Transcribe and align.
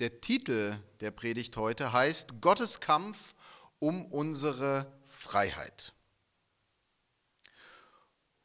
Der 0.00 0.22
Titel 0.22 0.78
der 1.00 1.10
Predigt 1.10 1.58
heute 1.58 1.92
heißt 1.92 2.40
Gottes 2.40 2.80
Kampf 2.80 3.34
um 3.80 4.06
unsere 4.06 4.90
Freiheit. 5.04 5.92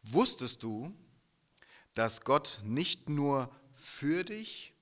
Wusstest 0.04 0.64
du, 0.64 0.94
dass 1.94 2.26
Gott 2.26 2.60
nicht 2.62 3.08
nur 3.08 3.50
für 3.74 4.26
dich, 4.26 4.74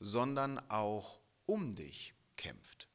sondern 0.00 0.58
auch 0.70 1.20
um 1.44 1.74
dich 1.74 2.14
kämpft? 2.38 2.88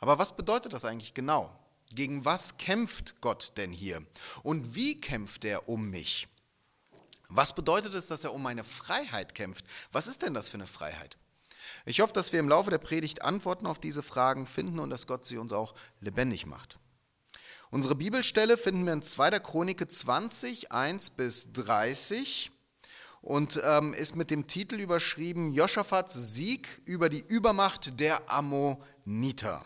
Aber 0.00 0.18
was 0.18 0.36
bedeutet 0.36 0.74
das 0.74 0.84
eigentlich 0.84 1.14
genau? 1.14 1.58
Gegen 1.94 2.26
was 2.26 2.58
kämpft 2.58 3.22
Gott 3.22 3.54
denn 3.56 3.72
hier? 3.72 4.04
Und 4.42 4.74
wie 4.74 5.00
kämpft 5.00 5.46
er 5.46 5.70
um 5.70 5.88
mich? 5.88 6.28
Was 7.34 7.52
bedeutet 7.52 7.94
es, 7.94 8.06
dass 8.06 8.22
er 8.22 8.32
um 8.32 8.42
meine 8.42 8.62
Freiheit 8.62 9.34
kämpft? 9.34 9.64
Was 9.90 10.06
ist 10.06 10.22
denn 10.22 10.34
das 10.34 10.48
für 10.48 10.54
eine 10.54 10.68
Freiheit? 10.68 11.16
Ich 11.84 12.00
hoffe, 12.00 12.12
dass 12.12 12.32
wir 12.32 12.38
im 12.38 12.48
Laufe 12.48 12.70
der 12.70 12.78
Predigt 12.78 13.22
Antworten 13.22 13.66
auf 13.66 13.80
diese 13.80 14.04
Fragen 14.04 14.46
finden 14.46 14.78
und 14.78 14.88
dass 14.88 15.08
Gott 15.08 15.24
sie 15.24 15.36
uns 15.36 15.52
auch 15.52 15.74
lebendig 15.98 16.46
macht. 16.46 16.78
Unsere 17.70 17.96
Bibelstelle 17.96 18.56
finden 18.56 18.86
wir 18.86 18.92
in 18.92 19.02
2. 19.02 19.30
Chronik 19.40 19.90
20, 19.90 20.70
1 20.70 21.10
bis 21.10 21.52
30 21.52 22.52
und 23.20 23.60
ähm, 23.64 23.94
ist 23.94 24.14
mit 24.14 24.30
dem 24.30 24.46
Titel 24.46 24.76
überschrieben 24.76 25.50
Joschafats 25.50 26.34
Sieg 26.34 26.82
über 26.84 27.08
die 27.08 27.24
Übermacht 27.26 27.98
der 27.98 28.30
Ammoniter. 28.30 29.64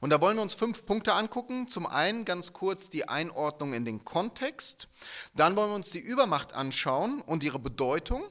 Und 0.00 0.10
da 0.10 0.20
wollen 0.20 0.36
wir 0.36 0.42
uns 0.42 0.54
fünf 0.54 0.86
Punkte 0.86 1.14
angucken. 1.14 1.68
Zum 1.68 1.86
einen 1.86 2.24
ganz 2.24 2.52
kurz 2.52 2.90
die 2.90 3.08
Einordnung 3.08 3.72
in 3.72 3.84
den 3.84 4.04
Kontext. 4.04 4.88
Dann 5.34 5.56
wollen 5.56 5.70
wir 5.70 5.76
uns 5.76 5.90
die 5.90 6.00
Übermacht 6.00 6.54
anschauen 6.54 7.20
und 7.20 7.42
ihre 7.42 7.58
Bedeutung. 7.58 8.24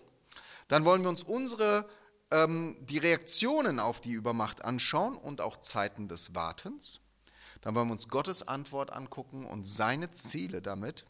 Dann 0.68 0.86
wollen 0.86 1.02
wir 1.04 1.10
uns 1.10 1.24
unsere, 1.24 1.90
ähm, 2.32 2.78
die 2.82 2.98
Reaktionen 2.98 3.80
auf 3.80 4.02
die 4.02 4.12
Übermacht 4.12 4.64
anschauen 4.64 5.16
und 5.16 5.42
auch 5.42 5.58
Zeiten 5.58 6.08
des 6.08 6.34
Wartens. 6.36 7.02
Dann 7.62 7.76
wollen 7.76 7.88
wir 7.88 7.94
uns 7.94 8.08
Gottes 8.08 8.48
Antwort 8.48 8.92
angucken 8.92 9.46
und 9.46 9.66
seine 9.66 10.12
Ziele 10.12 10.62
damit 10.62 11.06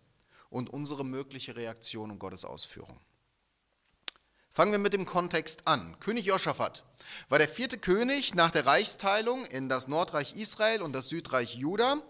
und 0.50 0.70
unsere 0.70 1.06
mögliche 1.06 1.56
Reaktion 1.56 2.12
und 2.12 2.20
Gottes 2.20 2.46
Ausführung. 2.46 3.00
Fangen 4.50 4.74
wir 4.74 4.80
mit 4.80 4.94
dem 4.94 5.06
Kontext 5.06 5.66
an. 5.66 5.98
König 6.02 6.26
Joschafat 6.26 6.84
war 7.30 7.40
der 7.40 7.50
vierte 7.50 7.78
König 7.78 8.36
nach 8.36 8.52
der 8.52 8.66
Reichsteilung 8.66 9.46
in 9.46 9.70
das 9.70 9.88
Nordreich 9.88 10.36
Israel 10.36 10.82
und 10.82 10.94
das 10.94 11.10
Südreich 11.10 11.56
Juda. 11.56 12.02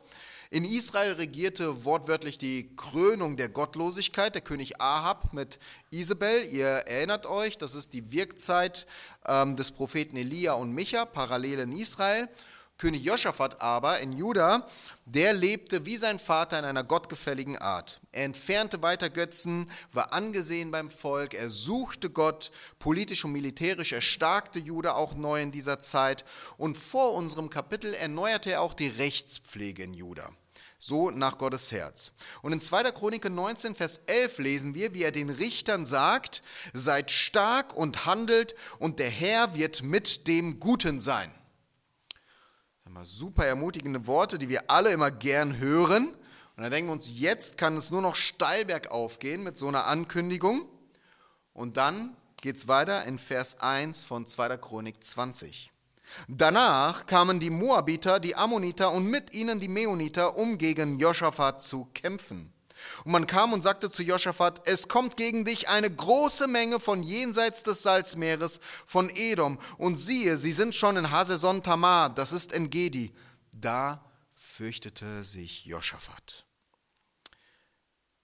In 0.53 0.66
Israel 0.66 1.14
regierte 1.14 1.86
wortwörtlich 1.86 2.38
die 2.38 2.75
Krönung 2.75 3.38
der 3.38 3.48
Gottlosigkeit, 3.48 4.36
der 4.36 4.42
König 4.42 4.81
Ahab 4.81 5.31
mit 5.31 5.59
Isabel. 5.92 6.44
Ihr 6.52 6.66
erinnert 6.66 7.25
euch, 7.25 7.58
das 7.58 7.73
ist 7.73 7.94
die 7.94 8.11
Wirkzeit 8.11 8.86
ähm, 9.25 9.56
des 9.56 9.72
Propheten 9.72 10.17
Elia 10.17 10.53
und 10.53 10.73
Micha, 10.73 11.05
parallel 11.05 11.59
in 11.59 11.72
Israel. 11.72 12.28
König 12.82 13.04
Joschafat 13.04 13.62
aber 13.62 14.00
in 14.00 14.12
Juda, 14.12 14.66
der 15.06 15.34
lebte 15.34 15.86
wie 15.86 15.98
sein 15.98 16.18
Vater 16.18 16.58
in 16.58 16.66
einer 16.66 16.84
gottgefälligen 16.84 17.60
Art. 17.60 18.02
Er 18.12 18.26
entfernte 18.26 18.82
weiter 18.82 19.12
Götzen, 19.12 19.70
war 19.94 20.14
angesehen 20.14 20.72
beim 20.72 20.90
Volk, 20.90 21.36
er 21.36 21.52
suchte 21.52 22.10
Gott, 22.10 22.50
politisch 22.80 23.23
und 23.23 23.34
militärisch 23.34 23.92
erstarkte 23.92 24.58
Juda 24.58 24.94
auch 24.94 25.14
neu 25.14 25.44
in 25.44 25.52
dieser 25.52 25.80
Zeit 25.80 26.26
und 26.58 26.76
vor 26.76 27.14
unserem 27.14 27.52
Kapitel 27.52 27.94
erneuerte 27.94 28.54
er 28.54 28.62
auch 28.62 28.73
die 28.73 28.88
Rechtspflege 28.88 29.84
in 29.84 29.94
Juda. 29.94 30.28
So 30.80 31.12
nach 31.12 31.38
Gottes 31.38 31.72
Herz. 31.72 32.14
Und 32.42 32.52
in 32.52 32.62
2. 32.62 32.86
Chronik 32.94 33.30
19, 33.30 33.76
Vers 33.76 34.02
11 34.08 34.40
lesen 34.40 34.73
wir, 34.73 34.95
wie 34.95 35.04
er 35.04 35.12
den 35.12 35.30
Richtern 35.30 35.86
sagt, 35.86 36.42
seid 36.73 37.12
stark 37.12 37.78
und 37.78 38.08
handelt 38.08 38.56
und 38.80 38.98
der 38.98 39.12
Herr 39.12 39.54
wird 39.54 39.84
mit 39.84 40.26
dem 40.26 40.60
Guten 40.60 41.00
sein. 41.00 41.32
Immer 42.92 43.06
super 43.06 43.45
ermutigende 43.45 44.06
Worte, 44.06 44.38
die 44.38 44.50
wir 44.50 44.70
alle 44.70 44.92
immer 44.92 45.11
gern 45.11 45.58
hören. 45.59 46.09
Und 46.09 46.64
dann 46.64 46.71
denken 46.71 46.89
wir 46.89 46.93
uns, 46.93 47.17
jetzt 47.17 47.58
kann 47.58 47.77
es 47.77 47.89
nur 47.89 48.02
noch 48.02 48.17
steil 48.17 48.66
bergauf 48.66 49.17
gehen 49.17 49.43
mit 49.43 49.58
so 49.58 49.70
einer 49.70 49.88
Ankündigung. 49.88 50.66
Und 51.54 51.77
dann 51.77 52.17
geht 52.42 52.58
es 52.58 52.67
weiter 52.67 53.05
in 53.05 53.17
Vers 53.17 53.61
1 53.61 54.04
von 54.04 54.27
2. 54.27 54.58
Chronik 54.58 55.02
20. 55.02 55.71
Danach 56.27 57.05
kamen 57.05 57.39
die 57.39 57.49
Moabiter, 57.49 58.20
die 58.20 58.36
Ammoniter 58.36 58.92
und 58.92 59.05
mit 59.05 59.33
ihnen 59.33 59.61
die 59.61 59.70
Meoniter, 59.70 60.36
um 60.36 60.58
gegen 60.58 60.98
Joschafat 60.98 61.64
zu 61.64 61.86
kämpfen. 61.93 62.52
Und 63.04 63.12
man 63.12 63.28
kam 63.28 63.54
und 63.54 63.62
sagte 63.62 63.92
zu 63.92 64.04
Joschafat, 64.04 64.67
es 64.67 64.88
kommt 64.88 65.17
gegen 65.17 65.45
dich 65.45 65.70
eine 65.70 65.89
große 65.89 66.48
Menge 66.48 66.80
von 66.80 67.04
jenseits 67.04 67.64
des 67.64 67.84
Salzmeeres, 67.84 68.60
von 68.86 69.10
Edom. 69.10 69.58
Und 69.78 69.98
siehe, 69.98 70.38
sie 70.38 70.52
sind 70.52 70.76
schon 70.76 70.98
in 70.98 71.11
Haseson 71.11 71.64
Tamar, 71.64 72.10
das 72.10 72.32
ist 72.32 72.52
in 72.52 72.70
Gedi. 72.70 73.14
Da 73.52 74.04
fürchtete 74.34 75.23
sich 75.23 75.66
Joschafat. 75.66 76.45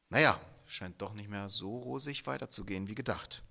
Naja, 0.09 0.39
scheint 0.65 1.01
doch 1.01 1.13
nicht 1.13 1.29
mehr 1.29 1.49
so 1.49 1.77
rosig 1.77 2.25
weiterzugehen 2.27 2.87
wie 2.87 2.95
gedacht. 2.95 3.43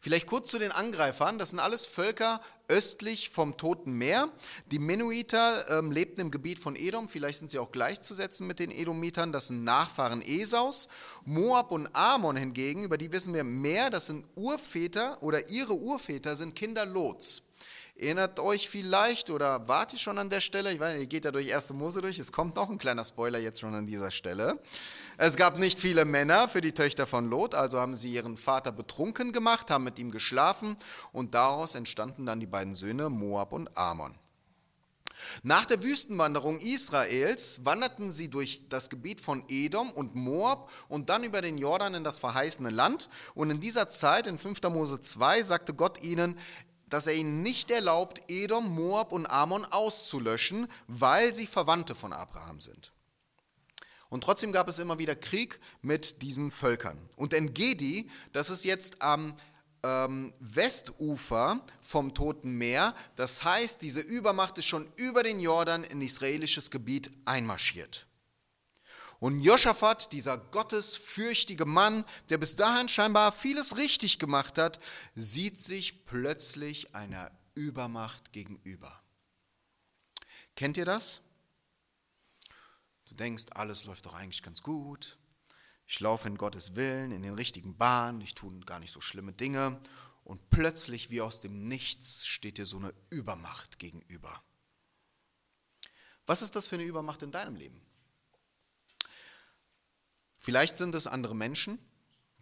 Vielleicht 0.00 0.26
kurz 0.26 0.50
zu 0.50 0.58
den 0.58 0.72
Angreifern. 0.72 1.38
Das 1.38 1.50
sind 1.50 1.58
alles 1.58 1.86
Völker 1.86 2.40
östlich 2.68 3.30
vom 3.30 3.56
Toten 3.56 3.92
Meer. 3.92 4.28
Die 4.70 4.78
Menuiter 4.78 5.78
ähm, 5.78 5.90
lebten 5.90 6.20
im 6.20 6.30
Gebiet 6.30 6.58
von 6.58 6.76
Edom. 6.76 7.08
Vielleicht 7.08 7.38
sind 7.38 7.50
sie 7.50 7.58
auch 7.58 7.72
gleichzusetzen 7.72 8.46
mit 8.46 8.58
den 8.58 8.70
Edomitern. 8.70 9.32
Das 9.32 9.48
sind 9.48 9.64
Nachfahren 9.64 10.22
Esaus. 10.22 10.88
Moab 11.24 11.72
und 11.72 11.88
Ammon 11.94 12.36
hingegen, 12.36 12.82
über 12.82 12.98
die 12.98 13.12
wissen 13.12 13.34
wir 13.34 13.44
mehr. 13.44 13.90
Das 13.90 14.06
sind 14.06 14.24
Urväter 14.36 15.22
oder 15.22 15.48
ihre 15.48 15.74
Urväter 15.74 16.36
sind 16.36 16.54
Kinder 16.54 16.86
Lots. 16.86 17.42
Erinnert 18.00 18.40
euch 18.40 18.70
vielleicht 18.70 19.28
oder 19.28 19.68
wart 19.68 19.92
ihr 19.92 19.98
schon 19.98 20.16
an 20.16 20.30
der 20.30 20.40
Stelle? 20.40 20.72
Ich 20.72 20.80
weiß, 20.80 20.98
ihr 20.98 21.06
geht 21.06 21.26
ja 21.26 21.32
durch 21.32 21.54
1. 21.54 21.74
Mose 21.74 22.00
durch. 22.00 22.18
Es 22.18 22.32
kommt 22.32 22.56
noch 22.56 22.70
ein 22.70 22.78
kleiner 22.78 23.04
Spoiler 23.04 23.38
jetzt 23.38 23.60
schon 23.60 23.74
an 23.74 23.86
dieser 23.86 24.10
Stelle. 24.10 24.58
Es 25.18 25.36
gab 25.36 25.58
nicht 25.58 25.78
viele 25.78 26.06
Männer 26.06 26.48
für 26.48 26.62
die 26.62 26.72
Töchter 26.72 27.06
von 27.06 27.28
Lot, 27.28 27.54
also 27.54 27.78
haben 27.78 27.94
sie 27.94 28.14
ihren 28.14 28.38
Vater 28.38 28.72
betrunken 28.72 29.32
gemacht, 29.32 29.70
haben 29.70 29.84
mit 29.84 29.98
ihm 29.98 30.10
geschlafen 30.10 30.76
und 31.12 31.34
daraus 31.34 31.74
entstanden 31.74 32.24
dann 32.24 32.40
die 32.40 32.46
beiden 32.46 32.72
Söhne 32.72 33.10
Moab 33.10 33.52
und 33.52 33.76
Ammon. 33.76 34.14
Nach 35.42 35.66
der 35.66 35.82
Wüstenwanderung 35.82 36.58
Israels 36.60 37.60
wanderten 37.64 38.10
sie 38.10 38.30
durch 38.30 38.62
das 38.70 38.88
Gebiet 38.88 39.20
von 39.20 39.44
Edom 39.48 39.90
und 39.90 40.14
Moab 40.14 40.70
und 40.88 41.10
dann 41.10 41.24
über 41.24 41.42
den 41.42 41.58
Jordan 41.58 41.92
in 41.92 42.04
das 42.04 42.18
verheißene 42.18 42.70
Land. 42.70 43.10
Und 43.34 43.50
in 43.50 43.60
dieser 43.60 43.90
Zeit, 43.90 44.26
in 44.26 44.38
5. 44.38 44.62
Mose 44.70 45.00
2, 45.00 45.42
sagte 45.42 45.74
Gott 45.74 46.02
ihnen, 46.02 46.38
dass 46.90 47.06
er 47.06 47.14
ihnen 47.14 47.42
nicht 47.42 47.70
erlaubt, 47.70 48.20
Edom, 48.28 48.74
Moab 48.74 49.12
und 49.12 49.26
Ammon 49.26 49.64
auszulöschen, 49.64 50.68
weil 50.86 51.34
sie 51.34 51.46
Verwandte 51.46 51.94
von 51.94 52.12
Abraham 52.12 52.60
sind. 52.60 52.92
Und 54.10 54.24
trotzdem 54.24 54.52
gab 54.52 54.68
es 54.68 54.80
immer 54.80 54.98
wieder 54.98 55.14
Krieg 55.14 55.60
mit 55.82 56.20
diesen 56.20 56.50
Völkern. 56.50 56.98
Und 57.16 57.32
Engedi, 57.32 58.10
das 58.32 58.50
ist 58.50 58.64
jetzt 58.64 59.00
am 59.02 59.36
ähm, 59.84 60.34
Westufer 60.40 61.64
vom 61.80 62.12
Toten 62.12 62.58
Meer, 62.58 62.94
das 63.14 63.44
heißt, 63.44 63.80
diese 63.80 64.00
Übermacht 64.00 64.58
ist 64.58 64.66
schon 64.66 64.92
über 64.96 65.22
den 65.22 65.40
Jordan 65.40 65.84
in 65.84 66.02
israelisches 66.02 66.70
Gebiet 66.70 67.10
einmarschiert. 67.24 68.06
Und 69.20 69.42
Joschafat, 69.42 70.12
dieser 70.14 70.38
gottesfürchtige 70.38 71.66
Mann, 71.66 72.06
der 72.30 72.38
bis 72.38 72.56
dahin 72.56 72.88
scheinbar 72.88 73.32
vieles 73.32 73.76
richtig 73.76 74.18
gemacht 74.18 74.56
hat, 74.56 74.80
sieht 75.14 75.58
sich 75.58 76.06
plötzlich 76.06 76.94
einer 76.94 77.30
Übermacht 77.54 78.32
gegenüber. 78.32 79.02
Kennt 80.56 80.78
ihr 80.78 80.86
das? 80.86 81.20
Du 83.04 83.14
denkst, 83.14 83.44
alles 83.50 83.84
läuft 83.84 84.06
doch 84.06 84.14
eigentlich 84.14 84.42
ganz 84.42 84.62
gut. 84.62 85.18
Ich 85.86 86.00
laufe 86.00 86.26
in 86.26 86.38
Gottes 86.38 86.74
Willen, 86.74 87.12
in 87.12 87.22
den 87.22 87.34
richtigen 87.34 87.76
Bahnen, 87.76 88.22
ich 88.22 88.34
tue 88.34 88.58
gar 88.60 88.78
nicht 88.78 88.92
so 88.92 89.02
schlimme 89.02 89.34
Dinge. 89.34 89.78
Und 90.24 90.48
plötzlich, 90.48 91.10
wie 91.10 91.20
aus 91.20 91.42
dem 91.42 91.68
Nichts, 91.68 92.26
steht 92.26 92.56
dir 92.56 92.64
so 92.64 92.78
eine 92.78 92.94
Übermacht 93.10 93.78
gegenüber. 93.78 94.42
Was 96.24 96.40
ist 96.40 96.56
das 96.56 96.68
für 96.68 96.76
eine 96.76 96.84
Übermacht 96.84 97.22
in 97.22 97.32
deinem 97.32 97.56
Leben? 97.56 97.82
Vielleicht 100.40 100.78
sind 100.78 100.94
es 100.94 101.06
andere 101.06 101.36
Menschen, 101.36 101.78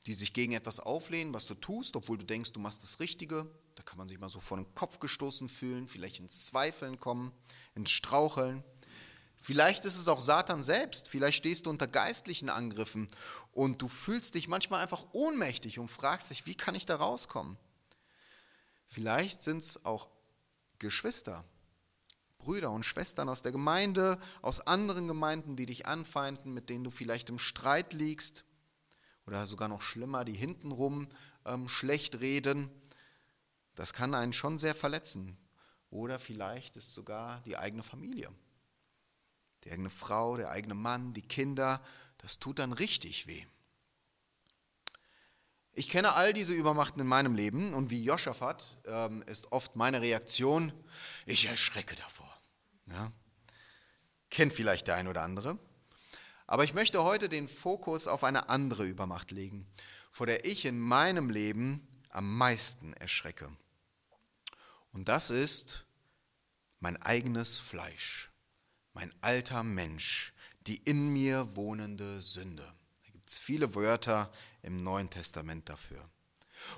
die 0.06 0.14
sich 0.14 0.32
gegen 0.32 0.52
etwas 0.52 0.80
auflehnen, 0.80 1.34
was 1.34 1.46
du 1.46 1.54
tust, 1.54 1.96
obwohl 1.96 2.16
du 2.16 2.24
denkst, 2.24 2.52
du 2.52 2.60
machst 2.60 2.82
das 2.82 3.00
Richtige. 3.00 3.46
Da 3.74 3.82
kann 3.82 3.98
man 3.98 4.08
sich 4.08 4.18
mal 4.18 4.30
so 4.30 4.40
vor 4.40 4.56
den 4.56 4.72
Kopf 4.74 5.00
gestoßen 5.00 5.48
fühlen, 5.48 5.88
vielleicht 5.88 6.20
ins 6.20 6.46
Zweifeln 6.46 6.98
kommen, 6.98 7.32
ins 7.74 7.90
Straucheln. 7.90 8.62
Vielleicht 9.36 9.84
ist 9.84 9.98
es 9.98 10.08
auch 10.08 10.20
Satan 10.20 10.62
selbst, 10.62 11.08
vielleicht 11.08 11.38
stehst 11.38 11.66
du 11.66 11.70
unter 11.70 11.86
geistlichen 11.86 12.48
Angriffen 12.48 13.06
und 13.52 13.82
du 13.82 13.88
fühlst 13.88 14.34
dich 14.34 14.48
manchmal 14.48 14.82
einfach 14.82 15.04
ohnmächtig 15.12 15.78
und 15.78 15.88
fragst 15.88 16.30
dich, 16.30 16.46
wie 16.46 16.56
kann 16.56 16.74
ich 16.74 16.86
da 16.86 16.96
rauskommen? 16.96 17.56
Vielleicht 18.88 19.42
sind 19.42 19.58
es 19.58 19.84
auch 19.84 20.08
Geschwister, 20.78 21.44
Brüder 22.48 22.70
und 22.70 22.86
Schwestern 22.86 23.28
aus 23.28 23.42
der 23.42 23.52
Gemeinde, 23.52 24.18
aus 24.40 24.66
anderen 24.66 25.06
Gemeinden, 25.06 25.54
die 25.54 25.66
dich 25.66 25.86
anfeinden, 25.86 26.54
mit 26.54 26.70
denen 26.70 26.82
du 26.82 26.90
vielleicht 26.90 27.28
im 27.28 27.38
Streit 27.38 27.92
liegst 27.92 28.46
oder 29.26 29.46
sogar 29.46 29.68
noch 29.68 29.82
schlimmer, 29.82 30.24
die 30.24 30.32
hintenrum 30.32 31.08
ähm, 31.44 31.68
schlecht 31.68 32.20
reden. 32.20 32.70
das 33.74 33.92
kann 33.92 34.14
einen 34.14 34.32
schon 34.32 34.56
sehr 34.56 34.74
verletzen. 34.74 35.36
Oder 35.90 36.18
vielleicht 36.18 36.76
ist 36.76 36.94
sogar 36.94 37.42
die 37.42 37.58
eigene 37.58 37.82
Familie. 37.82 38.30
Die 39.64 39.70
eigene 39.70 39.90
Frau, 39.90 40.38
der 40.38 40.50
eigene 40.50 40.74
Mann, 40.74 41.12
die 41.12 41.20
Kinder, 41.20 41.82
das 42.16 42.38
tut 42.38 42.60
dann 42.60 42.72
richtig 42.72 43.26
weh. 43.26 43.44
Ich 45.72 45.90
kenne 45.90 46.14
all 46.14 46.32
diese 46.32 46.54
Übermachten 46.54 47.02
in 47.02 47.06
meinem 47.06 47.34
Leben 47.34 47.74
und 47.74 47.90
wie 47.90 48.02
Joschafat 48.02 48.78
ähm, 48.86 49.22
ist 49.26 49.52
oft 49.52 49.76
meine 49.76 50.00
Reaktion, 50.00 50.72
ich 51.26 51.44
erschrecke 51.44 51.94
davor. 51.94 52.27
Ja? 52.90 53.12
Kennt 54.30 54.52
vielleicht 54.52 54.86
der 54.86 54.96
ein 54.96 55.08
oder 55.08 55.22
andere. 55.22 55.58
Aber 56.46 56.64
ich 56.64 56.74
möchte 56.74 57.02
heute 57.02 57.28
den 57.28 57.46
Fokus 57.48 58.08
auf 58.08 58.24
eine 58.24 58.48
andere 58.48 58.86
Übermacht 58.86 59.30
legen, 59.30 59.66
vor 60.10 60.26
der 60.26 60.44
ich 60.44 60.64
in 60.64 60.78
meinem 60.78 61.30
Leben 61.30 61.86
am 62.10 62.36
meisten 62.36 62.94
erschrecke. 62.94 63.50
Und 64.92 65.08
das 65.08 65.30
ist 65.30 65.84
mein 66.80 66.96
eigenes 67.02 67.58
Fleisch, 67.58 68.30
mein 68.94 69.12
alter 69.20 69.62
Mensch, 69.62 70.32
die 70.66 70.76
in 70.76 71.12
mir 71.12 71.54
wohnende 71.56 72.20
Sünde. 72.20 72.64
Da 73.04 73.12
gibt 73.12 73.28
es 73.28 73.38
viele 73.38 73.74
Wörter 73.74 74.32
im 74.62 74.82
Neuen 74.82 75.10
Testament 75.10 75.68
dafür. 75.68 76.02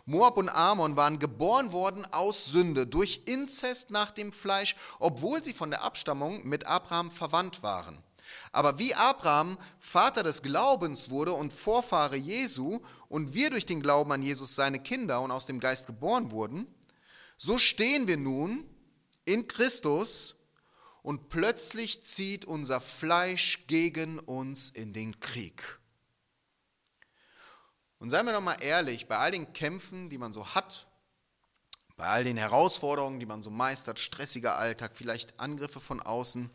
Moab 0.06 0.38
und 0.38 0.48
Ammon 0.48 0.96
waren 0.96 1.18
geboren 1.18 1.72
worden 1.72 2.06
aus 2.12 2.46
Sünde 2.46 2.86
durch 2.86 3.22
Inzest 3.26 3.90
nach 3.90 4.10
dem 4.10 4.32
Fleisch, 4.32 4.76
obwohl 4.98 5.42
sie 5.42 5.52
von 5.52 5.70
der 5.70 5.82
Abstammung 5.82 6.46
mit 6.46 6.66
Abraham 6.66 7.10
verwandt 7.10 7.62
waren. 7.62 7.98
Aber 8.52 8.78
wie 8.78 8.94
Abraham 8.94 9.58
Vater 9.78 10.22
des 10.22 10.42
Glaubens 10.42 11.10
wurde 11.10 11.32
und 11.32 11.52
Vorfahre 11.52 12.16
Jesu 12.16 12.80
und 13.08 13.34
wir 13.34 13.50
durch 13.50 13.66
den 13.66 13.82
Glauben 13.82 14.12
an 14.12 14.22
Jesus 14.22 14.54
seine 14.54 14.80
Kinder 14.80 15.20
und 15.20 15.30
aus 15.30 15.46
dem 15.46 15.60
Geist 15.60 15.86
geboren 15.86 16.30
wurden, 16.30 16.66
so 17.36 17.58
stehen 17.58 18.06
wir 18.06 18.16
nun 18.16 18.68
in 19.24 19.46
Christus 19.46 20.34
und 21.02 21.28
plötzlich 21.28 22.02
zieht 22.04 22.44
unser 22.44 22.80
Fleisch 22.80 23.66
gegen 23.66 24.18
uns 24.18 24.70
in 24.70 24.92
den 24.92 25.20
Krieg. 25.20 25.79
Und 28.00 28.08
seien 28.08 28.24
wir 28.24 28.32
doch 28.32 28.40
mal 28.40 28.56
ehrlich, 28.62 29.08
bei 29.08 29.18
all 29.18 29.30
den 29.30 29.52
Kämpfen, 29.52 30.08
die 30.08 30.16
man 30.16 30.32
so 30.32 30.54
hat, 30.54 30.88
bei 31.96 32.06
all 32.06 32.24
den 32.24 32.38
Herausforderungen, 32.38 33.20
die 33.20 33.26
man 33.26 33.42
so 33.42 33.50
meistert, 33.50 34.00
stressiger 34.00 34.56
Alltag, 34.56 34.96
vielleicht 34.96 35.38
Angriffe 35.38 35.80
von 35.80 36.00
außen, 36.00 36.50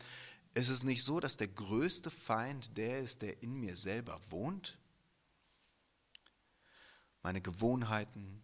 ist 0.54 0.68
es 0.68 0.82
nicht 0.82 1.04
so, 1.04 1.20
dass 1.20 1.36
der 1.36 1.46
größte 1.46 2.10
Feind 2.10 2.76
der 2.76 2.98
ist, 2.98 3.22
der 3.22 3.44
in 3.44 3.60
mir 3.60 3.76
selber 3.76 4.18
wohnt? 4.28 4.76
Meine 7.22 7.40
Gewohnheiten, 7.40 8.42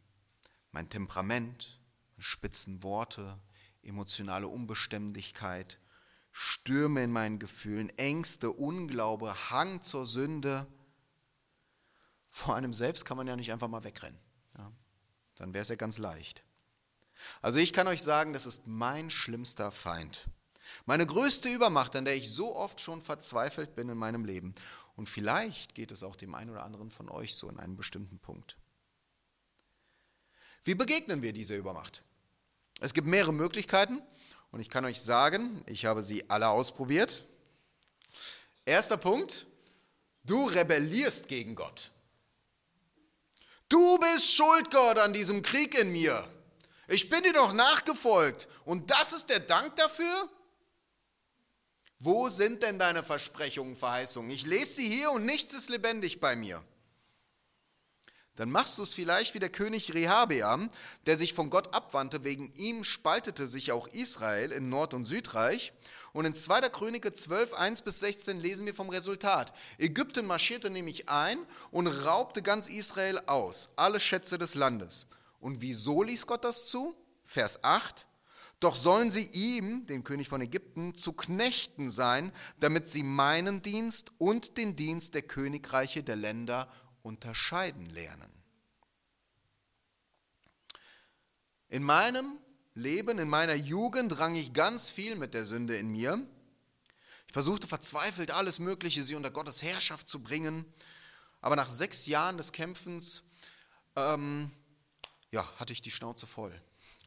mein 0.71 0.89
Temperament, 0.89 1.81
spitzen 2.19 2.85
Worte, 2.85 3.41
emotionale 3.83 4.47
Unbeständigkeit, 4.47 5.81
Stürme 6.31 7.03
in 7.03 7.11
meinen 7.11 7.41
Gefühlen, 7.41 7.89
Ängste, 7.99 8.53
Unglaube, 8.53 9.51
Hang 9.51 9.83
zur 9.83 10.07
Sünde– 10.07 10.69
vor 12.35 12.57
einem 12.57 12.73
selbst 12.73 13.05
kann 13.05 13.19
man 13.19 13.27
ja 13.27 13.37
nicht 13.37 13.53
einfach 13.53 13.69
mal 13.69 13.85
wegrennen. 13.85 14.19
Ja, 14.57 14.73
dann 15.35 15.53
wäre 15.53 15.63
es 15.63 15.69
ja 15.69 15.75
ganz 15.75 15.99
leicht. 15.99 16.43
Also 17.43 17.59
ich 17.59 17.75
kann 17.75 17.87
euch 17.87 18.03
sagen, 18.03 18.33
das 18.33 18.47
ist 18.47 18.67
mein 18.67 19.11
schlimmster 19.11 19.71
Feind. 19.71 20.25
Meine 20.87 21.05
größte 21.05 21.51
Übermacht, 21.51 21.95
an 21.95 22.07
der 22.07 22.17
ich 22.17 22.33
so 22.33 22.57
oft 22.57 22.81
schon 22.81 23.03
verzweifelt 23.03 23.77
bin 23.77 23.91
in 23.91 23.99
meinem 23.99 24.25
Leben. 24.25 24.55
Und 24.97 25.11
vielleicht 25.11 25.75
geht 25.75 25.91
es 25.91 26.03
auch 26.03 26.17
dem 26.17 26.35
einen 26.35 26.51
oder 26.51 26.65
anderen 26.65 26.91
von 26.91 27.11
euch 27.11 27.35
so 27.35 27.51
in 27.51 27.61
einem 27.61 27.77
bestimmten 27.77 28.19
Punkt. 28.19 28.57
Wie 30.65 30.75
begegnen 30.75 31.21
wir 31.21 31.35
dieser 31.35 31.57
Übermacht? 31.57 32.03
Es 32.81 32.95
gibt 32.95 33.07
mehrere 33.07 33.35
Möglichkeiten 33.35 34.01
und 34.51 34.61
ich 34.61 34.71
kann 34.71 34.87
euch 34.87 35.03
sagen, 35.03 35.63
ich 35.67 35.85
habe 35.85 36.03
sie 36.03 36.31
alle 36.31 36.49
ausprobiert. 36.49 37.27
Erster 38.65 38.97
Punkt, 38.97 39.47
du 40.25 40.47
rebellierst 40.47 41.29
gegen 41.29 41.55
Gott. 41.57 41.93
Du 43.73 43.97
bist 43.97 44.35
schuld, 44.35 44.71
Gott, 44.71 44.99
an 44.99 45.15
diesem 45.15 45.41
Krieg 45.41 45.79
in 45.79 45.93
mir. 45.93 46.29
Ich 46.89 47.09
bin 47.09 47.23
dir 47.23 47.33
doch 47.33 47.55
nachgefolgt. 47.55 48.47
Und 48.67 48.91
das 48.91 49.15
ist 49.15 49.31
der 49.31 49.41
Dank 49.41 49.75
dafür? 49.77 50.29
Wo 51.99 52.29
sind 52.29 52.63
denn 52.63 52.79
deine 52.79 53.03
Versprechungen, 53.03 53.75
Verheißungen? 53.75 54.31
Ich 54.31 54.45
lese 54.45 54.75
sie 54.75 54.91
hier 54.91 55.11
und 55.13 55.25
nichts 55.25 55.55
ist 55.55 55.71
lebendig 55.71 56.21
bei 56.21 56.37
mir. 56.37 56.63
Dann 58.35 58.51
machst 58.51 58.77
du 58.77 58.83
es 58.83 58.93
vielleicht 58.93 59.33
wie 59.33 59.39
der 59.39 59.49
König 59.49 59.95
Rehabeam, 59.95 60.69
der 61.07 61.17
sich 61.17 61.33
von 61.33 61.49
Gott 61.49 61.75
abwandte. 61.75 62.25
Wegen 62.25 62.53
ihm 62.53 62.85
spaltete 62.85 63.49
sich 63.49 63.73
auch 63.73 63.89
Israel 63.89 64.53
in 64.53 64.69
Nord- 64.69 64.93
und 64.93 65.07
Südreich. 65.07 65.73
Und 66.13 66.27
in 66.27 66.35
2. 66.35 66.69
Könige 66.69 67.13
12, 67.13 67.55
1 67.55 67.83
bis 67.83 68.01
16 68.01 68.39
lesen 68.39 68.67
wir 68.67 68.75
vom 68.75 68.91
Resultat. 68.91 69.53
Ägypten 69.79 70.27
marschierte 70.27 70.69
nämlich 70.69 71.09
ein 71.09 71.39
und 71.71 71.87
raubte 71.87 72.43
ganz 72.43 72.69
Israel 72.69 73.19
aus, 73.27 73.71
alle 73.77 73.99
Schätze 73.99 74.37
des 74.37 74.55
Landes. 74.55 75.07
Und 75.41 75.63
wieso 75.63 76.03
ließ 76.03 76.27
Gott 76.27 76.45
das 76.45 76.69
zu? 76.69 76.95
Vers 77.25 77.65
8. 77.65 78.07
Doch 78.61 78.77
sollen 78.77 79.11
sie 79.11 79.29
ihm, 79.33 79.87
den 79.87 80.05
König 80.05 80.29
von 80.29 80.41
Ägypten, 80.41 80.95
zu 80.95 81.15
Knechten 81.15 81.91
sein, 81.91 82.31
damit 82.61 82.89
sie 82.89 83.03
meinen 83.03 83.63
Dienst 83.63 84.13
und 84.19 84.57
den 84.57 84.77
Dienst 84.77 85.15
der 85.15 85.23
Königreiche 85.23 86.05
der 86.05 86.17
Länder 86.17 86.71
unterscheiden 87.03 87.91
lernen. 87.91 88.31
In 91.69 91.83
meinem 91.83 92.39
Leben, 92.75 93.19
in 93.19 93.29
meiner 93.29 93.55
Jugend 93.55 94.19
rang 94.19 94.35
ich 94.35 94.53
ganz 94.53 94.91
viel 94.91 95.17
mit 95.17 95.35
der 95.35 95.45
Sünde 95.45 95.77
in 95.77 95.91
mir. 95.91 96.27
Ich 97.27 97.33
versuchte 97.33 97.67
verzweifelt 97.67 98.33
alles 98.33 98.59
Mögliche, 98.59 99.03
sie 99.03 99.15
unter 99.15 99.31
Gottes 99.31 99.63
Herrschaft 99.63 100.09
zu 100.09 100.23
bringen. 100.23 100.65
Aber 101.41 101.57
nach 101.57 101.71
sechs 101.71 102.07
Jahren 102.07 102.37
des 102.37 102.53
Kämpfens 102.53 103.25
ähm, 103.97 104.51
ja, 105.31 105.47
hatte 105.59 105.73
ich 105.73 105.83
die 105.83 105.91
Schnauze 105.91 106.27
voll, 106.27 106.59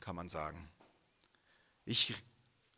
kann 0.02 0.16
man 0.16 0.30
sagen. 0.30 0.70
Ich 1.86 2.14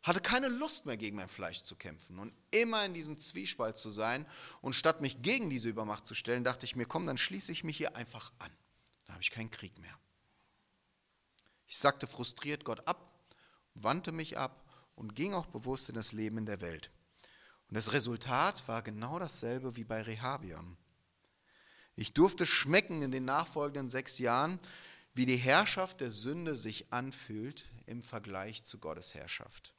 hatte 0.02 0.20
keine 0.20 0.48
Lust 0.48 0.86
mehr 0.86 0.96
gegen 0.96 1.16
mein 1.16 1.28
Fleisch 1.28 1.62
zu 1.62 1.76
kämpfen 1.76 2.18
und 2.18 2.32
immer 2.50 2.84
in 2.84 2.94
diesem 2.94 3.18
Zwiespalt 3.18 3.76
zu 3.76 3.90
sein. 3.90 4.26
Und 4.60 4.74
statt 4.74 5.00
mich 5.00 5.20
gegen 5.22 5.50
diese 5.50 5.68
Übermacht 5.68 6.06
zu 6.06 6.14
stellen, 6.14 6.44
dachte 6.44 6.64
ich 6.64 6.76
mir, 6.76 6.86
komm, 6.86 7.06
dann 7.06 7.18
schließe 7.18 7.52
ich 7.52 7.64
mich 7.64 7.76
hier 7.76 7.96
einfach 7.96 8.32
an. 8.38 8.50
Dann 9.06 9.14
habe 9.14 9.22
ich 9.22 9.30
keinen 9.30 9.50
Krieg 9.50 9.78
mehr. 9.78 9.98
Ich 11.68 11.78
sagte 11.78 12.06
frustriert 12.06 12.64
Gott 12.64 12.88
ab, 12.88 13.12
wandte 13.74 14.10
mich 14.10 14.38
ab 14.38 14.64
und 14.96 15.14
ging 15.14 15.34
auch 15.34 15.46
bewusst 15.46 15.90
in 15.90 15.94
das 15.94 16.12
Leben 16.12 16.38
in 16.38 16.46
der 16.46 16.62
Welt. 16.62 16.90
Und 17.68 17.76
das 17.76 17.92
Resultat 17.92 18.66
war 18.66 18.82
genau 18.82 19.18
dasselbe 19.18 19.76
wie 19.76 19.84
bei 19.84 20.00
Rehabiam. 20.00 20.78
Ich 21.94 22.14
durfte 22.14 22.46
schmecken 22.46 23.02
in 23.02 23.10
den 23.10 23.26
nachfolgenden 23.26 23.90
sechs 23.90 24.18
Jahren, 24.18 24.58
wie 25.14 25.26
die 25.26 25.36
Herrschaft 25.36 26.00
der 26.00 26.10
Sünde 26.10 26.56
sich 26.56 26.92
anfühlt 26.92 27.64
im 27.86 28.02
Vergleich 28.02 28.64
zu 28.64 28.78
Gottes 28.78 29.14
Herrschaft. 29.14 29.74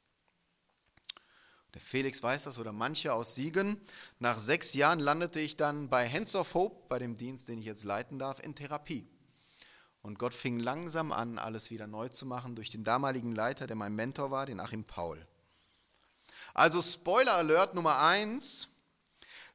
Der 1.74 1.80
Felix 1.80 2.22
weiß 2.22 2.44
das 2.44 2.58
oder 2.58 2.72
manche 2.72 3.12
aus 3.12 3.34
Siegen. 3.34 3.80
Nach 4.18 4.38
sechs 4.38 4.74
Jahren 4.74 5.00
landete 5.00 5.40
ich 5.40 5.56
dann 5.56 5.88
bei 5.88 6.08
Hands 6.08 6.34
of 6.36 6.54
Hope, 6.54 6.88
bei 6.88 6.98
dem 6.98 7.16
Dienst, 7.16 7.48
den 7.48 7.58
ich 7.58 7.64
jetzt 7.64 7.84
leiten 7.84 8.18
darf, 8.18 8.40
in 8.40 8.54
Therapie. 8.54 9.08
Und 10.02 10.18
Gott 10.18 10.34
fing 10.34 10.58
langsam 10.58 11.12
an, 11.12 11.38
alles 11.38 11.70
wieder 11.70 11.86
neu 11.86 12.08
zu 12.08 12.24
machen 12.26 12.56
durch 12.56 12.70
den 12.70 12.84
damaligen 12.84 13.34
Leiter, 13.34 13.66
der 13.66 13.76
mein 13.76 13.94
Mentor 13.94 14.30
war, 14.30 14.46
den 14.46 14.60
Achim 14.60 14.84
Paul. 14.84 15.26
Also 16.54 16.80
Spoiler 16.80 17.34
Alert 17.36 17.74
Nummer 17.74 17.98
eins, 18.00 18.68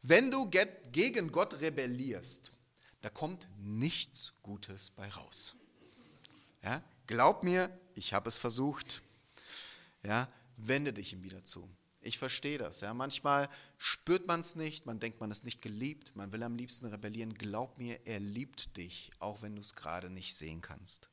wenn 0.01 0.29
du 0.29 0.49
gegen 0.91 1.31
Gott 1.31 1.59
rebellierst, 1.61 2.51
da 3.01 3.09
kommt 3.09 3.47
nichts 3.57 4.33
Gutes 4.43 4.91
bei 4.91 5.07
raus. 5.09 5.55
Ja, 6.63 6.83
glaub 7.07 7.43
mir, 7.43 7.69
ich 7.95 8.13
habe 8.13 8.29
es 8.29 8.37
versucht. 8.37 9.01
Ja, 10.03 10.27
wende 10.57 10.93
dich 10.93 11.13
ihm 11.13 11.23
wieder 11.23 11.43
zu. 11.43 11.67
Ich 12.05 12.19
verstehe 12.19 12.59
das. 12.59 12.81
Ja. 12.81 12.93
Manchmal 12.93 13.49
spürt 13.79 14.27
man 14.27 14.41
es 14.41 14.55
nicht, 14.55 14.85
man 14.85 14.99
denkt, 14.99 15.19
man 15.19 15.31
ist 15.31 15.43
nicht 15.43 15.63
geliebt, 15.63 16.15
man 16.15 16.31
will 16.31 16.43
am 16.43 16.55
liebsten 16.55 16.85
rebellieren. 16.85 17.33
Glaub 17.33 17.79
mir, 17.79 17.99
er 18.05 18.19
liebt 18.19 18.77
dich, 18.77 19.09
auch 19.17 19.41
wenn 19.41 19.55
du 19.55 19.61
es 19.61 19.73
gerade 19.73 20.11
nicht 20.11 20.35
sehen 20.35 20.61
kannst. 20.61 21.09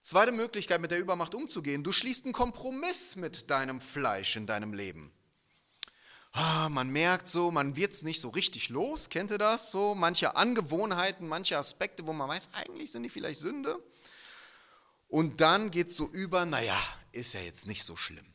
Zweite 0.00 0.30
Möglichkeit, 0.30 0.80
mit 0.80 0.92
der 0.92 1.00
Übermacht 1.00 1.34
umzugehen. 1.34 1.82
Du 1.82 1.90
schließt 1.90 2.24
einen 2.24 2.32
Kompromiss 2.32 3.16
mit 3.16 3.50
deinem 3.50 3.80
Fleisch 3.80 4.36
in 4.36 4.46
deinem 4.46 4.74
Leben. 4.74 5.10
Ah, 6.30 6.68
man 6.68 6.88
merkt 6.90 7.26
so, 7.26 7.50
man 7.50 7.74
wird 7.74 7.92
es 7.92 8.04
nicht 8.04 8.20
so 8.20 8.28
richtig 8.28 8.68
los. 8.68 9.08
Kennt 9.08 9.32
ihr 9.32 9.38
das? 9.38 9.72
So 9.72 9.96
manche 9.96 10.36
Angewohnheiten, 10.36 11.26
manche 11.26 11.58
Aspekte, 11.58 12.06
wo 12.06 12.12
man 12.12 12.28
weiß, 12.28 12.50
eigentlich 12.52 12.92
sind 12.92 13.02
die 13.02 13.10
vielleicht 13.10 13.40
Sünde. 13.40 13.76
Und 15.08 15.40
dann 15.40 15.72
geht 15.72 15.88
es 15.88 15.96
so 15.96 16.08
über, 16.10 16.46
naja, 16.46 16.80
ist 17.10 17.34
ja 17.34 17.40
jetzt 17.40 17.66
nicht 17.66 17.82
so 17.82 17.96
schlimm 17.96 18.32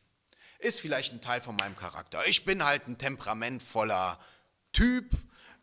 ist 0.58 0.80
vielleicht 0.80 1.12
ein 1.12 1.20
Teil 1.20 1.40
von 1.40 1.56
meinem 1.56 1.76
Charakter. 1.76 2.26
Ich 2.26 2.44
bin 2.44 2.64
halt 2.64 2.86
ein 2.88 2.98
temperamentvoller 2.98 4.18
Typ. 4.72 5.06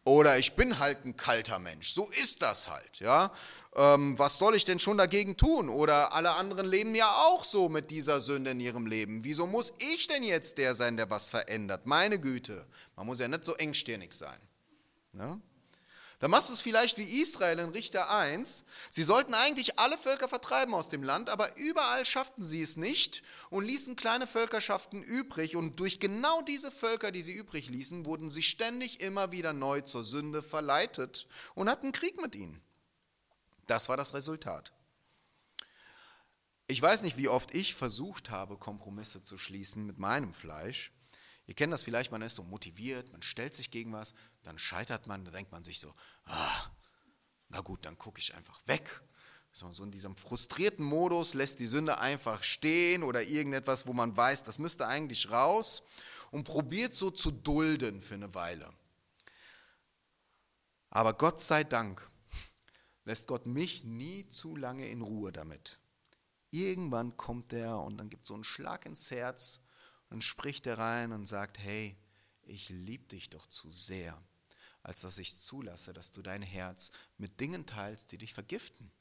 Oder 0.05 0.37
ich 0.37 0.55
bin 0.55 0.79
halt 0.79 1.05
ein 1.05 1.15
kalter 1.15 1.59
Mensch. 1.59 1.93
So 1.93 2.09
ist 2.09 2.41
das 2.41 2.67
halt, 2.67 2.99
ja. 2.99 3.31
Ähm, 3.75 4.19
was 4.19 4.37
soll 4.37 4.53
ich 4.53 4.65
denn 4.65 4.77
schon 4.77 4.97
dagegen 4.97 5.37
tun? 5.37 5.69
Oder 5.69 6.13
alle 6.13 6.31
anderen 6.31 6.67
leben 6.67 6.93
ja 6.93 7.07
auch 7.07 7.43
so 7.43 7.69
mit 7.69 7.89
dieser 7.89 8.19
Sünde 8.19 8.51
in 8.51 8.59
ihrem 8.59 8.85
Leben. 8.85 9.23
Wieso 9.23 9.47
muss 9.47 9.73
ich 9.93 10.07
denn 10.07 10.23
jetzt 10.23 10.57
der 10.57 10.75
sein, 10.75 10.97
der 10.97 11.09
was 11.09 11.29
verändert? 11.29 11.85
Meine 11.85 12.19
Güte, 12.19 12.67
man 12.97 13.05
muss 13.05 13.19
ja 13.19 13.29
nicht 13.29 13.45
so 13.45 13.55
engstirnig 13.55 14.13
sein. 14.13 14.37
Ja? 15.13 15.39
Dann 16.23 16.31
machst 16.31 16.47
du 16.47 16.53
es 16.53 16.61
vielleicht 16.61 16.97
wie 16.97 17.21
Israel 17.21 17.59
in 17.59 17.71
Richter 17.71 18.09
1. 18.09 18.63
Sie 18.89 19.03
sollten 19.03 19.33
eigentlich 19.33 19.77
alle 19.77 19.97
Völker 19.97 20.29
vertreiben 20.29 20.73
aus 20.73 20.87
dem 20.87 21.03
Land, 21.03 21.29
aber 21.29 21.57
überall 21.57 22.05
schafften 22.05 22.45
sie 22.45 22.61
es 22.61 22.77
nicht 22.77 23.23
und 23.49 23.65
ließen 23.65 23.97
kleine 23.97 24.25
Völkerschaften 24.25 25.03
übrig. 25.03 25.57
Und 25.57 25.81
durch 25.81 25.99
genau 25.99 26.41
diese 26.41 26.71
Völker, 26.71 27.11
die 27.11 27.21
sie 27.21 27.33
übrig 27.33 27.67
ließen, 27.67 28.05
wurden 28.05 28.31
sie 28.31 28.41
ständig 28.41 29.01
immer 29.01 29.33
wieder 29.33 29.51
neu 29.51 29.81
zur 29.81 30.05
Sünde 30.05 30.41
verleitet 30.41 31.27
und 31.55 31.69
hatten 31.69 31.91
Krieg 31.91 32.21
mit 32.21 32.35
ihnen. 32.35 32.61
Das 33.67 33.89
war 33.89 33.97
das 33.97 34.13
Resultat. 34.13 34.71
Ich 36.67 36.81
weiß 36.81 37.01
nicht, 37.01 37.17
wie 37.17 37.27
oft 37.27 37.53
ich 37.53 37.75
versucht 37.75 38.29
habe, 38.29 38.55
Kompromisse 38.55 39.21
zu 39.21 39.37
schließen 39.37 39.85
mit 39.85 39.99
meinem 39.99 40.33
Fleisch. 40.33 40.93
Ihr 41.45 41.53
kennt 41.55 41.73
das 41.73 41.83
vielleicht, 41.83 42.11
man 42.11 42.21
ist 42.21 42.35
so 42.35 42.43
motiviert, 42.43 43.11
man 43.11 43.21
stellt 43.21 43.53
sich 43.53 43.69
gegen 43.69 43.91
was, 43.91 44.13
dann 44.43 44.57
scheitert 44.57 45.07
man, 45.07 45.25
dann 45.25 45.33
denkt 45.33 45.51
man 45.51 45.63
sich 45.63 45.79
so, 45.79 45.93
ah, 46.25 46.67
na 47.49 47.61
gut, 47.61 47.85
dann 47.85 47.97
gucke 47.97 48.19
ich 48.19 48.33
einfach 48.33 48.65
weg. 48.67 49.03
So 49.51 49.69
in 49.83 49.91
diesem 49.91 50.17
frustrierten 50.17 50.83
Modus 50.83 51.35
lässt 51.35 51.59
die 51.59 51.67
Sünde 51.67 51.99
einfach 51.99 52.43
stehen 52.43 53.03
oder 53.03 53.21
irgendetwas, 53.21 53.85
wo 53.85 53.93
man 53.93 54.17
weiß, 54.17 54.43
das 54.43 54.57
müsste 54.57 54.87
eigentlich 54.87 55.29
raus 55.29 55.83
und 56.31 56.45
probiert 56.45 56.95
so 56.95 57.11
zu 57.11 57.29
dulden 57.29 58.01
für 58.01 58.15
eine 58.15 58.33
Weile. 58.33 58.73
Aber 60.89 61.13
Gott 61.13 61.39
sei 61.39 61.63
Dank 61.63 62.09
lässt 63.05 63.27
Gott 63.27 63.45
mich 63.45 63.83
nie 63.83 64.27
zu 64.27 64.55
lange 64.55 64.87
in 64.87 65.01
Ruhe 65.01 65.31
damit. 65.31 65.77
Irgendwann 66.49 67.15
kommt 67.17 67.53
er 67.53 67.79
und 67.79 67.97
dann 67.97 68.09
gibt 68.09 68.23
es 68.23 68.29
so 68.29 68.33
einen 68.33 68.43
Schlag 68.43 68.85
ins 68.87 69.11
Herz 69.11 69.61
und 70.13 70.23
spricht 70.23 70.65
er 70.65 70.77
rein 70.77 71.11
und 71.11 71.25
sagt, 71.25 71.59
hey, 71.59 71.97
ich 72.43 72.69
liebe 72.69 73.07
dich 73.07 73.29
doch 73.29 73.45
zu 73.45 73.69
sehr 73.69 74.17
als 74.83 75.01
dass 75.01 75.17
ich 75.17 75.37
zulasse, 75.37 75.93
dass 75.93 76.11
du 76.11 76.21
dein 76.21 76.41
Herz 76.41 76.91
mit 77.17 77.39
Dingen 77.39 77.65
teilst, 77.65 78.11
die 78.11 78.17
dich 78.17 78.33
vergiften. 78.33 78.91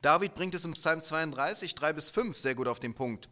David 0.00 0.34
bringt 0.34 0.54
es 0.54 0.64
im 0.64 0.74
Psalm 0.74 1.02
32, 1.02 1.74
3 1.74 1.92
bis 1.92 2.10
5 2.10 2.36
sehr 2.36 2.54
gut 2.54 2.68
auf 2.68 2.78
den 2.78 2.94
Punkt. 2.94 3.28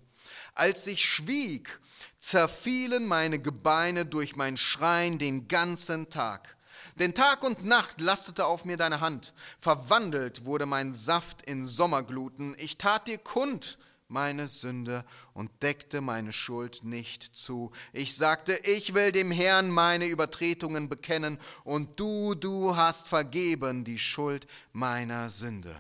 Als 0.55 0.87
ich 0.87 1.05
schwieg, 1.05 1.81
zerfielen 2.19 3.07
meine 3.07 3.39
Gebeine 3.39 4.05
durch 4.05 4.37
mein 4.37 4.57
Schreien 4.57 5.19
den 5.19 5.49
ganzen 5.49 6.11
Tag. 6.11 6.57
Denn 6.97 7.15
Tag 7.15 7.45
und 7.45 7.65
Nacht 7.65 8.00
lastete 8.00 8.45
auf 8.45 8.65
mir 8.65 8.77
deine 8.77 9.00
Hand. 9.00 9.33
Verwandelt 9.59 10.45
wurde 10.45 10.67
mein 10.67 10.93
Saft 10.93 11.43
in 11.43 11.65
Sommergluten. 11.65 12.57
Ich 12.59 12.79
tat 12.79 13.07
dir 13.07 13.19
kund, 13.19 13.79
meine 14.11 14.49
Sünde 14.49 15.05
und 15.35 15.50
deckte 15.62 16.00
meine 16.00 16.33
Schuld 16.33 16.85
nicht 16.85 17.23
zu. 17.37 17.71
Ich 17.93 18.17
sagte, 18.17 18.59
ich 18.64 18.95
will 18.95 19.12
dem 19.12 19.31
Herrn 19.31 19.71
meine 19.71 20.07
Übertretungen 20.07 20.88
bekennen 20.88 21.38
und 21.64 21.99
du, 21.99 22.35
du 22.35 22.76
hast 22.76 23.09
vergeben 23.09 23.85
die 23.85 23.99
Schuld 23.99 24.47
meiner 24.73 25.31
Sünde. 25.31 25.75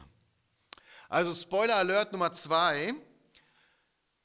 Also 1.08 1.34
Spoiler 1.34 1.76
Alert 1.76 2.12
Nummer 2.12 2.32
zwei, 2.32 2.94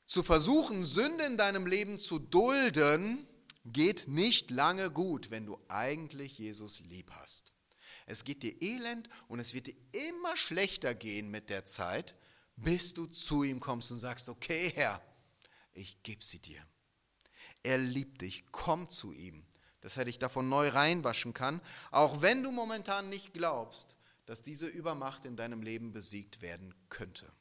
zu 0.06 0.22
versuchen, 0.22 0.86
Sünde 0.86 1.26
in 1.26 1.38
deinem 1.38 1.66
Leben 1.66 1.98
zu 1.98 2.20
dulden, 2.20 3.28
geht 3.66 4.08
nicht 4.08 4.52
lange 4.52 4.92
gut, 4.92 5.32
wenn 5.32 5.46
du 5.46 5.60
eigentlich 5.68 6.38
Jesus 6.38 6.82
lieb 6.82 7.12
hast. 7.12 7.56
Es 8.06 8.24
geht 8.24 8.44
dir 8.44 8.62
elend 8.62 9.10
und 9.28 9.40
es 9.40 9.54
wird 9.56 9.68
dir 9.68 9.76
immer 9.92 10.38
schlechter 10.38 10.94
gehen 10.94 11.32
mit 11.32 11.50
der 11.50 11.66
Zeit, 11.66 12.16
bis 12.56 12.94
du 12.94 13.06
zu 13.06 13.44
ihm 13.44 13.60
kommst 13.60 13.92
und 13.92 13.98
sagst, 13.98 14.30
okay 14.30 14.72
Herr, 14.76 15.02
ich 15.74 16.02
gebe 16.04 16.24
sie 16.24 16.40
dir. 16.40 16.66
Er 17.64 17.78
liebt 17.78 18.22
dich, 18.22 18.46
komm 18.52 18.90
zu 18.90 19.12
ihm, 19.12 19.46
dass 19.82 19.98
er 19.98 20.06
dich 20.06 20.20
davon 20.20 20.50
neu 20.50 20.70
reinwaschen 20.70 21.34
kann, 21.34 21.62
auch 21.92 22.22
wenn 22.22 22.44
du 22.44 22.52
momentan 22.52 23.10
nicht 23.10 23.34
glaubst, 23.34 23.98
dass 24.26 24.42
diese 24.42 24.68
Übermacht 24.68 25.26
in 25.26 25.36
deinem 25.36 25.62
Leben 25.62 25.94
besiegt 25.94 26.42
werden 26.42 26.74
könnte. 26.90 27.32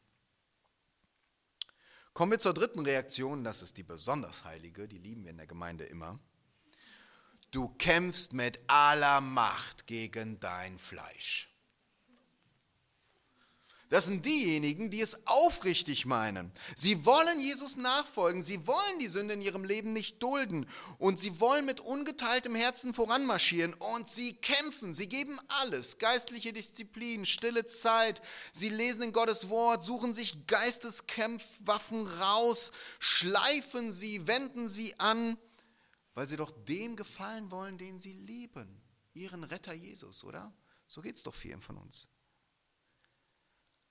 Kommen 2.13 2.33
wir 2.33 2.39
zur 2.39 2.55
dritten 2.55 2.81
Reaktion, 2.81 3.45
das 3.45 3.63
ist 3.63 3.77
die 3.77 3.83
besonders 3.83 4.45
heilige, 4.45 4.87
die 4.87 4.99
lieben 4.99 5.25
wir 5.25 5.31
in 5.31 5.37
der 5.37 5.47
Gemeinde 5.47 5.85
immer. 5.85 6.19
Du 7.51 7.69
kämpfst 7.69 8.33
mit 8.33 8.61
aller 8.67 9.21
Macht 9.21 9.87
gegen 9.87 10.39
dein 10.41 10.79
Fleisch. 10.79 11.54
Das 13.95 14.07
sind 14.07 14.27
diejenigen, 14.27 14.91
die 14.91 15.01
es 15.01 15.25
aufrichtig 15.25 16.05
meinen. 16.05 16.51
Sie 16.75 17.07
wollen 17.07 17.39
Jesus 17.39 17.77
nachfolgen, 17.77 18.43
sie 18.43 18.67
wollen 18.67 18.99
die 18.99 19.07
Sünde 19.07 19.35
in 19.35 19.41
ihrem 19.41 19.63
Leben 19.63 19.93
nicht 19.93 20.21
dulden. 20.21 20.69
Und 20.99 21.21
sie 21.21 21.39
wollen 21.39 21.65
mit 21.65 21.81
ungeteiltem 21.81 22.57
Herzen 22.57 22.93
voranmarschieren. 22.93 23.73
Und 23.75 24.09
sie 24.09 24.35
kämpfen, 24.35 24.95
sie 24.95 25.09
geben 25.09 25.39
alles, 25.63 25.99
geistliche 25.99 26.53
Disziplin, 26.53 27.25
stille 27.25 27.69
Zeit, 27.69 28.21
sie 28.53 28.69
lesen 28.69 29.05
in 29.05 29.13
Gottes 29.13 29.49
Wort, 29.49 29.85
suchen 29.85 30.13
sich 30.13 30.45
Geisteskämpfwaffen 30.49 32.09
raus, 32.09 32.73
schleifen 32.99 33.93
sie, 33.93 34.27
wenden 34.27 34.69
sie 34.69 34.99
an, 34.99 35.39
weil 36.15 36.27
sie 36.27 36.37
doch 36.37 36.51
dem 36.51 36.97
gefallen 36.97 37.49
wollen, 37.53 37.79
den 37.79 38.01
sie 38.01 38.15
lieben, 38.15 38.83
ihren 39.13 39.45
Retter 39.45 39.73
Jesus, 39.73 40.25
oder? 40.25 40.53
So 40.89 41.01
geht 41.01 41.15
es 41.15 41.23
doch 41.23 41.35
vielen 41.37 41.61
von 41.61 41.77
uns. 41.77 42.09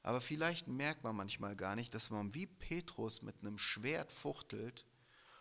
Aber 0.04 0.20
vielleicht 0.20 0.68
merkt 0.68 1.04
man 1.06 1.16
manchmal 1.16 1.56
gar 1.56 1.76
nicht, 1.78 1.94
dass 1.94 2.10
man 2.10 2.34
wie 2.34 2.46
Petrus 2.46 3.22
mit 3.22 3.40
einem 3.40 3.58
Schwert 3.58 4.12
fuchtelt 4.12 4.86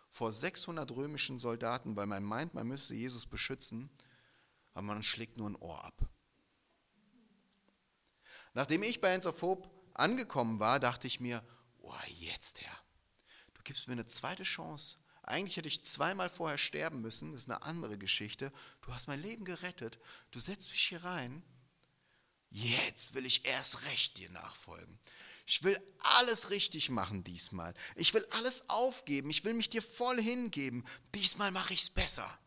vor 0.09 0.31
600 0.31 0.89
römischen 0.91 1.37
Soldaten, 1.37 1.97
weil 1.97 2.07
man 2.07 2.23
meint, 2.23 2.53
man 2.53 2.67
müsste 2.67 2.95
Jesus 2.95 3.25
beschützen, 3.25 3.89
aber 4.73 4.83
man 4.83 5.03
schlägt 5.03 5.37
nur 5.37 5.49
ein 5.49 5.57
Ohr 5.57 5.83
ab. 5.83 6.07
Nachdem 8.53 8.83
ich 8.83 9.01
bei 9.01 9.19
Hope 9.19 9.69
angekommen 9.93 10.59
war, 10.61 10.79
dachte 10.79 11.07
ich 11.07 11.19
mir, 11.19 11.43
oh, 11.79 11.93
jetzt 12.19 12.61
Herr, 12.61 12.79
du 13.55 13.61
gibst 13.63 13.87
mir 13.87 13.93
eine 13.93 14.05
zweite 14.05 14.43
Chance. 14.43 14.97
Eigentlich 15.23 15.57
hätte 15.57 15.67
ich 15.67 15.83
zweimal 15.83 16.29
vorher 16.29 16.57
sterben 16.57 17.01
müssen, 17.01 17.33
das 17.33 17.43
ist 17.43 17.49
eine 17.49 17.63
andere 17.63 17.97
Geschichte. 17.97 18.51
Du 18.81 18.93
hast 18.93 19.07
mein 19.07 19.21
Leben 19.21 19.43
gerettet, 19.43 19.99
du 20.31 20.39
setzt 20.39 20.69
mich 20.71 20.83
hier 20.83 21.03
rein 21.03 21.43
jetzt 22.53 23.15
will 23.15 23.25
ich 23.25 23.45
erst 23.45 23.85
recht 23.85 24.17
dir 24.17 24.29
nachfolgen. 24.29 24.99
Ich 25.45 25.63
will 25.63 25.77
alles 25.99 26.51
richtig 26.51 26.89
machen 26.89 27.23
diesmal. 27.23 27.73
Ich 27.95 28.13
will 28.13 28.25
alles 28.29 28.69
aufgeben. 28.69 29.29
Ich 29.29 29.43
will 29.43 29.53
mich 29.53 29.69
dir 29.69 29.81
voll 29.81 30.21
hingeben. 30.21 30.85
Diesmal 31.15 31.51
mache 31.51 31.73
ich 31.73 31.81
es 31.81 31.89
besser. 31.89 32.39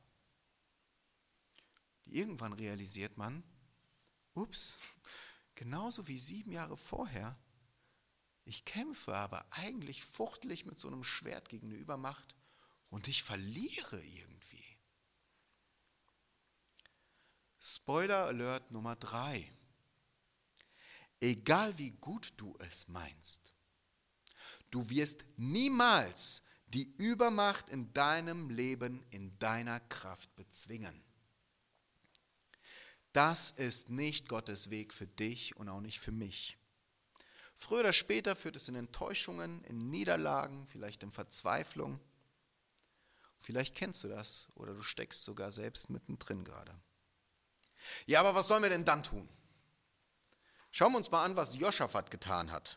Irgendwann 2.06 2.52
realisiert 2.52 3.16
man, 3.16 3.42
ups, 4.34 4.78
genauso 5.56 6.06
wie 6.06 6.18
sieben 6.18 6.52
Jahre 6.52 6.76
vorher, 6.76 7.36
ich 8.44 8.64
kämpfe 8.64 9.12
aber 9.12 9.44
eigentlich 9.50 10.04
fuchtelig 10.04 10.66
mit 10.66 10.78
so 10.78 10.86
einem 10.86 11.02
Schwert 11.02 11.48
gegen 11.48 11.66
eine 11.66 11.76
Übermacht 11.76 12.36
und 12.90 13.08
ich 13.08 13.24
verliere 13.24 14.00
irgendwie. 14.00 14.64
Spoiler 17.58 18.26
Alert 18.26 18.70
Nummer 18.70 18.94
drei 18.94 19.52
egal 21.20 21.76
wie 21.78 21.92
gut 21.92 22.34
du 22.36 22.54
es 22.58 22.88
meinst, 22.88 23.52
du 24.70 24.88
wirst 24.90 25.24
niemals 25.36 26.42
die 26.68 26.94
Übermacht 26.96 27.70
in 27.70 27.92
deinem 27.92 28.50
Leben, 28.50 29.04
in 29.10 29.38
deiner 29.38 29.80
Kraft 29.80 30.34
bezwingen. 30.36 31.02
Das 33.12 33.50
ist 33.50 33.88
nicht 33.88 34.28
Gottes 34.28 34.68
Weg 34.70 34.92
für 34.92 35.06
dich 35.06 35.56
und 35.56 35.68
auch 35.68 35.80
nicht 35.80 36.00
für 36.00 36.12
mich. 36.12 36.58
Früher 37.54 37.80
oder 37.80 37.94
später 37.94 38.36
führt 38.36 38.56
es 38.56 38.68
in 38.68 38.74
Enttäuschungen, 38.74 39.64
in 39.64 39.88
Niederlagen, 39.88 40.66
vielleicht 40.66 41.02
in 41.02 41.10
Verzweiflung. 41.10 41.98
Vielleicht 43.38 43.74
kennst 43.74 44.04
du 44.04 44.08
das 44.08 44.48
oder 44.54 44.74
du 44.74 44.82
steckst 44.82 45.24
sogar 45.24 45.50
selbst 45.50 45.88
mittendrin 45.88 46.44
gerade. 46.44 46.78
Ja, 48.04 48.20
aber 48.20 48.34
was 48.34 48.48
sollen 48.48 48.62
wir 48.62 48.70
denn 48.70 48.84
dann 48.84 49.02
tun? 49.02 49.28
Schauen 50.78 50.92
wir 50.92 50.98
uns 50.98 51.10
mal 51.10 51.24
an, 51.24 51.36
was 51.36 51.56
Joschafat 51.56 52.10
getan 52.10 52.52
hat. 52.52 52.76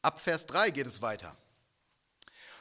Ab 0.00 0.18
Vers 0.18 0.46
3 0.46 0.70
geht 0.70 0.86
es 0.86 1.02
weiter. 1.02 1.36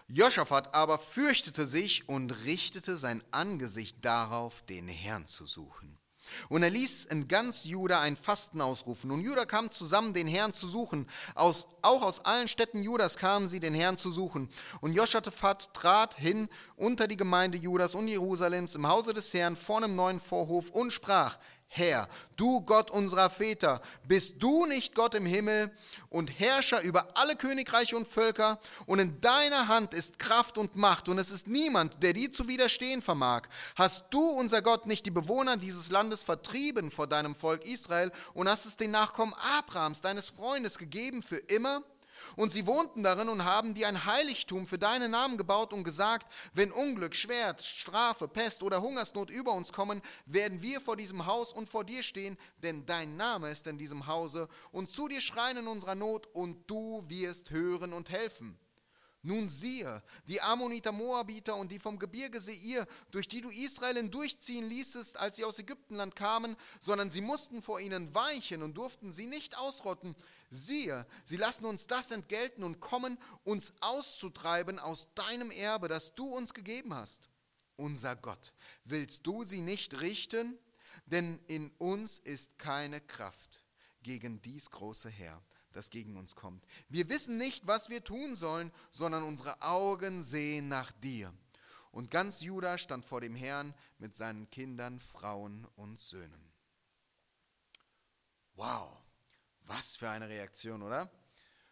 Joschafat 0.10 0.76
aber 0.76 1.00
fürchtete 1.00 1.66
sich 1.66 2.10
und 2.10 2.32
richtete 2.44 2.98
sein 2.98 3.24
Angesicht 3.32 4.04
darauf, 4.04 4.62
den 4.64 4.90
Herrn 4.90 5.26
zu 5.26 5.48
suchen. 5.48 5.98
Und 6.50 6.64
er 6.64 6.70
ließ 6.70 7.06
in 7.06 7.30
ganz 7.30 7.64
Juda 7.64 8.02
ein 8.02 8.18
Fasten 8.18 8.60
ausrufen. 8.60 9.10
Und 9.10 9.22
Juda 9.22 9.46
kam 9.46 9.70
zusammen, 9.70 10.14
den 10.14 10.28
Herrn 10.28 10.52
zu 10.52 10.68
suchen. 10.68 11.08
Aus, 11.36 11.66
auch 11.82 12.02
aus 12.02 12.26
allen 12.26 12.50
Städten 12.50 12.84
Judas 12.84 13.16
kamen 13.16 13.48
sie, 13.48 13.62
den 13.62 13.74
Herrn 13.74 13.98
zu 13.98 14.12
suchen. 14.12 14.50
Und 14.82 14.96
Joschatephat 14.96 15.74
trat 15.74 16.16
hin 16.16 16.50
unter 16.76 17.08
die 17.08 17.16
Gemeinde 17.16 17.58
Judas 17.58 17.96
und 17.96 18.10
Jerusalems 18.10 18.76
im 18.76 18.90
Hause 18.90 19.14
des 19.14 19.34
Herrn 19.34 19.56
vor 19.56 19.78
einem 19.78 19.96
neuen 19.96 20.20
Vorhof 20.20 20.70
und 20.72 20.92
sprach, 20.92 21.40
Herr, 21.74 22.10
du 22.36 22.60
Gott 22.64 22.92
unserer 22.92 23.30
Väter, 23.30 23.82
bist 24.06 24.44
du 24.44 24.66
nicht 24.66 24.94
Gott 24.94 25.16
im 25.16 25.26
Himmel 25.26 25.72
und 26.10 26.28
Herrscher 26.38 26.82
über 26.82 27.08
alle 27.16 27.38
Königreiche 27.38 27.96
und 27.96 28.06
Völker? 28.06 28.60
Und 28.88 29.00
in 29.00 29.22
deiner 29.22 29.70
Hand 29.70 29.94
ist 29.94 30.20
Kraft 30.20 30.58
und 30.58 30.76
Macht 30.76 31.08
und 31.08 31.18
es 31.18 31.32
ist 31.32 31.48
niemand, 31.48 32.04
der 32.04 32.12
dir 32.12 32.30
zu 32.30 32.50
widerstehen 32.50 33.02
vermag. 33.02 33.44
Hast 33.76 34.08
du, 34.10 34.20
unser 34.20 34.62
Gott, 34.62 34.86
nicht 34.86 35.06
die 35.06 35.12
Bewohner 35.12 35.56
dieses 35.56 35.90
Landes 35.90 36.24
vertrieben 36.24 36.92
vor 36.92 37.08
deinem 37.08 37.36
Volk 37.36 37.66
Israel 37.66 38.12
und 38.34 38.50
hast 38.50 38.66
es 38.66 38.76
den 38.76 38.92
Nachkommen 38.92 39.34
Abrahams, 39.58 40.02
deines 40.02 40.28
Freundes, 40.28 40.78
gegeben 40.78 41.24
für 41.24 41.38
immer? 41.38 41.86
Und 42.36 42.52
sie 42.52 42.66
wohnten 42.68 43.04
darin 43.04 43.30
und 43.30 43.46
haben 43.46 43.74
dir 43.74 43.88
ein 43.88 44.06
Heiligtum 44.06 44.68
für 44.68 44.78
deinen 44.78 45.12
Namen 45.12 45.38
gebaut 45.38 45.74
und 45.74 45.84
gesagt, 45.84 46.32
wenn 46.54 46.72
Unglück, 46.72 47.16
Schwert, 47.16 47.62
Strafe, 47.62 48.28
Pest 48.28 48.64
oder 48.64 48.82
Hungersnot 48.82 49.30
über 49.30 49.54
uns 49.54 49.74
kommen, 49.74 50.02
werden 50.26 50.62
wir 50.62 50.82
vor 50.82 50.96
diesem 50.96 51.26
Haus 51.26 51.52
und 51.52 51.68
vor 51.68 51.84
dir 51.84 52.04
stehen, 52.04 52.38
denn 52.58 52.86
dein 52.86 53.16
Name 53.18 53.50
ist 53.50 53.68
in 53.68 53.78
diesem 53.78 54.08
Hause 54.08 54.48
und 54.72 54.90
zu 54.90 55.08
dir 55.08 55.22
schreien 55.22 55.58
in 55.58 55.68
unserer 55.68 55.96
Not 55.96 56.28
und 56.34 56.70
du 56.70 57.04
wirst 57.08 57.50
hören 57.52 57.94
und 57.94 58.10
helfen. 58.10 58.61
Nun 59.24 59.48
siehe, 59.48 60.02
die 60.28 60.42
Ammoniter, 60.42 60.92
Moabiter 60.92 61.56
und 61.56 61.72
die 61.72 61.78
vom 61.78 62.00
Gebirge 62.00 62.42
Seir, 62.42 62.88
durch 63.12 63.28
die 63.28 63.42
du 63.42 63.50
Israel 63.50 63.96
hindurchziehen 63.96 64.68
ließest, 64.68 65.18
als 65.18 65.36
sie 65.36 65.44
aus 65.44 65.60
Ägyptenland 65.60 66.16
kamen, 66.16 66.56
sondern 66.80 67.12
sie 67.12 67.22
mussten 67.22 67.62
vor 67.62 67.80
ihnen 67.80 68.16
weichen 68.16 68.64
und 68.64 68.76
durften 68.76 69.12
sie 69.12 69.28
nicht 69.28 69.60
ausrotten. 69.60 70.16
Siehe, 70.50 71.06
sie 71.24 71.38
lassen 71.38 71.66
uns 71.66 71.86
das 71.86 72.10
entgelten 72.10 72.64
und 72.64 72.80
kommen, 72.80 73.20
uns 73.44 73.74
auszutreiben 73.82 74.80
aus 74.80 75.14
deinem 75.14 75.52
Erbe, 75.52 75.88
das 75.88 76.16
du 76.16 76.26
uns 76.26 76.56
gegeben 76.56 76.96
hast. 76.96 77.30
Unser 77.76 78.16
Gott, 78.16 78.54
willst 78.86 79.28
du 79.28 79.44
sie 79.44 79.62
nicht 79.62 80.00
richten? 80.02 80.58
Denn 81.06 81.40
in 81.48 81.70
uns 81.78 82.18
ist 82.18 82.58
keine 82.58 83.02
Kraft 83.02 83.64
gegen 84.02 84.42
dies 84.42 84.72
große 84.72 85.10
Heer 85.10 85.42
das 85.74 85.90
gegen 85.90 86.18
uns 86.18 86.36
kommt. 86.36 86.66
Wir 86.90 87.10
wissen 87.10 87.38
nicht, 87.38 87.68
was 87.68 87.90
wir 87.90 88.04
tun 88.04 88.36
sollen, 88.36 88.72
sondern 88.90 89.24
unsere 89.24 89.62
Augen 89.62 90.24
sehen 90.24 90.68
nach 90.68 90.92
dir. 90.92 91.34
Und 91.92 92.10
ganz 92.10 92.42
Juda 92.42 92.78
stand 92.78 93.06
vor 93.06 93.22
dem 93.22 93.36
Herrn 93.36 93.74
mit 93.98 94.16
seinen 94.16 94.50
Kindern, 94.50 95.00
Frauen 95.00 95.68
und 95.76 96.00
Söhnen. 96.00 96.52
Wow, 98.56 98.92
was 99.66 99.96
für 99.96 100.10
eine 100.10 100.30
Reaktion, 100.30 100.82
oder? 100.82 101.10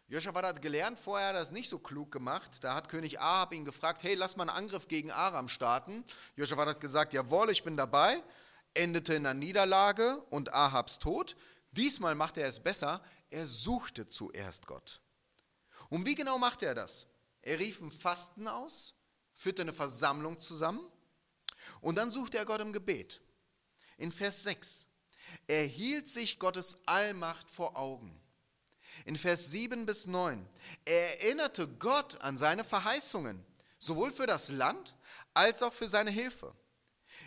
Joschafat 0.08 0.44
hat 0.44 0.62
gelernt, 0.62 0.98
vorher 0.98 1.28
hat 1.28 1.36
er 1.36 1.40
das 1.40 1.52
nicht 1.52 1.68
so 1.68 1.78
klug 1.78 2.10
gemacht. 2.10 2.64
Da 2.64 2.74
hat 2.74 2.88
König 2.88 3.20
Ahab 3.20 3.54
ihn 3.54 3.64
gefragt, 3.64 4.02
hey, 4.02 4.14
lass 4.16 4.36
mal 4.36 4.48
einen 4.48 4.58
Angriff 4.58 4.88
gegen 4.88 5.12
Aram 5.12 5.48
starten. 5.48 6.04
Joschafat 6.34 6.68
hat 6.68 6.80
gesagt, 6.80 7.12
jawohl, 7.12 7.50
ich 7.50 7.62
bin 7.62 7.76
dabei. 7.76 8.20
Endete 8.74 9.14
in 9.14 9.24
einer 9.24 9.38
Niederlage 9.38 10.16
und 10.30 10.52
Ahabs 10.52 10.98
Tod. 10.98 11.36
Diesmal 11.70 12.16
macht 12.16 12.38
er 12.38 12.48
es 12.48 12.58
besser. 12.58 13.00
Er 13.30 13.46
suchte 13.46 14.06
zuerst 14.06 14.66
Gott. 14.66 15.00
Und 15.88 16.06
wie 16.06 16.14
genau 16.14 16.38
machte 16.38 16.66
er 16.66 16.74
das? 16.74 17.06
Er 17.42 17.58
rief 17.58 17.80
ein 17.80 17.90
Fasten 17.90 18.48
aus, 18.48 18.94
führte 19.32 19.62
eine 19.62 19.72
Versammlung 19.72 20.38
zusammen 20.38 20.86
und 21.80 21.96
dann 21.96 22.10
suchte 22.10 22.38
er 22.38 22.44
Gott 22.44 22.60
im 22.60 22.72
Gebet. 22.72 23.20
In 23.96 24.12
Vers 24.12 24.42
6. 24.42 24.86
Er 25.46 25.64
hielt 25.64 26.08
sich 26.08 26.38
Gottes 26.38 26.78
Allmacht 26.86 27.48
vor 27.48 27.76
Augen. 27.76 28.20
In 29.04 29.16
Vers 29.16 29.50
7 29.50 29.86
bis 29.86 30.06
9. 30.06 30.46
Er 30.84 31.20
erinnerte 31.22 31.68
Gott 31.68 32.20
an 32.20 32.36
seine 32.36 32.64
Verheißungen, 32.64 33.44
sowohl 33.78 34.12
für 34.12 34.26
das 34.26 34.50
Land 34.50 34.96
als 35.32 35.62
auch 35.62 35.72
für 35.72 35.88
seine 35.88 36.10
Hilfe. 36.10 36.54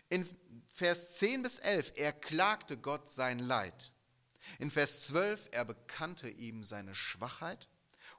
In 0.10 0.28
Vers 0.72 1.16
10 1.16 1.44
bis 1.44 1.60
11. 1.60 1.94
Er 1.96 2.14
klagte 2.14 2.78
Gott 2.78 3.10
sein 3.10 3.40
Leid. 3.40 3.93
In 4.60 4.72
Vers 4.72 5.08
12, 5.08 5.50
er 5.52 5.66
bekannte 5.66 6.30
ihm 6.30 6.64
seine 6.64 6.96
Schwachheit. 6.96 7.68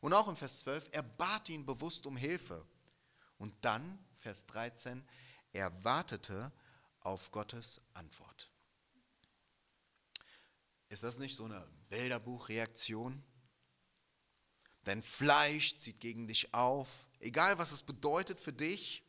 Und 0.01 0.13
auch 0.13 0.29
in 0.29 0.37
Vers 0.37 0.61
12, 0.61 0.89
er 0.93 1.03
bat 1.03 1.49
ihn 1.49 1.67
bewusst 1.67 2.07
um 2.07 2.17
Hilfe. 2.17 2.67
Und 3.39 3.55
dann, 3.63 3.99
Vers 4.15 4.47
13, 4.47 5.07
er 5.53 5.85
wartete 5.85 6.53
auf 7.01 7.31
Gottes 7.31 7.81
Antwort. 7.95 8.51
Ist 10.89 11.03
das 11.03 11.19
nicht 11.19 11.35
so 11.37 11.45
eine 11.45 11.67
Bilderbuchreaktion? 11.89 13.23
Dein 14.85 15.03
Fleisch 15.03 15.79
zieht 15.79 16.01
gegen 16.01 16.27
dich 16.27 16.53
auf, 16.53 17.09
egal 17.21 17.59
was 17.59 17.73
es 17.73 17.83
bedeutet 17.83 18.39
für 18.39 18.53
dich. 18.53 19.03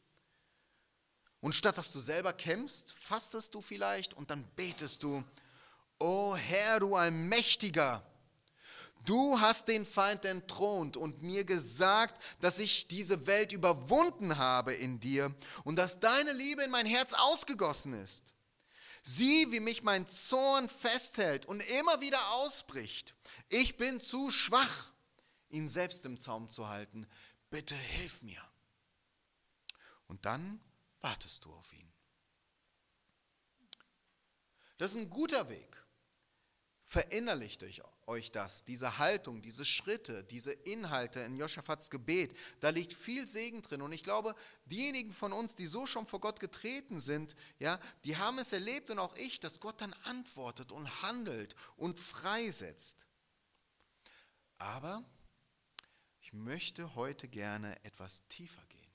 Und 1.41 1.53
statt 1.53 1.77
dass 1.77 1.91
du 1.91 1.99
selber 1.99 2.33
kämpfst, 2.33 2.93
fastest 2.93 3.53
du 3.53 3.61
vielleicht 3.61 4.13
und 4.13 4.29
dann 4.29 4.43
betest 4.55 5.03
du, 5.03 5.23
O 5.99 6.35
Herr, 6.35 6.79
du 6.81 6.95
Allmächtiger, 6.95 8.05
du 9.05 9.39
hast 9.39 9.67
den 9.67 9.85
Feind 9.85 10.25
entthront 10.25 10.97
und 10.97 11.21
mir 11.21 11.45
gesagt, 11.45 12.21
dass 12.41 12.59
ich 12.59 12.87
diese 12.87 13.27
Welt 13.27 13.51
überwunden 13.51 14.37
habe 14.37 14.73
in 14.73 14.99
dir 14.99 15.33
und 15.63 15.77
dass 15.77 15.99
deine 15.99 16.33
Liebe 16.33 16.63
in 16.63 16.71
mein 16.71 16.85
Herz 16.85 17.13
ausgegossen 17.13 17.93
ist. 17.93 18.33
Sieh, 19.03 19.51
wie 19.51 19.59
mich 19.59 19.83
mein 19.83 20.07
Zorn 20.07 20.67
festhält 20.67 21.45
und 21.45 21.61
immer 21.79 22.01
wieder 22.01 22.19
ausbricht. 22.33 23.13
Ich 23.49 23.77
bin 23.77 23.99
zu 23.99 24.31
schwach, 24.31 24.91
ihn 25.49 25.67
selbst 25.67 26.05
im 26.05 26.17
Zaum 26.17 26.49
zu 26.49 26.67
halten. 26.67 27.07
Bitte 27.51 27.75
hilf 27.75 28.23
mir. 28.23 28.41
Und 30.07 30.25
dann 30.25 30.59
wartest 31.01 31.45
du 31.45 31.53
auf 31.53 31.71
ihn. 31.73 31.93
Das 34.77 34.91
ist 34.91 34.97
ein 34.97 35.09
guter 35.09 35.47
Weg. 35.49 35.84
Verinnerlicht 36.87 37.65
euch 38.05 38.31
das, 38.31 38.63
diese 38.63 38.99
Haltung, 38.99 39.41
diese 39.41 39.65
Schritte, 39.65 40.23
diese 40.23 40.51
Inhalte 40.53 41.19
in 41.21 41.35
Joschafats 41.35 41.89
Gebet. 41.89 42.37
Da 42.59 42.69
liegt 42.69 42.93
viel 42.93 43.27
Segen 43.27 43.63
drin. 43.63 43.81
Und 43.81 43.91
ich 43.91 44.03
glaube, 44.03 44.35
diejenigen 44.65 45.11
von 45.11 45.33
uns, 45.33 45.55
die 45.55 45.65
so 45.65 45.87
schon 45.87 46.05
vor 46.05 46.19
Gott 46.19 46.39
getreten 46.39 46.99
sind, 46.99 47.35
ja, 47.57 47.79
die 48.03 48.17
haben 48.17 48.37
es 48.37 48.53
erlebt 48.53 48.91
und 48.91 48.99
auch 48.99 49.15
ich, 49.15 49.39
dass 49.39 49.59
Gott 49.59 49.81
dann 49.81 49.93
antwortet 50.03 50.71
und 50.71 51.01
handelt 51.01 51.55
und 51.75 51.99
freisetzt. 51.99 53.07
Aber 54.59 55.03
ich 56.21 56.33
möchte 56.33 56.93
heute 56.93 57.27
gerne 57.27 57.83
etwas 57.83 58.27
tiefer 58.27 58.63
gehen. 58.69 58.93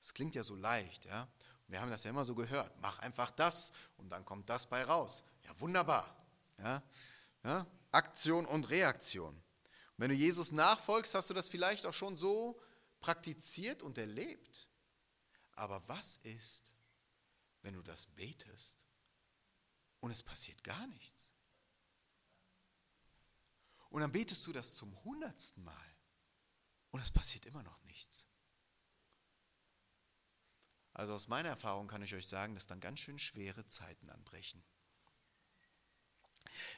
Es 0.00 0.14
klingt 0.14 0.34
ja 0.34 0.42
so 0.42 0.54
leicht, 0.54 1.04
ja. 1.04 1.28
Wir 1.66 1.82
haben 1.82 1.90
das 1.90 2.04
ja 2.04 2.10
immer 2.10 2.24
so 2.24 2.34
gehört. 2.34 2.72
Mach 2.80 2.98
einfach 3.00 3.30
das 3.30 3.72
und 3.98 4.08
dann 4.08 4.24
kommt 4.24 4.48
das 4.48 4.66
bei 4.66 4.82
raus. 4.84 5.22
Ja, 5.44 5.60
wunderbar. 5.60 6.04
Ja? 6.58 6.82
Ja? 7.44 7.66
Aktion 7.92 8.46
und 8.46 8.68
Reaktion. 8.70 9.34
Und 9.34 9.42
wenn 9.98 10.10
du 10.10 10.16
Jesus 10.16 10.52
nachfolgst, 10.52 11.14
hast 11.14 11.30
du 11.30 11.34
das 11.34 11.48
vielleicht 11.48 11.86
auch 11.86 11.94
schon 11.94 12.16
so 12.16 12.60
praktiziert 13.00 13.82
und 13.82 13.98
erlebt. 13.98 14.68
Aber 15.52 15.86
was 15.88 16.16
ist, 16.18 16.72
wenn 17.62 17.74
du 17.74 17.82
das 17.82 18.06
betest 18.06 18.86
und 20.00 20.10
es 20.10 20.22
passiert 20.22 20.64
gar 20.64 20.86
nichts? 20.88 21.30
Und 23.90 24.00
dann 24.00 24.10
betest 24.10 24.44
du 24.46 24.52
das 24.52 24.74
zum 24.74 25.04
hundertsten 25.04 25.62
Mal 25.62 25.96
und 26.90 27.00
es 27.00 27.12
passiert 27.12 27.46
immer 27.46 27.62
noch 27.62 27.80
nichts. 27.82 28.26
Also 30.92 31.14
aus 31.14 31.28
meiner 31.28 31.50
Erfahrung 31.50 31.86
kann 31.86 32.02
ich 32.02 32.14
euch 32.14 32.26
sagen, 32.26 32.54
dass 32.54 32.66
dann 32.66 32.80
ganz 32.80 33.00
schön 33.00 33.18
schwere 33.18 33.66
Zeiten 33.66 34.10
anbrechen. 34.10 34.64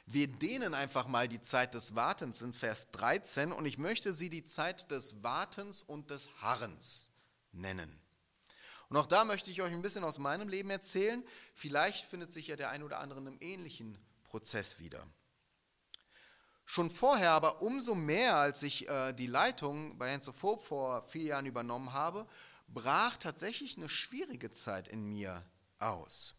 Wir 0.05 0.27
dehnen 0.27 0.73
einfach 0.73 1.07
mal 1.07 1.27
die 1.27 1.41
Zeit 1.41 1.73
des 1.73 1.95
Wartens 1.95 2.41
in 2.41 2.53
Vers 2.53 2.91
13 2.91 3.51
und 3.51 3.65
ich 3.65 3.77
möchte 3.77 4.13
sie 4.13 4.29
die 4.29 4.45
Zeit 4.45 4.89
des 4.91 5.23
Wartens 5.23 5.83
und 5.83 6.09
des 6.09 6.29
Harrens 6.41 7.09
nennen. 7.51 7.99
Und 8.89 8.97
auch 8.97 9.07
da 9.07 9.25
möchte 9.25 9.51
ich 9.51 9.61
euch 9.61 9.71
ein 9.71 9.81
bisschen 9.81 10.03
aus 10.03 10.17
meinem 10.17 10.47
Leben 10.47 10.69
erzählen. 10.69 11.23
Vielleicht 11.53 12.05
findet 12.05 12.31
sich 12.31 12.47
ja 12.47 12.55
der 12.55 12.69
ein 12.69 12.83
oder 12.83 12.99
andere 12.99 13.19
in 13.19 13.27
einem 13.27 13.37
ähnlichen 13.41 13.97
Prozess 14.23 14.79
wieder. 14.79 15.05
Schon 16.65 16.89
vorher, 16.89 17.31
aber 17.31 17.61
umso 17.61 17.95
mehr, 17.95 18.35
als 18.35 18.63
ich 18.63 18.87
äh, 18.89 19.13
die 19.13 19.27
Leitung 19.27 19.97
bei 19.97 20.11
Hans 20.11 20.27
of 20.27 20.61
vor 20.61 21.01
vier 21.03 21.23
Jahren 21.23 21.45
übernommen 21.45 21.93
habe, 21.93 22.27
brach 22.67 23.17
tatsächlich 23.17 23.77
eine 23.77 23.89
schwierige 23.89 24.51
Zeit 24.51 24.87
in 24.87 25.05
mir 25.05 25.45
aus. 25.79 26.36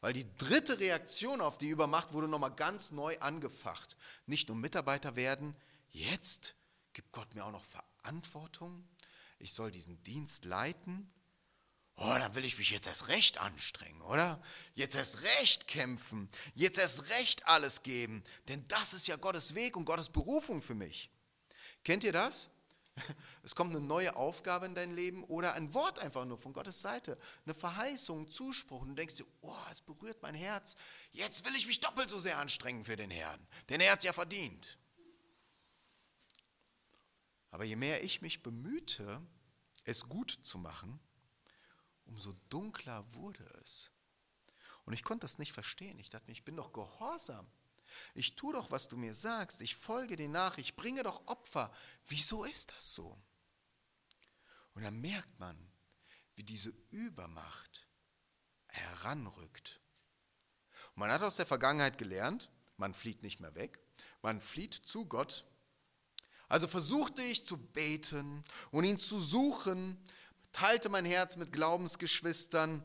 Weil 0.00 0.12
die 0.12 0.32
dritte 0.36 0.78
Reaktion 0.78 1.40
auf 1.40 1.58
die 1.58 1.68
Übermacht 1.68 2.12
wurde 2.12 2.28
nochmal 2.28 2.54
ganz 2.54 2.92
neu 2.92 3.18
angefacht. 3.18 3.96
Nicht 4.26 4.48
nur 4.48 4.56
Mitarbeiter 4.56 5.16
werden, 5.16 5.56
jetzt 5.90 6.54
gibt 6.92 7.12
Gott 7.12 7.34
mir 7.34 7.44
auch 7.44 7.52
noch 7.52 7.64
Verantwortung. 7.64 8.88
Ich 9.38 9.52
soll 9.52 9.70
diesen 9.72 10.02
Dienst 10.04 10.44
leiten. 10.44 11.12
oh, 11.96 12.14
dann 12.18 12.34
will 12.36 12.44
ich 12.44 12.58
mich 12.58 12.70
jetzt 12.70 12.86
erst 12.86 13.08
recht 13.08 13.40
anstrengen, 13.40 14.00
oder? 14.02 14.40
Jetzt 14.74 14.94
erst 14.94 15.22
recht 15.22 15.66
kämpfen, 15.66 16.28
jetzt 16.54 16.78
erst 16.78 17.10
recht 17.10 17.46
alles 17.46 17.82
geben, 17.82 18.22
denn 18.46 18.64
das 18.68 18.94
ist 18.94 19.08
ja 19.08 19.16
Gottes 19.16 19.56
Weg 19.56 19.76
und 19.76 19.84
Gottes 19.84 20.08
Berufung 20.08 20.62
für 20.62 20.76
mich. 20.76 21.10
Kennt 21.82 22.04
ihr 22.04 22.12
das? 22.12 22.50
Es 23.42 23.54
kommt 23.54 23.74
eine 23.74 23.84
neue 23.84 24.14
Aufgabe 24.16 24.66
in 24.66 24.74
dein 24.74 24.94
Leben 24.94 25.24
oder 25.24 25.54
ein 25.54 25.74
Wort 25.74 25.98
einfach 25.98 26.24
nur 26.24 26.38
von 26.38 26.52
Gottes 26.52 26.80
Seite, 26.80 27.18
eine 27.44 27.54
Verheißung, 27.54 28.22
ein 28.22 28.28
Zuspruch 28.28 28.82
und 28.82 28.88
du 28.88 28.94
denkst 28.94 29.16
dir, 29.16 29.26
oh, 29.40 29.56
es 29.70 29.80
berührt 29.80 30.22
mein 30.22 30.34
Herz, 30.34 30.76
jetzt 31.12 31.44
will 31.44 31.56
ich 31.56 31.66
mich 31.66 31.80
doppelt 31.80 32.08
so 32.08 32.18
sehr 32.18 32.38
anstrengen 32.38 32.84
für 32.84 32.96
den 32.96 33.10
Herrn, 33.10 33.46
denn 33.68 33.80
er 33.80 33.92
hat 33.92 33.98
es 34.00 34.04
ja 34.04 34.12
verdient. 34.12 34.78
Aber 37.50 37.64
je 37.64 37.76
mehr 37.76 38.04
ich 38.04 38.20
mich 38.20 38.42
bemühte, 38.42 39.22
es 39.84 40.08
gut 40.08 40.30
zu 40.30 40.58
machen, 40.58 41.00
umso 42.04 42.32
dunkler 42.50 43.04
wurde 43.14 43.44
es. 43.62 43.90
Und 44.84 44.92
ich 44.92 45.02
konnte 45.02 45.24
das 45.24 45.38
nicht 45.38 45.52
verstehen. 45.52 45.98
Ich 45.98 46.10
dachte 46.10 46.26
mir, 46.26 46.32
ich 46.32 46.44
bin 46.44 46.56
doch 46.56 46.72
gehorsam. 46.72 47.46
Ich 48.14 48.36
tue 48.36 48.52
doch, 48.52 48.70
was 48.70 48.88
du 48.88 48.96
mir 48.96 49.14
sagst. 49.14 49.60
Ich 49.60 49.76
folge 49.76 50.16
dir 50.16 50.28
nach. 50.28 50.58
Ich 50.58 50.76
bringe 50.76 51.02
doch 51.02 51.26
Opfer. 51.26 51.72
Wieso 52.06 52.44
ist 52.44 52.70
das 52.76 52.94
so? 52.94 53.18
Und 54.74 54.82
dann 54.82 55.00
merkt 55.00 55.38
man, 55.40 55.56
wie 56.36 56.44
diese 56.44 56.72
Übermacht 56.90 57.88
heranrückt. 58.68 59.80
Und 60.94 61.00
man 61.00 61.10
hat 61.10 61.22
aus 61.22 61.36
der 61.36 61.46
Vergangenheit 61.46 61.98
gelernt, 61.98 62.50
man 62.76 62.94
flieht 62.94 63.22
nicht 63.22 63.40
mehr 63.40 63.54
weg, 63.54 63.80
man 64.22 64.40
flieht 64.40 64.74
zu 64.74 65.06
Gott. 65.06 65.44
Also 66.48 66.68
versuchte 66.68 67.22
ich 67.22 67.44
zu 67.44 67.58
beten 67.58 68.42
und 68.70 68.84
ihn 68.84 68.98
zu 68.98 69.18
suchen, 69.18 70.02
teilte 70.52 70.88
mein 70.88 71.04
Herz 71.04 71.36
mit 71.36 71.52
Glaubensgeschwistern, 71.52 72.82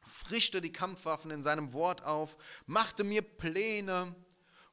frischte 0.00 0.60
die 0.60 0.72
Kampfwaffen 0.72 1.30
in 1.30 1.42
seinem 1.42 1.72
Wort 1.72 2.02
auf, 2.04 2.36
machte 2.66 3.04
mir 3.04 3.22
Pläne 3.22 4.14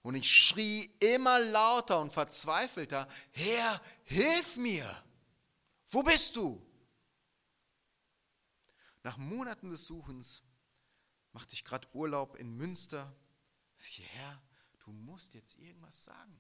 und 0.02 0.16
ich 0.16 0.30
schrie 0.30 0.90
immer 1.00 1.40
lauter 1.40 2.00
und 2.00 2.12
verzweifelter, 2.12 3.08
Herr, 3.32 3.82
hilf 4.04 4.58
mir! 4.58 5.04
Wo 5.88 6.04
bist 6.04 6.36
du? 6.36 6.66
Nach 9.04 9.18
Monaten 9.18 9.70
des 9.70 9.86
Suchens 9.88 10.44
machte 11.34 11.54
ich 11.54 11.64
gerade 11.64 11.88
Urlaub 11.94 12.36
in 12.38 12.56
Münster. 12.56 13.16
Herr, 13.78 14.42
du 14.80 14.92
musst 14.92 15.34
jetzt 15.34 15.56
irgendwas 15.56 16.04
sagen. 16.04 16.40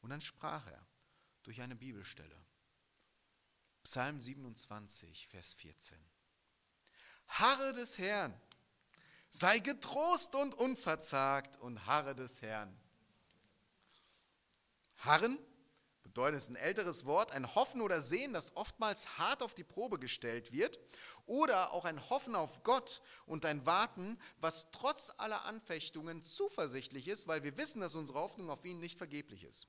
Und 0.00 0.10
dann 0.10 0.20
sprach 0.20 0.66
er 0.66 0.86
durch 1.42 1.60
eine 1.60 1.76
Bibelstelle. 1.76 2.36
Psalm 3.82 4.20
27, 4.20 5.26
Vers 5.28 5.54
14. 5.54 5.98
Harre 7.26 7.72
des 7.72 7.98
Herrn, 7.98 8.38
sei 9.30 9.58
getrost 9.60 10.34
und 10.34 10.54
unverzagt 10.54 11.56
und 11.58 11.86
harre 11.86 12.14
des 12.14 12.42
Herrn. 12.42 12.76
Harren 14.98 15.38
bedeutet 16.02 16.50
ein 16.50 16.56
älteres 16.56 17.06
Wort, 17.06 17.30
ein 17.32 17.54
Hoffen 17.54 17.80
oder 17.80 18.00
Sehen, 18.00 18.32
das 18.32 18.56
oftmals 18.56 19.18
hart 19.18 19.42
auf 19.42 19.54
die 19.54 19.64
Probe 19.64 19.98
gestellt 19.98 20.50
wird, 20.50 20.78
oder 21.26 21.72
auch 21.72 21.84
ein 21.84 22.10
Hoffen 22.10 22.34
auf 22.34 22.64
Gott 22.64 23.00
und 23.26 23.46
ein 23.46 23.64
Warten, 23.64 24.18
was 24.40 24.70
trotz 24.72 25.12
aller 25.18 25.44
Anfechtungen 25.44 26.22
zuversichtlich 26.22 27.06
ist, 27.06 27.28
weil 27.28 27.44
wir 27.44 27.56
wissen, 27.56 27.80
dass 27.80 27.94
unsere 27.94 28.18
Hoffnung 28.18 28.50
auf 28.50 28.64
ihn 28.64 28.80
nicht 28.80 28.98
vergeblich 28.98 29.44
ist. 29.44 29.68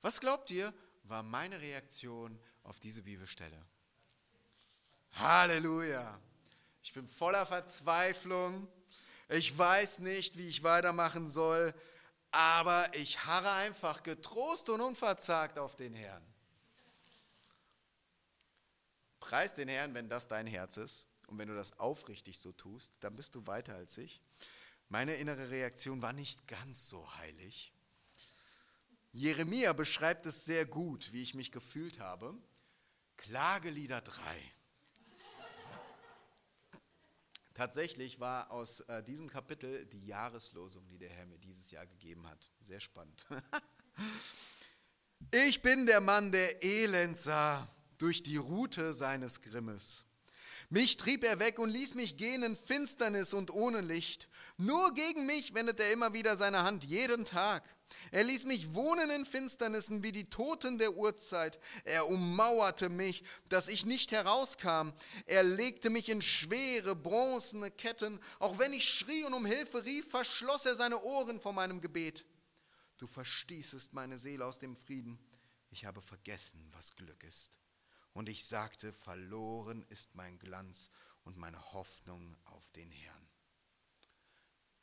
Was 0.00 0.20
glaubt 0.20 0.50
ihr, 0.50 0.72
war 1.02 1.22
meine 1.22 1.60
Reaktion 1.60 2.38
auf 2.62 2.78
diese 2.78 3.02
Bibelstelle. 3.02 3.66
Halleluja. 5.12 6.20
Ich 6.84 6.92
bin 6.92 7.08
voller 7.08 7.46
Verzweiflung. 7.46 8.68
Ich 9.30 9.56
weiß 9.56 10.00
nicht, 10.00 10.36
wie 10.36 10.46
ich 10.46 10.62
weitermachen 10.62 11.30
soll, 11.30 11.72
aber 12.30 12.94
ich 12.94 13.24
harre 13.24 13.50
einfach 13.52 14.02
getrost 14.02 14.68
und 14.68 14.82
unverzagt 14.82 15.58
auf 15.58 15.76
den 15.76 15.94
Herrn. 15.94 16.22
Preis 19.18 19.54
den 19.54 19.68
Herrn, 19.68 19.94
wenn 19.94 20.10
das 20.10 20.28
dein 20.28 20.46
Herz 20.46 20.76
ist 20.76 21.08
und 21.28 21.38
wenn 21.38 21.48
du 21.48 21.54
das 21.54 21.78
aufrichtig 21.78 22.38
so 22.38 22.52
tust, 22.52 22.92
dann 23.00 23.16
bist 23.16 23.34
du 23.34 23.46
weiter 23.46 23.74
als 23.74 23.96
ich. 23.96 24.20
Meine 24.90 25.14
innere 25.14 25.48
Reaktion 25.48 26.02
war 26.02 26.12
nicht 26.12 26.46
ganz 26.46 26.90
so 26.90 27.16
heilig. 27.16 27.72
Jeremia 29.12 29.72
beschreibt 29.72 30.26
es 30.26 30.44
sehr 30.44 30.66
gut, 30.66 31.14
wie 31.14 31.22
ich 31.22 31.32
mich 31.32 31.50
gefühlt 31.50 31.98
habe. 31.98 32.36
Klagelieder 33.16 34.02
3. 34.02 34.20
Tatsächlich 37.54 38.18
war 38.18 38.50
aus 38.50 38.80
äh, 38.80 39.00
diesem 39.04 39.28
Kapitel 39.28 39.86
die 39.86 40.06
Jahreslosung, 40.06 40.88
die 40.88 40.98
der 40.98 41.10
Herr 41.10 41.26
mir 41.26 41.38
dieses 41.38 41.70
Jahr 41.70 41.86
gegeben 41.86 42.28
hat. 42.28 42.50
Sehr 42.60 42.80
spannend. 42.80 43.26
ich 45.30 45.62
bin 45.62 45.86
der 45.86 46.00
Mann, 46.00 46.32
der 46.32 46.64
Elend 46.64 47.16
sah 47.16 47.68
durch 47.98 48.24
die 48.24 48.38
Rute 48.38 48.92
seines 48.92 49.40
Grimmes. 49.40 50.04
Mich 50.68 50.96
trieb 50.96 51.22
er 51.22 51.38
weg 51.38 51.60
und 51.60 51.70
ließ 51.70 51.94
mich 51.94 52.16
gehen 52.16 52.42
in 52.42 52.56
Finsternis 52.56 53.32
und 53.32 53.52
ohne 53.52 53.82
Licht. 53.82 54.28
Nur 54.56 54.92
gegen 54.92 55.24
mich 55.24 55.54
wendet 55.54 55.80
er 55.80 55.92
immer 55.92 56.12
wieder 56.12 56.36
seine 56.36 56.64
Hand 56.64 56.82
jeden 56.82 57.24
Tag. 57.24 57.62
Er 58.10 58.24
ließ 58.24 58.44
mich 58.44 58.74
wohnen 58.74 59.10
in 59.10 59.26
Finsternissen 59.26 60.02
wie 60.02 60.12
die 60.12 60.30
Toten 60.30 60.78
der 60.78 60.96
Urzeit. 60.96 61.58
Er 61.84 62.08
ummauerte 62.08 62.88
mich, 62.88 63.24
dass 63.48 63.68
ich 63.68 63.84
nicht 63.84 64.12
herauskam. 64.12 64.90
Er 65.26 65.42
legte 65.42 65.90
mich 65.90 66.08
in 66.08 66.22
schwere, 66.22 66.94
bronzene 66.96 67.70
Ketten. 67.70 68.20
Auch 68.38 68.58
wenn 68.58 68.72
ich 68.72 68.88
schrie 68.88 69.24
und 69.24 69.34
um 69.34 69.46
Hilfe 69.46 69.84
rief, 69.84 70.08
verschloss 70.10 70.64
er 70.64 70.76
seine 70.76 71.00
Ohren 71.02 71.40
vor 71.40 71.52
meinem 71.52 71.80
Gebet. 71.80 72.24
Du 72.98 73.06
verstießest 73.06 73.92
meine 73.92 74.18
Seele 74.18 74.46
aus 74.46 74.58
dem 74.58 74.76
Frieden. 74.76 75.18
Ich 75.70 75.84
habe 75.84 76.00
vergessen, 76.00 76.66
was 76.72 76.94
Glück 76.94 77.24
ist. 77.24 77.58
Und 78.12 78.28
ich 78.28 78.44
sagte, 78.44 78.92
verloren 78.92 79.84
ist 79.88 80.14
mein 80.14 80.38
Glanz 80.38 80.90
und 81.24 81.36
meine 81.36 81.72
Hoffnung 81.72 82.36
auf 82.44 82.70
den 82.70 82.90
Herrn. 82.92 83.23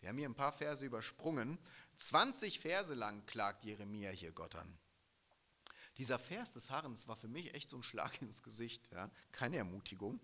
Wir 0.01 0.09
haben 0.09 0.17
hier 0.17 0.27
ein 0.27 0.35
paar 0.35 0.51
Verse 0.51 0.85
übersprungen. 0.85 1.57
20 1.95 2.59
Verse 2.59 2.93
lang 2.93 3.25
klagt 3.27 3.63
Jeremia 3.63 4.09
hier 4.09 4.31
Gott 4.31 4.55
an. 4.55 4.77
Dieser 5.97 6.17
Vers 6.17 6.53
des 6.53 6.71
Harrens 6.71 7.07
war 7.07 7.15
für 7.15 7.27
mich 7.27 7.53
echt 7.53 7.69
so 7.69 7.77
ein 7.77 7.83
Schlag 7.83 8.21
ins 8.21 8.41
Gesicht, 8.43 8.91
ja? 8.91 9.09
keine 9.31 9.57
Ermutigung. 9.57 10.19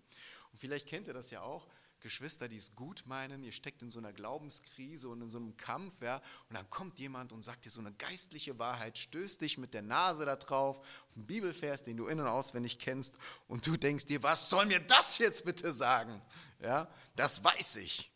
Und 0.52 0.58
vielleicht 0.58 0.88
kennt 0.88 1.06
ihr 1.06 1.14
das 1.14 1.30
ja 1.30 1.42
auch, 1.42 1.68
Geschwister, 2.00 2.48
die 2.48 2.56
es 2.58 2.76
gut 2.76 3.04
meinen, 3.06 3.42
ihr 3.42 3.50
steckt 3.52 3.82
in 3.82 3.90
so 3.90 3.98
einer 3.98 4.12
Glaubenskrise 4.12 5.08
und 5.08 5.20
in 5.20 5.28
so 5.28 5.38
einem 5.38 5.56
Kampf, 5.56 6.00
ja, 6.00 6.16
und 6.48 6.56
dann 6.56 6.70
kommt 6.70 6.98
jemand 7.00 7.32
und 7.32 7.42
sagt 7.42 7.64
dir 7.64 7.70
so 7.70 7.80
eine 7.80 7.92
geistliche 7.92 8.56
Wahrheit, 8.58 8.98
stößt 8.98 9.40
dich 9.40 9.58
mit 9.58 9.74
der 9.74 9.82
Nase 9.82 10.24
da 10.24 10.36
drauf, 10.36 10.78
auf 10.78 11.16
einen 11.16 11.26
Bibelvers, 11.26 11.82
den 11.82 11.96
du 11.96 12.06
in- 12.06 12.20
und 12.20 12.28
auswendig 12.28 12.78
kennst, 12.78 13.16
und 13.48 13.66
du 13.66 13.76
denkst 13.76 14.06
dir, 14.06 14.22
was 14.22 14.48
soll 14.48 14.66
mir 14.66 14.78
das 14.78 15.18
jetzt 15.18 15.44
bitte 15.44 15.72
sagen? 15.74 16.22
Ja, 16.60 16.88
das 17.16 17.42
weiß 17.42 17.76
ich. 17.76 18.12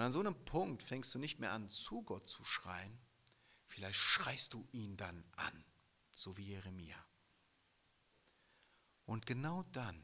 Und 0.00 0.06
an 0.06 0.12
so 0.12 0.20
einem 0.20 0.44
Punkt 0.46 0.82
fängst 0.82 1.14
du 1.14 1.18
nicht 1.18 1.40
mehr 1.40 1.52
an, 1.52 1.68
zu 1.68 2.00
Gott 2.00 2.26
zu 2.26 2.42
schreien. 2.42 2.98
Vielleicht 3.66 3.98
schreist 3.98 4.54
du 4.54 4.66
ihn 4.72 4.96
dann 4.96 5.22
an, 5.36 5.64
so 6.14 6.38
wie 6.38 6.46
Jeremia. 6.46 6.96
Und 9.04 9.26
genau 9.26 9.62
dann 9.64 10.02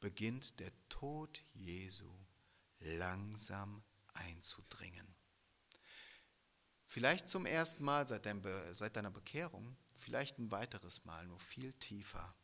beginnt 0.00 0.58
der 0.58 0.72
Tod 0.88 1.40
Jesu 1.52 2.12
langsam 2.80 3.84
einzudringen. 4.12 5.14
Vielleicht 6.84 7.28
zum 7.28 7.46
ersten 7.46 7.84
Mal 7.84 8.08
seit, 8.08 8.26
deiner 8.26 9.12
Bekehrung, 9.12 9.76
vielleicht 9.94 10.38
ein 10.38 10.50
weiteres 10.50 11.04
Mal, 11.04 11.28
nur 11.28 11.38
viel 11.38 11.74
tiefer. 11.74 12.34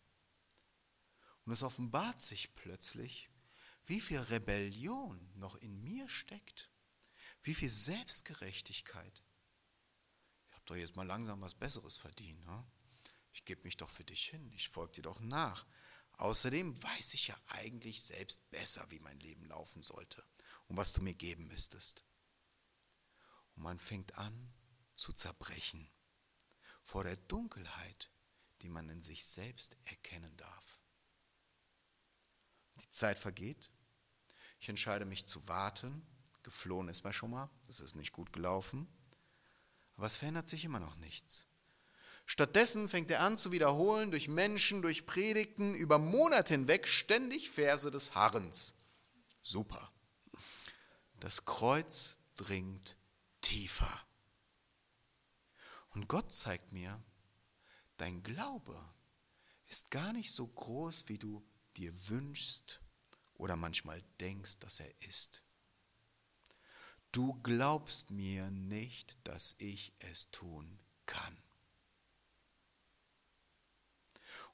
Und 1.44 1.54
es 1.54 1.64
offenbart 1.64 2.20
sich 2.20 2.54
plötzlich, 2.54 3.30
wie 3.86 4.00
viel 4.00 4.18
Rebellion 4.18 5.30
noch 5.34 5.54
in 5.56 5.82
mir 5.82 6.08
steckt, 6.08 6.70
wie 7.42 7.54
viel 7.54 7.70
Selbstgerechtigkeit. 7.70 9.22
Ich 10.48 10.54
habe 10.54 10.64
doch 10.66 10.76
jetzt 10.76 10.96
mal 10.96 11.06
langsam 11.06 11.40
was 11.40 11.54
Besseres 11.54 11.96
verdient. 11.96 12.44
Ne? 12.44 12.66
Ich 13.32 13.44
gebe 13.44 13.62
mich 13.62 13.76
doch 13.76 13.90
für 13.90 14.04
dich 14.04 14.28
hin, 14.28 14.50
ich 14.52 14.68
folge 14.68 14.94
dir 14.94 15.02
doch 15.02 15.20
nach. 15.20 15.66
Außerdem 16.18 16.82
weiß 16.82 17.14
ich 17.14 17.28
ja 17.28 17.36
eigentlich 17.46 18.02
selbst 18.02 18.50
besser, 18.50 18.84
wie 18.90 18.98
mein 19.00 19.20
Leben 19.20 19.44
laufen 19.44 19.82
sollte 19.82 20.24
und 20.66 20.76
was 20.76 20.92
du 20.92 21.02
mir 21.02 21.14
geben 21.14 21.46
müsstest. 21.46 22.04
Und 23.54 23.62
man 23.62 23.78
fängt 23.78 24.18
an 24.18 24.52
zu 24.94 25.12
zerbrechen 25.12 25.90
vor 26.82 27.04
der 27.04 27.16
Dunkelheit, 27.16 28.10
die 28.62 28.68
man 28.68 28.88
in 28.88 29.02
sich 29.02 29.24
selbst 29.26 29.76
erkennen 29.84 30.36
darf. 30.36 30.80
Die 32.80 32.90
Zeit 32.90 33.18
vergeht 33.18 33.70
ich 34.66 34.70
entscheide 34.70 35.04
mich 35.04 35.26
zu 35.26 35.46
warten. 35.46 36.04
Geflohen 36.42 36.88
ist 36.88 37.04
mir 37.04 37.12
schon 37.12 37.30
mal. 37.30 37.48
Das 37.68 37.78
ist 37.78 37.94
nicht 37.94 38.12
gut 38.12 38.32
gelaufen. 38.32 38.88
Aber 39.96 40.06
es 40.06 40.16
verändert 40.16 40.48
sich 40.48 40.64
immer 40.64 40.80
noch 40.80 40.96
nichts. 40.96 41.46
Stattdessen 42.24 42.88
fängt 42.88 43.08
er 43.12 43.22
an 43.22 43.36
zu 43.36 43.52
wiederholen 43.52 44.10
durch 44.10 44.26
Menschen, 44.26 44.82
durch 44.82 45.06
Predigten, 45.06 45.72
über 45.76 46.00
Monate 46.00 46.54
hinweg 46.54 46.88
ständig 46.88 47.48
Verse 47.48 47.88
des 47.92 48.16
Harrens. 48.16 48.74
Super. 49.40 49.92
Das 51.20 51.44
Kreuz 51.44 52.18
dringt 52.34 52.96
tiefer. 53.42 54.02
Und 55.90 56.08
Gott 56.08 56.32
zeigt 56.32 56.72
mir, 56.72 57.00
dein 57.98 58.20
Glaube 58.24 58.76
ist 59.68 59.92
gar 59.92 60.12
nicht 60.12 60.32
so 60.32 60.44
groß, 60.44 61.08
wie 61.08 61.18
du 61.18 61.46
dir 61.76 61.92
wünschst 62.08 62.80
oder 63.38 63.56
manchmal 63.56 64.02
denkst, 64.20 64.58
dass 64.58 64.80
er 64.80 65.02
ist. 65.02 65.42
Du 67.12 67.34
glaubst 67.42 68.10
mir 68.10 68.50
nicht, 68.50 69.18
dass 69.26 69.54
ich 69.58 69.94
es 70.00 70.30
tun 70.30 70.78
kann. 71.06 71.36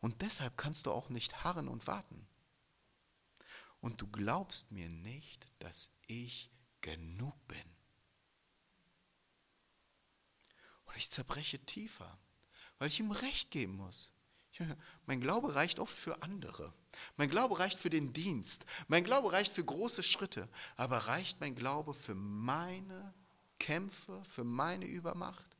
Und 0.01 0.23
deshalb 0.23 0.57
kannst 0.57 0.87
du 0.87 0.93
auch 0.93 1.09
nicht 1.09 1.45
harren 1.45 1.69
und 1.69 1.87
warten. 1.87 2.27
Und 3.81 4.01
du 4.01 4.07
glaubst 4.07 4.71
mir 4.73 4.89
nicht, 4.89 5.47
dass 5.59 5.97
ich 6.07 6.51
genug 6.81 7.35
bin. 7.49 7.77
Und 10.85 10.97
ich 10.97 11.11
zerbreche 11.11 11.59
tiefer, 11.65 12.19
weil 12.79 12.89
ich 12.89 13.01
ihm 13.01 13.11
Recht 13.11 13.51
geben 13.51 13.77
muss. 13.77 14.13
Mein 15.07 15.21
Glaube 15.21 15.55
reicht 15.55 15.81
oft 15.81 15.95
für 15.95 16.23
andere. 16.23 16.73
Mein 17.17 17.31
Glaube 17.31 17.59
reicht 17.59 17.79
für 17.79 17.91
den 17.91 18.13
Dienst. 18.13 18.67
Mein 18.89 19.05
Glaube 19.05 19.33
reicht 19.33 19.53
für 19.53 19.65
große 19.65 20.03
Schritte. 20.03 20.49
Aber 20.77 20.99
reicht 20.99 21.41
mein 21.41 21.55
Glaube 21.55 21.95
für 21.95 22.15
meine 22.15 23.15
Kämpfe, 23.59 24.23
für 24.25 24.45
meine 24.45 24.87
Übermacht? 24.87 25.57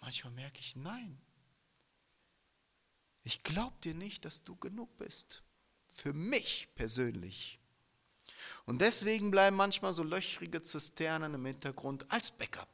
Manchmal 0.00 0.32
merke 0.34 0.60
ich, 0.60 0.76
nein. 0.76 1.20
Ich 3.24 3.42
glaube 3.42 3.76
dir 3.82 3.94
nicht, 3.94 4.24
dass 4.24 4.44
du 4.44 4.54
genug 4.56 4.96
bist. 4.98 5.42
Für 5.88 6.12
mich 6.12 6.68
persönlich. 6.74 7.58
Und 8.66 8.82
deswegen 8.82 9.30
bleiben 9.30 9.56
manchmal 9.56 9.94
so 9.94 10.02
löchrige 10.02 10.62
Zisternen 10.62 11.34
im 11.34 11.46
Hintergrund 11.46 12.10
als 12.10 12.30
Backup, 12.30 12.68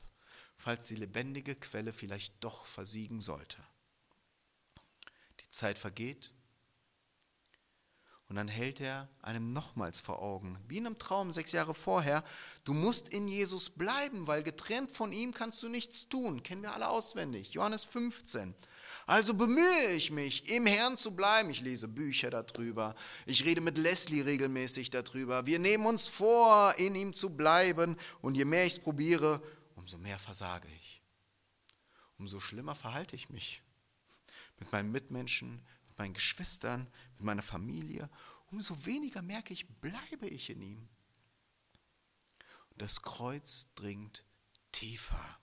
falls 0.56 0.86
die 0.86 0.96
lebendige 0.96 1.54
Quelle 1.54 1.92
vielleicht 1.92 2.34
doch 2.42 2.66
versiegen 2.66 3.20
sollte. 3.20 3.62
Zeit 5.52 5.78
vergeht. 5.78 6.32
Und 8.28 8.36
dann 8.36 8.48
hält 8.48 8.80
er 8.80 9.10
einem 9.20 9.52
nochmals 9.52 10.00
vor 10.00 10.22
Augen, 10.22 10.58
wie 10.66 10.78
in 10.78 10.86
einem 10.86 10.98
Traum 10.98 11.34
sechs 11.34 11.52
Jahre 11.52 11.74
vorher, 11.74 12.24
du 12.64 12.72
musst 12.72 13.08
in 13.08 13.28
Jesus 13.28 13.68
bleiben, 13.68 14.26
weil 14.26 14.42
getrennt 14.42 14.90
von 14.90 15.12
ihm 15.12 15.34
kannst 15.34 15.62
du 15.62 15.68
nichts 15.68 16.08
tun. 16.08 16.42
Kennen 16.42 16.62
wir 16.62 16.72
alle 16.72 16.88
auswendig. 16.88 17.52
Johannes 17.52 17.84
15. 17.84 18.54
Also 19.04 19.34
bemühe 19.34 19.90
ich 19.90 20.10
mich, 20.10 20.50
im 20.50 20.64
Herrn 20.64 20.96
zu 20.96 21.10
bleiben. 21.10 21.50
Ich 21.50 21.60
lese 21.60 21.88
Bücher 21.88 22.30
darüber. 22.30 22.94
Ich 23.26 23.44
rede 23.44 23.60
mit 23.60 23.76
Leslie 23.76 24.22
regelmäßig 24.22 24.88
darüber. 24.88 25.44
Wir 25.44 25.58
nehmen 25.58 25.84
uns 25.84 26.08
vor, 26.08 26.74
in 26.78 26.94
ihm 26.94 27.12
zu 27.12 27.36
bleiben. 27.36 27.98
Und 28.22 28.34
je 28.34 28.46
mehr 28.46 28.64
ich 28.64 28.76
es 28.76 28.78
probiere, 28.78 29.42
umso 29.74 29.98
mehr 29.98 30.18
versage 30.18 30.68
ich. 30.74 31.02
Umso 32.16 32.40
schlimmer 32.40 32.74
verhalte 32.74 33.14
ich 33.14 33.28
mich 33.28 33.62
mit 34.62 34.72
meinen 34.72 34.92
Mitmenschen, 34.92 35.60
mit 35.88 35.98
meinen 35.98 36.14
Geschwistern, 36.14 36.86
mit 37.16 37.26
meiner 37.26 37.42
Familie, 37.42 38.08
umso 38.52 38.86
weniger 38.86 39.20
merke 39.20 39.52
ich, 39.52 39.68
bleibe 39.80 40.28
ich 40.28 40.50
in 40.50 40.62
ihm. 40.62 40.88
Und 42.70 42.80
das 42.80 43.02
Kreuz 43.02 43.66
dringt 43.74 44.24
tiefer. 44.70 45.38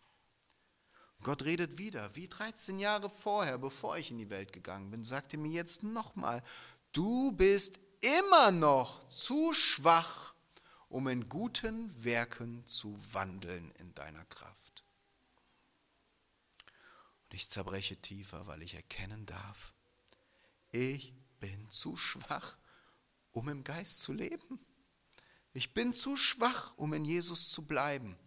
Gott 1.22 1.44
redet 1.44 1.78
wieder, 1.78 2.16
wie 2.16 2.30
13 2.30 2.80
Jahre 2.80 3.10
vorher, 3.10 3.58
bevor 3.58 3.98
ich 3.98 4.10
in 4.10 4.20
die 4.20 4.30
Welt 4.30 4.54
gegangen 4.54 4.90
bin, 4.90 5.04
sagte 5.04 5.38
mir 5.38 5.52
jetzt 5.52 5.84
nochmal, 5.84 6.42
du 6.94 7.34
bist 7.34 7.78
immer 8.22 8.52
noch 8.52 9.06
zu 9.10 9.54
schwach, 9.54 10.34
um 10.88 11.10
in 11.10 11.28
guten 11.28 12.04
Werken 12.06 12.66
zu 12.66 12.96
wandeln 13.12 13.72
in 13.80 13.94
deiner 13.96 14.24
Kraft. 14.26 14.59
Und 17.30 17.36
ich 17.36 17.48
zerbreche 17.48 17.96
tiefer, 17.96 18.48
weil 18.48 18.64
ich 18.64 18.74
erkennen 18.74 19.28
darf, 19.28 19.76
ich 20.72 21.14
bin 21.40 21.70
zu 21.70 21.96
schwach, 21.96 22.58
um 23.32 23.50
im 23.50 23.64
Geist 23.64 24.00
zu 24.00 24.14
leben. 24.14 24.60
Ich 25.54 25.76
bin 25.76 25.94
zu 25.94 26.18
schwach, 26.18 26.74
um 26.76 26.92
in 26.94 27.06
Jesus 27.06 27.52
zu 27.52 27.62
bleiben. 27.62 28.18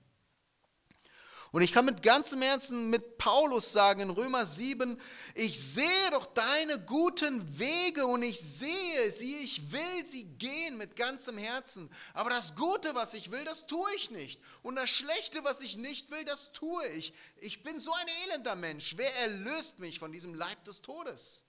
Und 1.52 1.60
ich 1.60 1.72
kann 1.72 1.84
mit 1.84 2.02
ganzem 2.02 2.40
Herzen 2.40 2.88
mit 2.88 3.18
Paulus 3.18 3.72
sagen 3.72 4.00
in 4.00 4.10
Römer 4.10 4.46
7, 4.46 4.98
ich 5.34 5.60
sehe 5.60 6.10
doch 6.10 6.24
deine 6.24 6.80
guten 6.86 7.58
Wege 7.58 8.06
und 8.06 8.22
ich 8.22 8.40
sehe 8.40 9.12
sie, 9.12 9.36
ich 9.36 9.70
will 9.70 10.06
sie 10.06 10.24
gehen 10.38 10.78
mit 10.78 10.96
ganzem 10.96 11.36
Herzen. 11.36 11.90
Aber 12.14 12.30
das 12.30 12.54
Gute, 12.54 12.94
was 12.94 13.12
ich 13.12 13.30
will, 13.30 13.44
das 13.44 13.66
tue 13.66 13.94
ich 13.96 14.10
nicht. 14.10 14.40
Und 14.62 14.76
das 14.76 14.88
Schlechte, 14.88 15.44
was 15.44 15.60
ich 15.60 15.76
nicht 15.76 16.10
will, 16.10 16.24
das 16.24 16.52
tue 16.52 16.88
ich. 16.88 17.12
Ich 17.36 17.62
bin 17.62 17.80
so 17.80 17.92
ein 17.92 18.06
elender 18.24 18.56
Mensch. 18.56 18.96
Wer 18.96 19.14
erlöst 19.16 19.78
mich 19.78 19.98
von 19.98 20.10
diesem 20.10 20.32
Leib 20.32 20.64
des 20.64 20.80
Todes? 20.80 21.44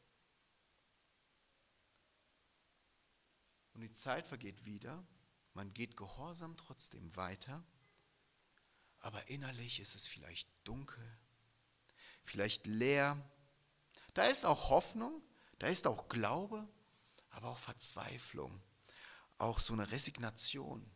Und 3.74 3.80
die 3.80 3.94
Zeit 3.94 4.28
vergeht 4.28 4.66
wieder. 4.66 5.02
Man 5.54 5.74
geht 5.74 5.96
gehorsam 5.96 6.58
trotzdem 6.58 7.16
weiter 7.16 7.64
aber 9.04 9.28
innerlich 9.28 9.82
ist 9.82 9.96
es 9.96 10.08
vielleicht 10.08 10.50
dunkel, 10.64 11.20
vielleicht 12.24 12.66
leer. 12.68 13.22
Da 14.14 14.24
ist 14.24 14.46
auch 14.46 14.70
Hoffnung, 14.70 15.22
da 15.60 15.68
ist 15.68 15.86
auch 15.88 16.08
Glaube, 16.08 16.66
aber 17.30 17.50
auch 17.50 17.60
Verzweiflung, 17.60 18.64
auch 19.38 19.60
so 19.60 19.74
eine 19.74 19.92
Resignation. 19.92 20.90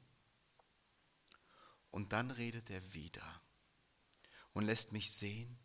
Und 1.91 2.13
dann 2.13 2.31
redet 2.31 2.69
er 2.69 2.93
wieder 2.93 3.41
und 4.53 4.65
lässt 4.65 4.93
mich 4.93 5.11
sehen, 5.11 5.59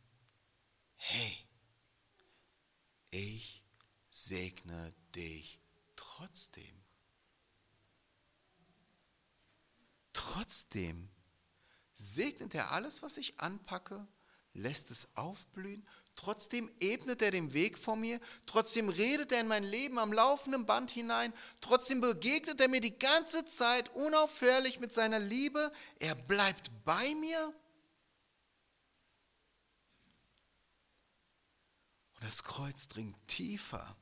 hey, 0.96 1.48
ich 3.12 3.64
segne 4.11 4.92
dich 5.14 5.61
trotzdem. 5.94 6.85
Trotzdem 10.12 11.09
segnet 12.02 12.54
er 12.54 12.72
alles, 12.72 13.02
was 13.02 13.16
ich 13.16 13.38
anpacke, 13.40 14.06
lässt 14.54 14.90
es 14.90 15.08
aufblühen, 15.14 15.86
trotzdem 16.14 16.70
ebnet 16.80 17.22
er 17.22 17.30
den 17.30 17.52
Weg 17.52 17.78
vor 17.78 17.96
mir, 17.96 18.20
trotzdem 18.46 18.88
redet 18.88 19.32
er 19.32 19.40
in 19.40 19.48
mein 19.48 19.64
Leben 19.64 19.98
am 19.98 20.12
laufenden 20.12 20.66
Band 20.66 20.90
hinein, 20.90 21.32
trotzdem 21.60 22.00
begegnet 22.00 22.60
er 22.60 22.68
mir 22.68 22.80
die 22.80 22.98
ganze 22.98 23.44
Zeit 23.46 23.94
unaufhörlich 23.94 24.80
mit 24.80 24.92
seiner 24.92 25.18
Liebe, 25.18 25.72
er 25.98 26.14
bleibt 26.14 26.70
bei 26.84 27.14
mir. 27.14 27.54
Und 32.14 32.24
das 32.24 32.42
Kreuz 32.42 32.88
dringt 32.88 33.16
tiefer 33.26 33.96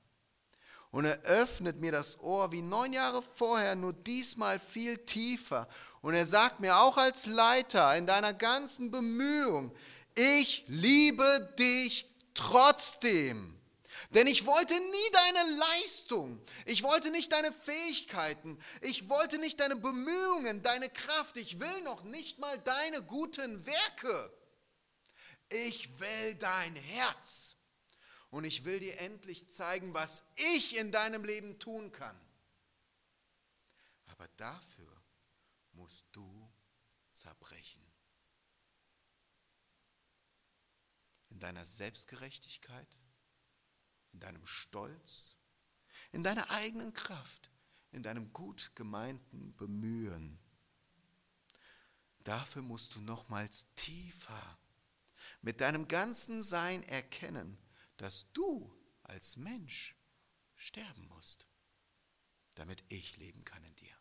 und 0.91 1.05
er 1.05 1.21
öffnet 1.23 1.81
mir 1.81 1.93
das 1.93 2.19
Ohr 2.21 2.51
wie 2.51 2.63
neun 2.63 2.93
Jahre 2.93 3.23
vorher, 3.23 3.77
nur 3.77 3.93
diesmal 3.93 4.59
viel 4.59 4.99
tiefer. 4.99 5.69
Und 6.03 6.15
er 6.15 6.27
sagt 6.27 6.61
mir 6.61 6.77
auch 6.79 6.97
als 6.97 7.27
Leiter 7.27 7.97
in 7.97 8.07
deiner 8.07 8.35
ganzen 8.35 8.91
Bemühung, 8.91 9.73
ich 10.17 10.65
liebe 10.67 11.55
dich 11.59 12.07
trotzdem. 12.35 13.57
Denn 14.11 14.27
ich 14.27 14.45
wollte 14.45 14.75
nie 14.75 15.11
deine 15.13 15.59
Leistung, 15.59 16.41
ich 16.65 16.83
wollte 16.83 17.13
nicht 17.13 17.33
deine 17.33 17.53
Fähigkeiten, 17.53 18.59
ich 18.81 19.09
wollte 19.09 19.39
nicht 19.39 19.61
deine 19.61 19.77
Bemühungen, 19.77 20.63
deine 20.63 20.89
Kraft, 20.89 21.37
ich 21.37 21.61
will 21.61 21.83
noch 21.85 22.03
nicht 22.03 22.41
mal 22.41 22.59
deine 22.59 23.03
guten 23.03 23.65
Werke. 23.65 24.33
Ich 25.49 26.01
will 26.01 26.35
dein 26.37 26.75
Herz. 26.75 27.57
Und 28.31 28.45
ich 28.45 28.65
will 28.65 28.79
dir 28.79 28.99
endlich 29.01 29.51
zeigen, 29.51 29.93
was 29.93 30.23
ich 30.37 30.77
in 30.77 30.93
deinem 30.93 31.25
Leben 31.25 31.59
tun 31.59 31.91
kann. 31.91 32.19
Aber 34.07 34.29
dafür 34.37 35.03
musst 35.73 36.07
du 36.13 36.51
zerbrechen. 37.11 37.85
In 41.31 41.41
deiner 41.41 41.65
Selbstgerechtigkeit, 41.65 42.89
in 44.13 44.21
deinem 44.21 44.47
Stolz, 44.47 45.35
in 46.13 46.23
deiner 46.23 46.51
eigenen 46.51 46.93
Kraft, 46.93 47.51
in 47.93 48.03
deinem 48.03 48.33
gut 48.33 48.73
gemeinten 48.75 49.55
Bemühen. 49.57 50.39
Dafür 52.25 52.63
musst 52.63 52.95
du 52.95 53.01
nochmals 53.01 53.73
tiefer 53.75 54.59
mit 55.41 55.61
deinem 55.61 55.89
ganzen 55.89 56.43
Sein 56.43 56.83
erkennen, 56.85 57.59
dass 58.01 58.33
du 58.33 58.75
als 59.03 59.37
Mensch 59.37 59.95
sterben 60.57 61.07
musst, 61.09 61.47
damit 62.55 62.83
ich 62.89 63.19
leben 63.19 63.45
kann 63.45 63.63
in 63.63 63.77
dir. 63.77 63.95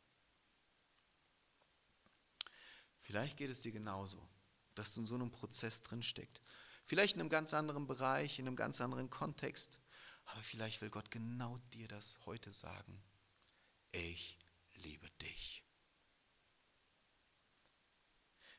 Vielleicht 3.01 3.35
geht 3.35 3.49
es 3.49 3.62
dir 3.62 3.73
genauso, 3.73 4.25
dass 4.73 4.93
du 4.93 5.01
in 5.01 5.05
so 5.05 5.15
einem 5.15 5.31
Prozess 5.31 5.81
drinsteckt. 5.81 6.39
Vielleicht 6.85 7.15
in 7.15 7.21
einem 7.21 7.29
ganz 7.29 7.53
anderen 7.53 7.88
Bereich, 7.88 8.39
in 8.39 8.47
einem 8.47 8.55
ganz 8.55 8.79
anderen 8.79 9.09
Kontext. 9.09 9.81
Aber 10.23 10.41
vielleicht 10.43 10.81
will 10.81 10.89
Gott 10.89 11.12
genau 11.12 11.57
dir 11.73 11.89
das 11.89 12.19
heute 12.25 12.53
sagen. 12.53 13.03
Ich 13.91 14.39
liebe 14.75 15.09
dich. 15.21 15.65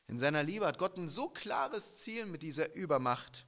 In 0.05 0.19
seiner 0.19 0.43
Liebe 0.43 0.67
hat 0.67 0.77
Gott 0.77 0.97
ein 0.97 1.09
so 1.09 1.29
klares 1.29 2.01
Ziel 2.01 2.27
mit 2.27 2.43
dieser 2.43 2.75
Übermacht. 2.75 3.47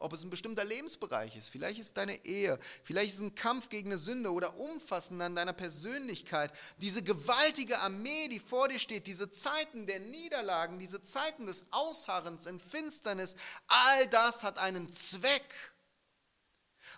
Ob 0.00 0.12
es 0.12 0.22
ein 0.22 0.30
bestimmter 0.30 0.64
Lebensbereich 0.64 1.36
ist, 1.36 1.50
vielleicht 1.50 1.80
ist 1.80 1.96
deine 1.96 2.24
Ehe, 2.24 2.56
vielleicht 2.84 3.08
ist 3.08 3.16
es 3.16 3.22
ein 3.22 3.34
Kampf 3.34 3.68
gegen 3.68 3.90
eine 3.90 3.98
Sünde 3.98 4.32
oder 4.32 4.56
umfassend 4.56 5.20
an 5.20 5.34
deiner 5.34 5.52
Persönlichkeit. 5.52 6.52
Diese 6.76 7.02
gewaltige 7.02 7.80
Armee, 7.80 8.28
die 8.28 8.38
vor 8.38 8.68
dir 8.68 8.78
steht, 8.78 9.08
diese 9.08 9.28
Zeiten 9.28 9.86
der 9.86 9.98
Niederlagen, 9.98 10.78
diese 10.78 11.02
Zeiten 11.02 11.46
des 11.46 11.64
Ausharrens 11.72 12.46
in 12.46 12.60
Finsternis, 12.60 13.34
all 13.66 14.06
das 14.06 14.44
hat 14.44 14.58
einen 14.58 14.88
Zweck. 14.92 15.72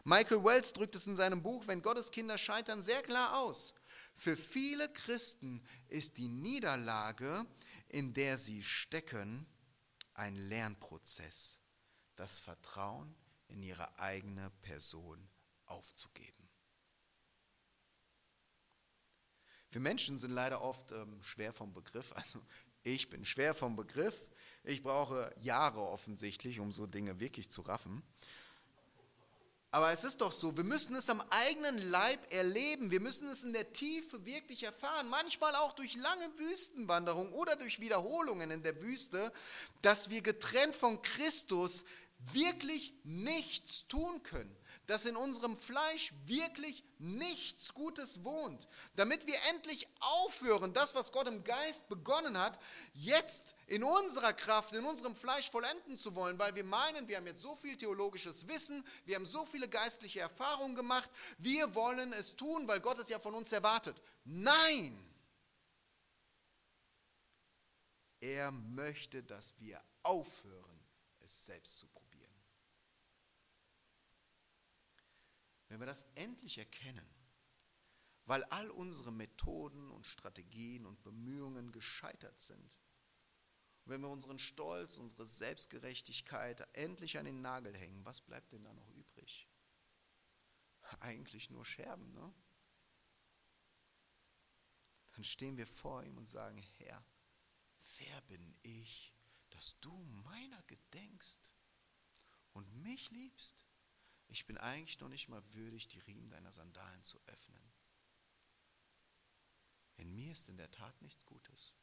Michael 0.05 0.45
Wells 0.45 0.75
drückt 0.75 0.95
es 0.95 1.07
in 1.07 1.17
seinem 1.17 1.43
Buch 1.43 1.67
Wenn 1.67 1.81
Gottes 1.81 2.11
Kinder 2.11 2.37
scheitern 2.37 2.83
sehr 2.83 3.01
klar 3.01 3.39
aus. 3.39 3.75
Für 4.15 4.37
viele 4.37 4.91
Christen 4.91 5.63
ist 5.89 6.19
die 6.19 6.29
Niederlage, 6.29 7.47
in 7.89 8.13
der 8.13 8.37
sie 8.37 8.63
stecken, 8.63 9.47
ein 10.13 10.37
Lernprozess 10.37 11.60
das 12.21 12.39
Vertrauen 12.39 13.15
in 13.49 13.63
ihre 13.63 13.99
eigene 13.99 14.51
Person 14.61 15.27
aufzugeben. 15.65 16.51
Wir 19.71 19.81
Menschen 19.81 20.19
sind 20.19 20.33
leider 20.33 20.61
oft 20.61 20.93
ähm, 20.93 21.23
schwer 21.23 21.55
vom 21.55 21.73
Begriff. 21.73 22.13
Also 22.15 22.43
ich 22.83 23.09
bin 23.09 23.25
schwer 23.25 23.55
vom 23.55 23.75
Begriff. 23.75 24.15
Ich 24.65 24.83
brauche 24.83 25.35
Jahre 25.41 25.81
offensichtlich, 25.81 26.61
um 26.61 26.73
so 26.73 26.87
Dinge 26.87 27.21
wirklich 27.21 27.51
zu 27.51 27.63
raffen. 27.63 28.03
Aber 29.73 29.93
es 29.93 30.03
ist 30.03 30.21
doch 30.21 30.33
so, 30.33 30.57
wir 30.57 30.65
müssen 30.65 30.97
es 30.97 31.09
am 31.09 31.23
eigenen 31.31 31.79
Leib 31.91 32.33
erleben. 32.33 32.91
Wir 32.91 33.01
müssen 33.01 33.29
es 33.29 33.45
in 33.45 33.53
der 33.53 33.73
Tiefe 33.73 34.27
wirklich 34.27 34.65
erfahren. 34.65 35.09
Manchmal 35.09 35.55
auch 35.55 35.73
durch 35.73 35.95
lange 35.95 36.27
Wüstenwanderungen 36.39 37.33
oder 37.33 37.55
durch 37.57 37.81
Wiederholungen 37.81 38.51
in 38.51 38.63
der 38.63 38.83
Wüste, 38.83 39.33
dass 39.81 40.11
wir 40.11 40.23
getrennt 40.23 40.75
von 40.75 41.01
Christus 41.03 41.85
wirklich 42.33 42.95
nichts 43.03 43.87
tun 43.89 44.23
können, 44.23 44.55
dass 44.87 45.05
in 45.05 45.17
unserem 45.17 45.57
Fleisch 45.57 46.13
wirklich 46.27 46.85
nichts 46.99 47.73
Gutes 47.73 48.25
wohnt, 48.25 48.69
damit 48.95 49.27
wir 49.27 49.37
endlich 49.51 49.89
aufhören, 50.01 50.75
das, 50.75 50.95
was 50.95 51.13
Gott 51.13 51.29
im 51.29 51.43
Geist 51.45 51.89
begonnen 51.89 52.39
hat, 52.39 52.59
jetzt 52.93 53.55
in 53.67 53.83
unserer 53.83 54.33
Kraft, 54.33 54.75
in 54.75 54.85
unserem 54.85 55.17
Fleisch 55.17 55.51
vollenden 55.51 55.97
zu 55.97 56.15
wollen, 56.15 56.39
weil 56.39 56.55
wir 56.55 56.65
meinen, 56.65 57.09
wir 57.09 57.17
haben 57.17 57.27
jetzt 57.27 57.41
so 57.41 57.57
viel 57.57 57.77
theologisches 57.77 58.47
Wissen, 58.49 58.85
wir 59.07 59.17
haben 59.17 59.27
so 59.27 59.47
viele 59.47 59.69
geistliche 59.69 60.21
Erfahrungen 60.21 60.77
gemacht, 60.77 61.11
wir 61.39 61.75
wollen 61.75 62.13
es 62.13 62.37
tun, 62.37 62.69
weil 62.69 62.81
Gott 62.81 62.99
es 62.99 63.09
ja 63.09 63.19
von 63.19 63.35
uns 63.35 63.51
erwartet. 63.53 64.01
Nein! 64.25 65.07
Er 68.21 68.51
möchte, 68.51 69.23
dass 69.23 69.59
wir 69.59 69.83
aufhören, 70.03 70.85
es 71.21 71.47
selbst 71.47 71.79
zu 71.79 71.87
probieren. 71.87 72.00
Wenn 75.71 75.79
wir 75.79 75.87
das 75.87 76.05
endlich 76.17 76.59
erkennen, 76.59 77.09
weil 78.27 78.43
all 78.45 78.71
unsere 78.71 79.13
Methoden 79.13 79.91
und 79.91 80.05
Strategien 80.05 80.85
und 80.85 81.03
Bemühungen 81.05 81.71
gescheitert 81.71 82.41
sind, 82.41 82.81
wenn 83.85 84.01
wir 84.01 84.09
unseren 84.09 84.41
Stolz, 84.41 84.99
unsere 84.99 85.27
Selbstgerechtigkeit 85.27 86.69
endlich 86.77 87.19
an 87.19 87.25
den 87.25 87.41
Nagel 87.41 87.75
hängen, 87.75 88.05
was 88.05 88.21
bleibt 88.21 88.53
denn 88.53 88.65
da 88.65 88.73
noch 88.73 88.89
übrig? 88.91 89.49
Eigentlich 90.99 91.51
nur 91.51 91.65
Scherben, 91.65 92.13
ne? 92.13 92.35
Dann 95.13 95.25
stehen 95.25 95.57
wir 95.57 95.67
vor 95.69 96.03
ihm 96.03 96.17
und 96.17 96.27
sagen, 96.27 96.59
Herr, 96.79 97.05
wer 97.99 98.21
bin 98.23 98.59
ich, 98.63 99.15
dass 99.51 99.79
du 99.81 99.93
meiner 100.25 100.63
gedenkst 100.65 101.53
und 102.53 102.73
mich 102.83 103.11
liebst? 103.11 103.70
Ich 104.31 104.47
bin 104.47 104.59
eigentlich 104.59 105.01
noch 105.01 105.09
nicht 105.09 105.29
mal 105.29 105.43
würdig, 105.55 105.89
die 105.89 105.99
Riemen 106.01 106.31
deiner 106.31 106.53
Sandalen 106.53 107.03
zu 107.03 107.21
öffnen. 107.27 107.63
In 109.97 110.15
mir 110.15 110.33
ist 110.33 110.49
in 110.49 110.57
der 110.57 110.71
Tat 110.71 111.03
nichts 111.03 111.27
Gutes. 111.27 111.75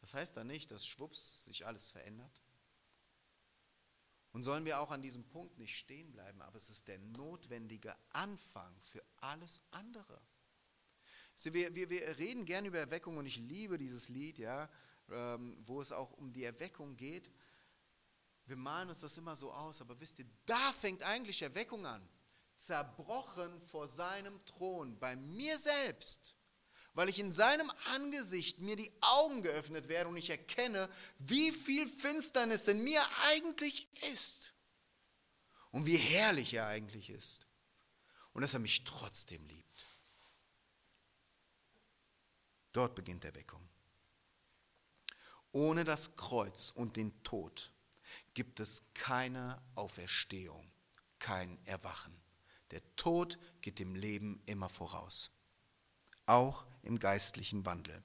Das 0.00 0.14
heißt 0.14 0.36
dann 0.36 0.46
nicht, 0.46 0.70
dass 0.70 0.86
schwupps 0.86 1.44
sich 1.44 1.66
alles 1.66 1.90
verändert. 1.90 2.42
Und 4.32 4.44
sollen 4.44 4.64
wir 4.64 4.80
auch 4.80 4.90
an 4.90 5.02
diesem 5.02 5.24
Punkt 5.24 5.58
nicht 5.58 5.76
stehen 5.76 6.12
bleiben, 6.12 6.40
aber 6.42 6.56
es 6.56 6.70
ist 6.70 6.86
der 6.88 6.98
notwendige 6.98 7.96
Anfang 8.10 8.78
für 8.80 9.04
alles 9.16 9.62
andere. 9.72 10.20
Wir, 11.44 11.74
wir, 11.74 11.88
wir 11.88 12.18
reden 12.18 12.44
gern 12.44 12.66
über 12.66 12.78
Erweckung 12.78 13.16
und 13.16 13.26
ich 13.26 13.38
liebe 13.38 13.78
dieses 13.78 14.08
Lied, 14.08 14.38
ja, 14.38 14.70
ähm, 15.08 15.56
wo 15.66 15.80
es 15.80 15.90
auch 15.90 16.12
um 16.12 16.32
die 16.32 16.44
Erweckung 16.44 16.96
geht. 16.96 17.32
Wir 18.50 18.56
malen 18.56 18.88
uns 18.88 18.98
das 18.98 19.16
immer 19.16 19.36
so 19.36 19.52
aus, 19.52 19.80
aber 19.80 20.00
wisst 20.00 20.18
ihr, 20.18 20.26
da 20.44 20.72
fängt 20.72 21.04
eigentlich 21.04 21.40
Erweckung 21.40 21.86
an. 21.86 22.02
Zerbrochen 22.52 23.62
vor 23.62 23.88
seinem 23.88 24.44
Thron, 24.44 24.98
bei 24.98 25.14
mir 25.14 25.56
selbst, 25.56 26.34
weil 26.92 27.08
ich 27.08 27.20
in 27.20 27.30
seinem 27.30 27.70
Angesicht 27.94 28.60
mir 28.60 28.74
die 28.74 28.92
Augen 29.02 29.42
geöffnet 29.42 29.88
werde 29.88 30.10
und 30.10 30.16
ich 30.16 30.30
erkenne, 30.30 30.90
wie 31.18 31.52
viel 31.52 31.88
Finsternis 31.88 32.66
in 32.66 32.82
mir 32.82 33.00
eigentlich 33.28 33.86
ist 34.10 34.52
und 35.70 35.86
wie 35.86 35.96
herrlich 35.96 36.52
er 36.52 36.66
eigentlich 36.66 37.08
ist 37.08 37.46
und 38.32 38.42
dass 38.42 38.54
er 38.54 38.58
mich 38.60 38.82
trotzdem 38.82 39.46
liebt. 39.46 39.86
Dort 42.72 42.96
beginnt 42.96 43.24
Erweckung. 43.24 43.68
Ohne 45.52 45.84
das 45.84 46.16
Kreuz 46.16 46.72
und 46.74 46.96
den 46.96 47.22
Tod 47.22 47.70
gibt 48.34 48.60
es 48.60 48.82
keine 48.94 49.60
Auferstehung, 49.74 50.70
kein 51.18 51.58
Erwachen. 51.66 52.14
Der 52.70 52.82
Tod 52.96 53.38
geht 53.60 53.78
dem 53.78 53.94
Leben 53.94 54.42
immer 54.46 54.68
voraus, 54.68 55.32
auch 56.26 56.66
im 56.82 56.98
geistlichen 56.98 57.66
Wandel. 57.66 58.02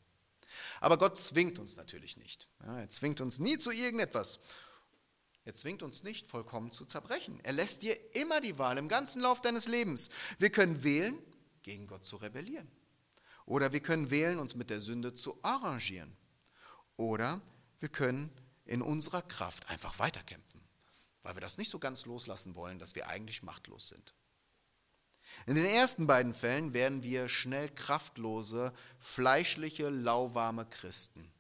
Aber 0.80 0.98
Gott 0.98 1.20
zwingt 1.20 1.60
uns 1.60 1.76
natürlich 1.76 2.18
nicht. 2.18 2.50
er 2.60 2.90
zwingt 2.90 3.22
uns 3.22 3.40
nie 3.40 3.58
zu 3.58 3.72
irgendetwas. 3.72 4.40
Er 5.44 5.54
zwingt 5.54 5.84
uns 5.84 6.04
nicht, 6.04 6.26
vollkommen 6.26 6.72
zu 6.72 6.86
zerbrechen. 6.86 7.40
Er 7.44 7.54
lässt 7.54 7.84
dir 7.84 8.16
immer 8.16 8.42
die 8.42 8.58
Wahl 8.58 8.78
im 8.80 8.88
ganzen 8.88 9.22
Lauf 9.22 9.42
deines 9.42 9.68
Lebens. 9.68 10.10
Wir 10.40 10.50
können 10.50 10.84
wählen, 10.84 11.22
gegen 11.62 11.88
Gott 11.88 12.06
zu 12.06 12.18
rebellieren. 12.18 12.70
Oder 13.46 13.74
wir 13.74 13.80
können 13.80 14.10
wählen, 14.10 14.40
uns 14.40 14.56
mit 14.56 14.70
der 14.70 14.80
Sünde 14.80 15.14
zu 15.14 15.38
arrangieren. 15.44 16.16
Oder 16.98 17.42
wir 17.80 17.90
können 17.90 18.32
in 18.66 18.82
unserer 18.82 19.22
Kraft 19.22 19.70
einfach 19.70 20.00
weiterkämpfen, 20.00 20.62
weil 21.24 21.36
wir 21.36 21.42
das 21.42 21.58
nicht 21.58 21.70
so 21.70 21.80
ganz 21.80 22.06
loslassen 22.06 22.56
wollen, 22.56 22.80
dass 22.80 22.96
wir 22.96 23.08
eigentlich 23.08 23.44
machtlos 23.44 23.88
sind. 23.88 24.14
In 25.46 25.56
den 25.56 25.66
ersten 25.66 26.08
beiden 26.08 26.34
Fällen 26.34 26.74
werden 26.74 27.04
wir 27.04 27.30
schnell 27.30 27.70
kraftlose, 27.70 28.74
fleischliche, 29.00 29.90
lauwarme 29.90 30.66
Christen. 30.66 31.32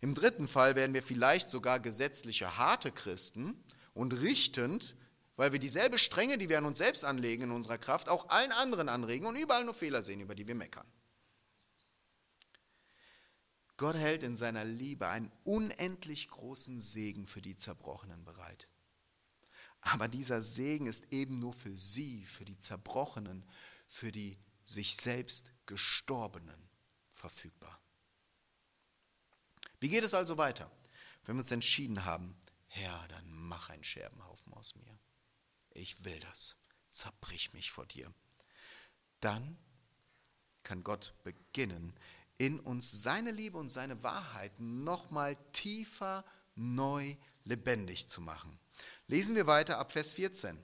Im 0.00 0.14
dritten 0.14 0.46
Fall 0.46 0.76
werden 0.76 0.94
wir 0.94 1.02
vielleicht 1.02 1.50
sogar 1.50 1.80
gesetzliche, 1.80 2.58
harte 2.58 2.92
Christen 2.92 3.62
und 3.94 4.12
richtend, 4.12 4.96
weil 5.36 5.52
wir 5.52 5.58
dieselbe 5.58 5.98
Strenge, 5.98 6.38
die 6.38 6.48
wir 6.48 6.58
an 6.58 6.66
uns 6.66 6.78
selbst 6.78 7.04
anlegen 7.04 7.44
in 7.44 7.50
unserer 7.50 7.78
Kraft, 7.78 8.08
auch 8.08 8.28
allen 8.28 8.52
anderen 8.52 8.88
anregen 8.88 9.26
und 9.26 9.36
überall 9.36 9.64
nur 9.64 9.74
Fehler 9.74 10.02
sehen, 10.02 10.20
über 10.20 10.34
die 10.34 10.46
wir 10.46 10.54
meckern. 10.54 10.86
Gott 13.76 13.96
hält 13.96 14.22
in 14.22 14.36
seiner 14.36 14.64
Liebe 14.64 15.08
einen 15.08 15.32
unendlich 15.42 16.28
großen 16.28 16.78
Segen 16.78 17.26
für 17.26 17.42
die 17.42 17.56
Zerbrochenen 17.56 18.24
bereit. 18.24 18.68
Aber 19.80 20.08
dieser 20.08 20.42
Segen 20.42 20.86
ist 20.86 21.12
eben 21.12 21.40
nur 21.40 21.52
für 21.52 21.76
sie, 21.76 22.24
für 22.24 22.44
die 22.44 22.56
Zerbrochenen, 22.56 23.44
für 23.86 24.12
die 24.12 24.38
sich 24.64 24.96
selbst 24.96 25.52
Gestorbenen 25.66 26.70
verfügbar. 27.10 27.80
Wie 29.80 29.88
geht 29.90 30.04
es 30.04 30.14
also 30.14 30.38
weiter? 30.38 30.70
Wenn 31.24 31.36
wir 31.36 31.40
uns 31.40 31.50
entschieden 31.50 32.04
haben, 32.04 32.36
Herr, 32.68 33.06
dann 33.08 33.30
mach 33.30 33.70
einen 33.70 33.84
Scherbenhaufen 33.84 34.52
aus 34.54 34.74
mir. 34.74 34.98
Ich 35.70 36.04
will 36.04 36.18
das. 36.20 36.56
Zerbrich 36.88 37.52
mich 37.52 37.70
vor 37.70 37.86
dir. 37.86 38.12
Dann 39.20 39.58
kann 40.62 40.82
Gott 40.82 41.14
beginnen, 41.22 41.94
in 42.38 42.60
uns 42.60 43.02
seine 43.02 43.30
Liebe 43.30 43.58
und 43.58 43.68
seine 43.68 44.02
Wahrheit 44.02 44.52
nochmal 44.58 45.36
tiefer, 45.52 46.24
neu, 46.54 47.14
lebendig 47.44 48.08
zu 48.08 48.20
machen. 48.20 48.58
Lesen 49.06 49.36
wir 49.36 49.46
weiter 49.46 49.78
ab 49.78 49.92
Vers 49.92 50.12
14. 50.12 50.58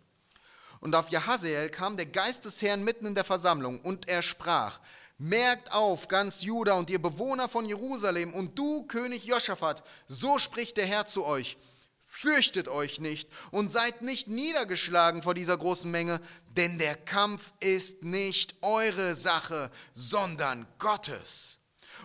Und 0.80 0.94
auf 0.94 1.10
Jahaziel 1.10 1.68
kam 1.68 1.96
der 1.96 2.06
Geist 2.06 2.44
des 2.44 2.62
Herrn 2.62 2.82
mitten 2.82 3.06
in 3.06 3.14
der 3.14 3.24
Versammlung 3.24 3.80
und 3.80 4.08
er 4.08 4.22
sprach, 4.22 4.80
Merkt 5.22 5.72
auf, 5.72 6.08
ganz 6.08 6.42
Juda 6.42 6.72
und 6.72 6.88
ihr 6.88 7.00
Bewohner 7.00 7.46
von 7.46 7.66
Jerusalem 7.66 8.32
und 8.32 8.58
du, 8.58 8.84
König 8.84 9.26
Josaphat, 9.26 9.84
so 10.08 10.38
spricht 10.38 10.78
der 10.78 10.86
Herr 10.86 11.04
zu 11.04 11.26
euch. 11.26 11.58
Fürchtet 12.00 12.68
euch 12.68 13.00
nicht 13.00 13.28
und 13.50 13.68
seid 13.68 14.00
nicht 14.00 14.28
niedergeschlagen 14.28 15.22
vor 15.22 15.34
dieser 15.34 15.58
großen 15.58 15.90
Menge, 15.90 16.22
denn 16.56 16.78
der 16.78 16.96
Kampf 16.96 17.52
ist 17.60 18.02
nicht 18.02 18.56
eure 18.62 19.14
Sache, 19.14 19.70
sondern 19.92 20.66
Gottes. 20.78 21.59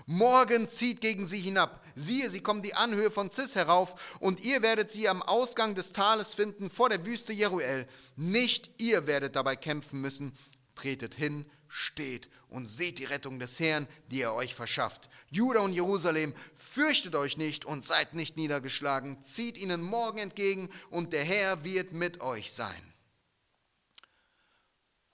Morgen 0.06 0.68
zieht 0.68 1.02
gegen 1.02 1.26
sie 1.26 1.40
hinab. 1.40 1.84
Siehe, 1.96 2.30
sie 2.30 2.42
kommen 2.42 2.62
die 2.62 2.76
Anhöhe 2.76 3.10
von 3.10 3.32
Cis 3.32 3.56
herauf, 3.56 4.18
und 4.20 4.42
ihr 4.42 4.62
werdet 4.62 4.92
sie 4.92 5.10
am 5.10 5.24
Ausgang 5.24 5.74
des 5.74 5.94
Tales 5.94 6.34
finden 6.34 6.70
vor 6.70 6.90
der 6.90 7.06
Wüste 7.06 7.34
Jeruel. 7.34 7.88
Nicht 8.16 8.70
ihr 8.78 9.08
werdet 9.08 9.36
dabei 9.36 9.56
kämpfen 9.56 10.02
müssen. 10.02 10.34
Tretet 10.76 11.16
hin, 11.16 11.46
steht 11.68 12.30
und 12.50 12.68
seht 12.68 13.00
die 13.00 13.06
Rettung 13.06 13.40
des 13.40 13.60
Herrn, 13.60 13.88
die 14.12 14.22
er 14.22 14.36
euch 14.36 14.54
verschafft. 14.54 15.10
Juda 15.30 15.62
und 15.62 15.74
Jerusalem, 15.74 16.34
fürchtet 16.54 17.16
euch 17.16 17.38
nicht 17.38 17.66
und 17.66 17.84
seid 17.84 18.14
nicht 18.14 18.38
niedergeschlagen, 18.38 19.24
zieht 19.24 19.58
ihnen 19.58 19.82
morgen 19.82 20.20
entgegen 20.20 20.70
und 20.90 21.14
der 21.14 21.24
Herr 21.24 21.64
wird 21.64 21.94
mit 21.94 22.22
euch 22.22 22.52
sein. 22.52 22.94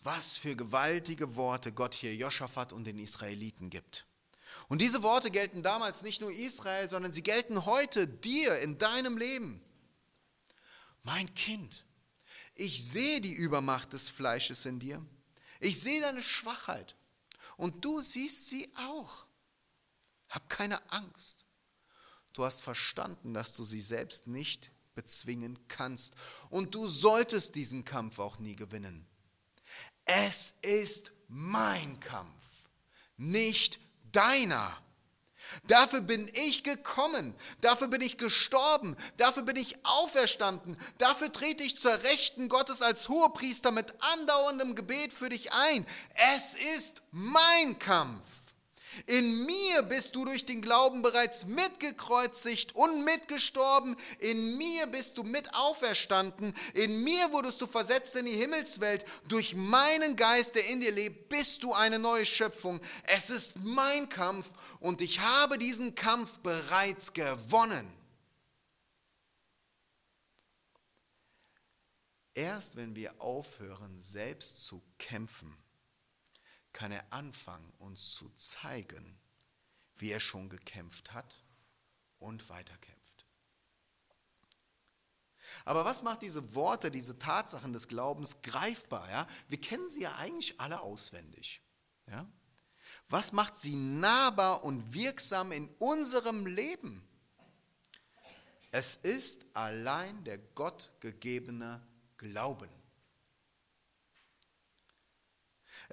Was 0.03 0.35
für 0.35 0.55
gewaltige 0.55 1.35
Worte 1.35 1.71
Gott 1.71 1.93
hier 1.93 2.13
Joschafat 2.15 2.73
und 2.73 2.85
den 2.85 2.97
Israeliten 2.97 3.69
gibt. 3.69 4.05
Und 4.71 4.79
diese 4.79 5.03
Worte 5.03 5.31
gelten 5.31 5.63
damals 5.63 6.01
nicht 6.01 6.21
nur 6.21 6.31
Israel, 6.31 6.89
sondern 6.89 7.11
sie 7.11 7.23
gelten 7.23 7.65
heute 7.65 8.07
dir 8.07 8.57
in 8.59 8.77
deinem 8.77 9.17
Leben. 9.17 9.61
Mein 11.03 11.35
Kind, 11.35 11.83
ich 12.55 12.89
sehe 12.89 13.19
die 13.19 13.33
Übermacht 13.33 13.91
des 13.91 14.07
Fleisches 14.07 14.65
in 14.65 14.79
dir. 14.79 15.05
Ich 15.59 15.81
sehe 15.81 15.99
deine 15.99 16.21
Schwachheit 16.21 16.95
und 17.57 17.83
du 17.83 17.99
siehst 17.99 18.47
sie 18.47 18.71
auch. 18.87 19.25
Hab 20.29 20.47
keine 20.47 20.79
Angst. 20.93 21.45
Du 22.31 22.45
hast 22.45 22.61
verstanden, 22.61 23.33
dass 23.33 23.53
du 23.53 23.65
sie 23.65 23.81
selbst 23.81 24.27
nicht 24.27 24.71
bezwingen 24.95 25.59
kannst 25.67 26.15
und 26.49 26.73
du 26.75 26.87
solltest 26.87 27.55
diesen 27.55 27.83
Kampf 27.83 28.19
auch 28.19 28.39
nie 28.39 28.55
gewinnen. 28.55 29.05
Es 30.05 30.55
ist 30.61 31.11
mein 31.27 31.99
Kampf, 31.99 32.69
nicht 33.17 33.81
deiner. 34.11 34.77
Dafür 35.67 36.01
bin 36.01 36.29
ich 36.33 36.63
gekommen, 36.63 37.35
dafür 37.59 37.87
bin 37.87 38.01
ich 38.01 38.17
gestorben, 38.17 38.95
dafür 39.17 39.43
bin 39.43 39.57
ich 39.57 39.77
auferstanden, 39.83 40.77
dafür 40.97 41.31
trete 41.31 41.63
ich 41.63 41.77
zur 41.77 41.91
Rechten 42.03 42.47
Gottes 42.47 42.81
als 42.81 43.09
Hohepriester 43.09 43.71
mit 43.71 43.93
andauerndem 43.99 44.75
Gebet 44.75 45.13
für 45.13 45.29
dich 45.29 45.51
ein. 45.51 45.85
Es 46.35 46.53
ist 46.53 47.01
mein 47.11 47.77
Kampf. 47.79 48.40
In 49.05 49.45
mir 49.45 49.83
bist 49.83 50.15
du 50.15 50.25
durch 50.25 50.45
den 50.45 50.61
Glauben 50.61 51.01
bereits 51.01 51.45
mitgekreuzigt 51.45 52.75
und 52.75 53.05
mitgestorben. 53.05 53.95
In 54.19 54.57
mir 54.57 54.87
bist 54.87 55.17
du 55.17 55.23
mit 55.23 55.53
auferstanden. 55.53 56.53
In 56.73 57.03
mir 57.03 57.31
wurdest 57.31 57.61
du 57.61 57.67
versetzt 57.67 58.15
in 58.15 58.25
die 58.25 58.35
Himmelswelt. 58.35 59.05
Durch 59.27 59.55
meinen 59.55 60.15
Geist, 60.15 60.55
der 60.55 60.67
in 60.67 60.81
dir 60.81 60.91
lebt, 60.91 61.29
bist 61.29 61.63
du 61.63 61.73
eine 61.73 61.99
neue 61.99 62.25
Schöpfung. 62.25 62.81
Es 63.03 63.29
ist 63.29 63.53
mein 63.57 64.09
Kampf 64.09 64.51
und 64.79 65.01
ich 65.01 65.19
habe 65.19 65.57
diesen 65.57 65.95
Kampf 65.95 66.39
bereits 66.39 67.13
gewonnen. 67.13 67.87
Erst 72.33 72.77
wenn 72.77 72.95
wir 72.95 73.21
aufhören, 73.21 73.97
selbst 73.97 74.65
zu 74.65 74.81
kämpfen, 74.97 75.55
kann 76.73 76.91
er 76.91 77.11
anfangen, 77.11 77.71
uns 77.79 78.11
zu 78.11 78.29
zeigen, 78.29 79.19
wie 79.95 80.11
er 80.11 80.19
schon 80.19 80.49
gekämpft 80.49 81.13
hat 81.13 81.43
und 82.19 82.49
weiterkämpft. 82.49 83.01
Aber 85.65 85.85
was 85.85 86.01
macht 86.01 86.21
diese 86.21 86.55
Worte, 86.55 86.91
diese 86.91 87.19
Tatsachen 87.19 87.73
des 87.73 87.87
Glaubens 87.87 88.41
greifbar? 88.41 89.09
Ja? 89.09 89.27
Wir 89.47 89.59
kennen 89.59 89.89
sie 89.89 90.01
ja 90.01 90.15
eigentlich 90.15 90.59
alle 90.59 90.81
auswendig. 90.81 91.61
Ja? 92.07 92.27
Was 93.09 93.31
macht 93.31 93.57
sie 93.57 93.75
nahbar 93.75 94.63
und 94.63 94.93
wirksam 94.93 95.51
in 95.51 95.67
unserem 95.79 96.45
Leben? 96.45 97.07
Es 98.71 98.95
ist 98.95 99.45
allein 99.53 100.23
der 100.23 100.37
Gott 100.37 100.93
gegebene 101.01 101.85
Glauben. 102.17 102.69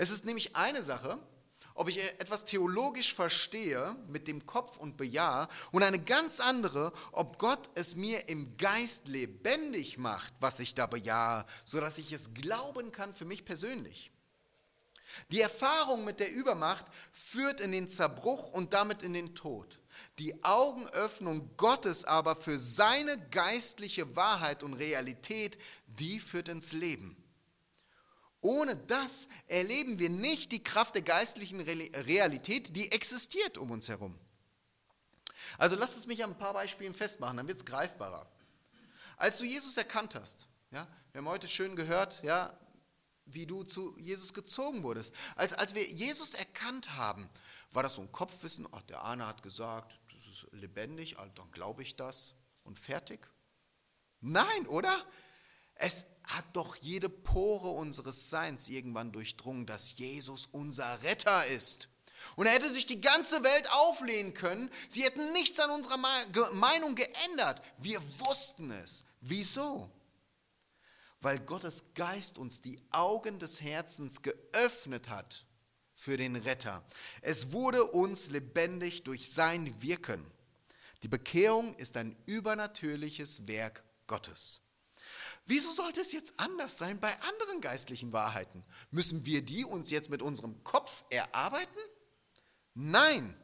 Es 0.00 0.10
ist 0.10 0.24
nämlich 0.24 0.54
eine 0.54 0.84
Sache, 0.84 1.18
ob 1.74 1.88
ich 1.88 1.98
etwas 2.20 2.44
theologisch 2.44 3.12
verstehe 3.14 3.96
mit 4.06 4.28
dem 4.28 4.46
Kopf 4.46 4.76
und 4.76 4.96
bejahe 4.96 5.48
und 5.72 5.82
eine 5.82 5.98
ganz 5.98 6.38
andere, 6.38 6.92
ob 7.10 7.36
Gott 7.40 7.68
es 7.74 7.96
mir 7.96 8.28
im 8.28 8.56
Geist 8.56 9.08
lebendig 9.08 9.98
macht, 9.98 10.32
was 10.38 10.60
ich 10.60 10.76
da 10.76 10.86
bejahe, 10.86 11.44
sodass 11.64 11.98
ich 11.98 12.12
es 12.12 12.32
glauben 12.32 12.92
kann 12.92 13.12
für 13.12 13.24
mich 13.24 13.44
persönlich. 13.44 14.12
Die 15.32 15.40
Erfahrung 15.40 16.04
mit 16.04 16.20
der 16.20 16.30
Übermacht 16.30 16.86
führt 17.10 17.60
in 17.60 17.72
den 17.72 17.88
Zerbruch 17.88 18.52
und 18.52 18.74
damit 18.74 19.02
in 19.02 19.14
den 19.14 19.34
Tod. 19.34 19.80
Die 20.20 20.44
Augenöffnung 20.44 21.50
Gottes 21.56 22.04
aber 22.04 22.36
für 22.36 22.60
seine 22.60 23.18
geistliche 23.30 24.14
Wahrheit 24.14 24.62
und 24.62 24.74
Realität, 24.74 25.58
die 25.88 26.20
führt 26.20 26.48
ins 26.48 26.70
Leben. 26.70 27.16
Ohne 28.40 28.76
das 28.76 29.28
erleben 29.46 29.98
wir 29.98 30.10
nicht 30.10 30.52
die 30.52 30.62
Kraft 30.62 30.94
der 30.94 31.02
geistlichen 31.02 31.60
Realität, 31.60 32.76
die 32.76 32.92
existiert 32.92 33.58
um 33.58 33.70
uns 33.70 33.88
herum. 33.88 34.18
Also 35.56 35.76
lasst 35.76 35.96
es 35.96 36.06
mich 36.06 36.22
an 36.22 36.30
ein 36.30 36.38
paar 36.38 36.52
Beispielen 36.52 36.94
festmachen, 36.94 37.36
dann 37.36 37.48
wird 37.48 37.58
es 37.58 37.64
greifbarer. 37.64 38.30
Als 39.16 39.38
du 39.38 39.44
Jesus 39.44 39.76
erkannt 39.76 40.14
hast, 40.14 40.46
ja, 40.70 40.86
wir 41.12 41.20
haben 41.20 41.28
heute 41.28 41.48
schön 41.48 41.74
gehört, 41.74 42.22
ja, 42.22 42.56
wie 43.24 43.46
du 43.46 43.62
zu 43.62 43.96
Jesus 43.98 44.32
gezogen 44.32 44.82
wurdest. 44.82 45.14
Als, 45.34 45.52
als 45.52 45.74
wir 45.74 45.86
Jesus 45.88 46.34
erkannt 46.34 46.96
haben, 46.96 47.28
war 47.72 47.82
das 47.82 47.94
so 47.94 48.02
ein 48.02 48.12
Kopfwissen, 48.12 48.68
ach, 48.72 48.82
der 48.82 49.02
Arne 49.02 49.26
hat 49.26 49.42
gesagt, 49.42 50.00
das 50.14 50.26
ist 50.26 50.46
lebendig, 50.52 51.18
also 51.18 51.30
dann 51.34 51.50
glaube 51.50 51.82
ich 51.82 51.96
das 51.96 52.34
und 52.64 52.78
fertig. 52.78 53.20
Nein, 54.20 54.66
oder? 54.66 55.04
Es 55.74 56.06
hat 56.28 56.44
doch 56.52 56.76
jede 56.76 57.08
Pore 57.08 57.70
unseres 57.70 58.28
Seins 58.28 58.68
irgendwann 58.68 59.12
durchdrungen, 59.12 59.66
dass 59.66 59.96
Jesus 59.96 60.46
unser 60.52 61.02
Retter 61.02 61.46
ist. 61.46 61.88
Und 62.36 62.46
er 62.46 62.52
hätte 62.52 62.68
sich 62.68 62.86
die 62.86 63.00
ganze 63.00 63.42
Welt 63.42 63.68
auflehnen 63.72 64.34
können. 64.34 64.70
Sie 64.88 65.02
hätten 65.04 65.32
nichts 65.32 65.58
an 65.58 65.70
unserer 65.70 65.96
Meinung 66.52 66.94
geändert. 66.94 67.62
Wir 67.78 68.00
wussten 68.20 68.70
es. 68.70 69.04
Wieso? 69.20 69.90
Weil 71.20 71.38
Gottes 71.40 71.84
Geist 71.94 72.36
uns 72.36 72.60
die 72.60 72.80
Augen 72.90 73.38
des 73.38 73.62
Herzens 73.62 74.22
geöffnet 74.22 75.08
hat 75.08 75.46
für 75.94 76.16
den 76.16 76.36
Retter. 76.36 76.84
Es 77.22 77.52
wurde 77.52 77.82
uns 77.84 78.30
lebendig 78.30 79.02
durch 79.02 79.32
sein 79.32 79.80
Wirken. 79.80 80.24
Die 81.02 81.08
Bekehrung 81.08 81.74
ist 81.74 81.96
ein 81.96 82.16
übernatürliches 82.26 83.48
Werk 83.48 83.82
Gottes. 84.06 84.60
Wieso 85.48 85.72
sollte 85.72 86.02
es 86.02 86.12
jetzt 86.12 86.34
anders 86.36 86.76
sein 86.76 87.00
bei 87.00 87.10
anderen 87.22 87.62
geistlichen 87.62 88.12
Wahrheiten? 88.12 88.62
Müssen 88.90 89.24
wir 89.24 89.40
die 89.40 89.64
uns 89.64 89.90
jetzt 89.90 90.10
mit 90.10 90.20
unserem 90.20 90.62
Kopf 90.62 91.04
erarbeiten? 91.08 91.78
Nein. 92.74 93.34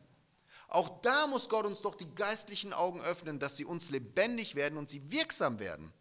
Auch 0.68 1.00
da 1.00 1.26
muss 1.26 1.48
Gott 1.48 1.64
uns 1.64 1.80
doch 1.80 1.94
die 1.94 2.14
geistlichen 2.14 2.74
Augen 2.74 3.00
öffnen, 3.00 3.38
dass 3.38 3.56
sie 3.56 3.64
uns 3.64 3.88
lebendig 3.88 4.54
werden 4.54 4.76
und 4.76 4.90
sie 4.90 5.10
wirksam 5.10 5.58
werden. 5.58 5.94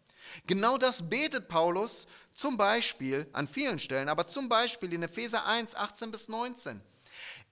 Genau 0.46 0.76
das 0.76 1.08
betet 1.08 1.48
Paulus 1.48 2.06
zum 2.34 2.58
Beispiel 2.58 3.26
an 3.32 3.48
vielen 3.48 3.78
Stellen, 3.78 4.10
aber 4.10 4.26
zum 4.26 4.50
Beispiel 4.50 4.92
in 4.92 5.02
Epheser 5.04 5.46
1, 5.46 5.74
18 5.74 6.10
bis 6.10 6.28
19. 6.28 6.82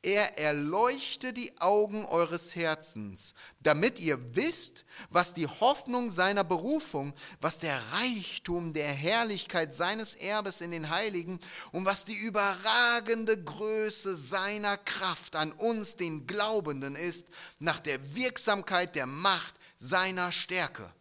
Er 0.04 0.36
erleuchte 0.36 1.32
die 1.32 1.60
Augen 1.60 2.04
eures 2.06 2.56
Herzens, 2.56 3.34
damit 3.60 4.00
ihr 4.00 4.34
wisst, 4.34 4.84
was 5.10 5.32
die 5.32 5.46
Hoffnung 5.46 6.10
seiner 6.10 6.42
Berufung, 6.42 7.14
was 7.40 7.60
der 7.60 7.80
Reichtum 7.92 8.72
der 8.72 8.88
Herrlichkeit 8.88 9.72
seines 9.72 10.14
Erbes 10.16 10.60
in 10.60 10.72
den 10.72 10.90
Heiligen 10.90 11.38
und 11.70 11.84
was 11.84 12.04
die 12.04 12.16
überragende 12.16 13.40
Größe 13.44 14.16
seiner 14.16 14.76
Kraft 14.76 15.36
an 15.36 15.52
uns, 15.52 15.96
den 15.96 16.26
Glaubenden, 16.26 16.96
ist, 16.96 17.28
nach 17.60 17.78
der 17.78 18.16
Wirksamkeit 18.16 18.96
der 18.96 19.06
Macht 19.06 19.54
seiner 19.78 20.32
Stärke. 20.32 20.92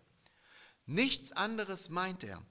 Nichts 0.86 1.32
anderes 1.32 1.90
meint 1.90 2.24
er. 2.24 2.44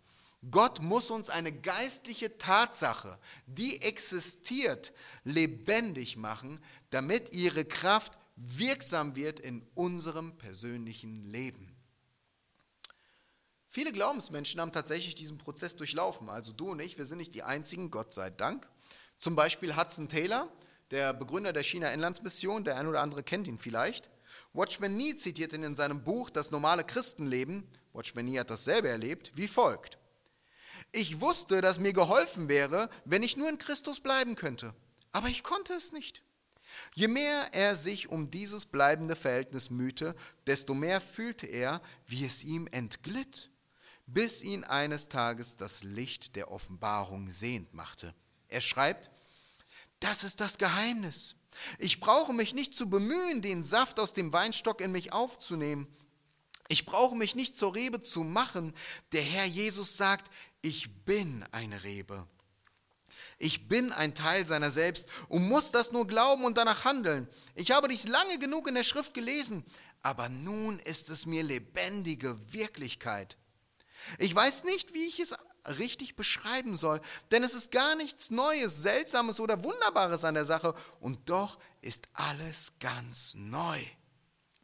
Gott 0.51 0.81
muss 0.81 1.11
uns 1.11 1.29
eine 1.29 1.53
geistliche 1.53 2.39
Tatsache, 2.39 3.19
die 3.47 3.83
existiert, 3.83 4.93
lebendig 5.25 6.17
machen, 6.17 6.61
damit 6.89 7.35
ihre 7.35 7.65
Kraft 7.65 8.19
wirksam 8.37 9.17
wird 9.17 9.39
in 9.41 9.67
unserem 9.75 10.33
persönlichen 10.39 11.25
Leben. 11.25 11.77
Viele 13.69 13.93
Glaubensmenschen 13.93 14.61
haben 14.61 14.73
tatsächlich 14.73 15.15
diesen 15.15 15.39
Prozess 15.39 15.77
durchlaufen. 15.77 16.29
Also 16.29 16.53
du 16.53 16.71
und 16.71 16.81
ich, 16.81 16.99
wir 16.99 17.07
sind 17.07 17.19
nicht 17.19 17.35
die 17.35 17.43
einzigen, 17.43 17.91
Gott 17.91 18.13
sei 18.13 18.31
Dank. 18.31 18.69
Zum 19.17 19.37
Beispiel 19.37 19.77
Hudson 19.77 20.09
Taylor, 20.09 20.51
der 20.91 21.13
Begründer 21.13 21.53
der 21.53 21.63
China-Inlandsmission, 21.63 22.65
der 22.65 22.79
ein 22.79 22.89
oder 22.89 23.01
andere 23.01 23.23
kennt 23.23 23.47
ihn 23.47 23.59
vielleicht. 23.59 24.11
Watchman 24.55 24.97
Nee 24.97 25.15
zitiert 25.15 25.53
ihn 25.53 25.63
in 25.63 25.77
seinem 25.77 26.03
Buch 26.03 26.31
Das 26.31 26.51
normale 26.51 26.83
Christenleben, 26.83 27.69
Watchman 27.93 28.25
Nee 28.25 28.41
hat 28.41 28.51
dasselbe 28.51 28.89
erlebt, 28.89 29.31
wie 29.37 29.47
folgt. 29.47 30.00
Ich 30.93 31.21
wusste, 31.21 31.61
dass 31.61 31.79
mir 31.79 31.93
geholfen 31.93 32.49
wäre, 32.49 32.89
wenn 33.05 33.23
ich 33.23 33.37
nur 33.37 33.49
in 33.49 33.59
Christus 33.59 34.01
bleiben 34.01 34.35
könnte, 34.35 34.75
aber 35.13 35.29
ich 35.29 35.43
konnte 35.43 35.73
es 35.75 35.93
nicht. 35.93 36.23
Je 36.95 37.09
mehr 37.09 37.53
er 37.53 37.77
sich 37.77 38.09
um 38.09 38.31
dieses 38.31 38.67
bleibende 38.67 39.17
Verhältnis 39.17 39.71
mühte, 39.71 40.15
desto 40.47 40.75
mehr 40.75 41.01
fühlte 41.01 41.47
er, 41.47 41.81
wie 42.07 42.25
es 42.25 42.43
ihm 42.43 42.67
entglitt, 42.69 43.51
bis 44.07 44.43
ihn 44.43 44.65
eines 44.65 45.09
Tages 45.09 45.57
das 45.57 45.83
Licht 45.83 46.37
der 46.37 46.51
Offenbarung 46.51 47.29
sehend 47.29 47.75
machte. 47.75 48.15
Er 48.49 48.61
schreibt, 48.61 49.11
das 50.01 50.25
ist 50.25 50.41
das 50.41 50.59
Geheimnis. 50.59 51.37
Ich 51.79 52.01
brauche 52.01 52.33
mich 52.33 52.55
nicht 52.55 52.75
zu 52.75 52.89
bemühen, 52.89 53.43
den 53.43 53.63
Saft 53.63 54.01
aus 54.01 54.13
dem 54.13 54.33
Weinstock 54.33 54.81
in 54.81 54.93
mich 54.93 55.13
aufzunehmen. 55.13 55.87
Ich 56.69 56.87
brauche 56.87 57.17
mich 57.17 57.35
nicht 57.35 57.57
zur 57.57 57.75
Rebe 57.75 58.01
zu 58.01 58.23
machen. 58.23 58.73
Der 59.13 59.23
Herr 59.23 59.45
Jesus 59.45 59.97
sagt, 59.97 60.31
ich 60.63 61.05
bin 61.05 61.45
eine 61.53 61.83
Rebe. 61.83 62.27
Ich 63.39 63.69
bin 63.69 63.93
ein 63.93 64.15
Teil 64.15 64.47
seiner 64.47 64.71
selbst 64.71 65.09
und 65.29 65.49
muss 65.49 65.73
das 65.73 65.93
nur 65.93 66.07
glauben 66.07 66.45
und 66.45 66.59
danach 66.59 66.85
handeln. 66.85 67.29
Ich 67.55 67.71
habe 67.71 67.89
dies 67.89 68.07
lange 68.07 68.39
genug 68.39 68.69
in 68.69 68.75
der 68.75 68.85
Schrift 68.85 69.15
gelesen, 69.15 69.65
aber 70.03 70.29
nun 70.29 70.79
ist 70.81 71.09
es 71.09 71.27
mir 71.27 71.43
lebendige 71.43 72.37
Wirklichkeit. 72.53 73.39
Ich 74.19 74.35
weiß 74.35 74.65
nicht, 74.65 74.95
wie 74.95 75.07
ich 75.07 75.21
es 75.21 75.35
richtig 75.79 76.17
beschreiben 76.17 76.77
soll, 76.77 77.01
denn 77.31 77.43
es 77.43 77.55
ist 77.55 77.71
gar 77.71 77.95
nichts 77.97 78.31
Neues, 78.31 78.83
Seltsames 78.83 79.41
oder 79.41 79.63
Wunderbares 79.63 80.25
an 80.25 80.35
der 80.35 80.45
Sache 80.45 80.75
und 81.01 81.29
doch 81.29 81.59
ist 81.81 82.09
alles 82.13 82.75
ganz 82.79 83.35
neu. 83.37 83.81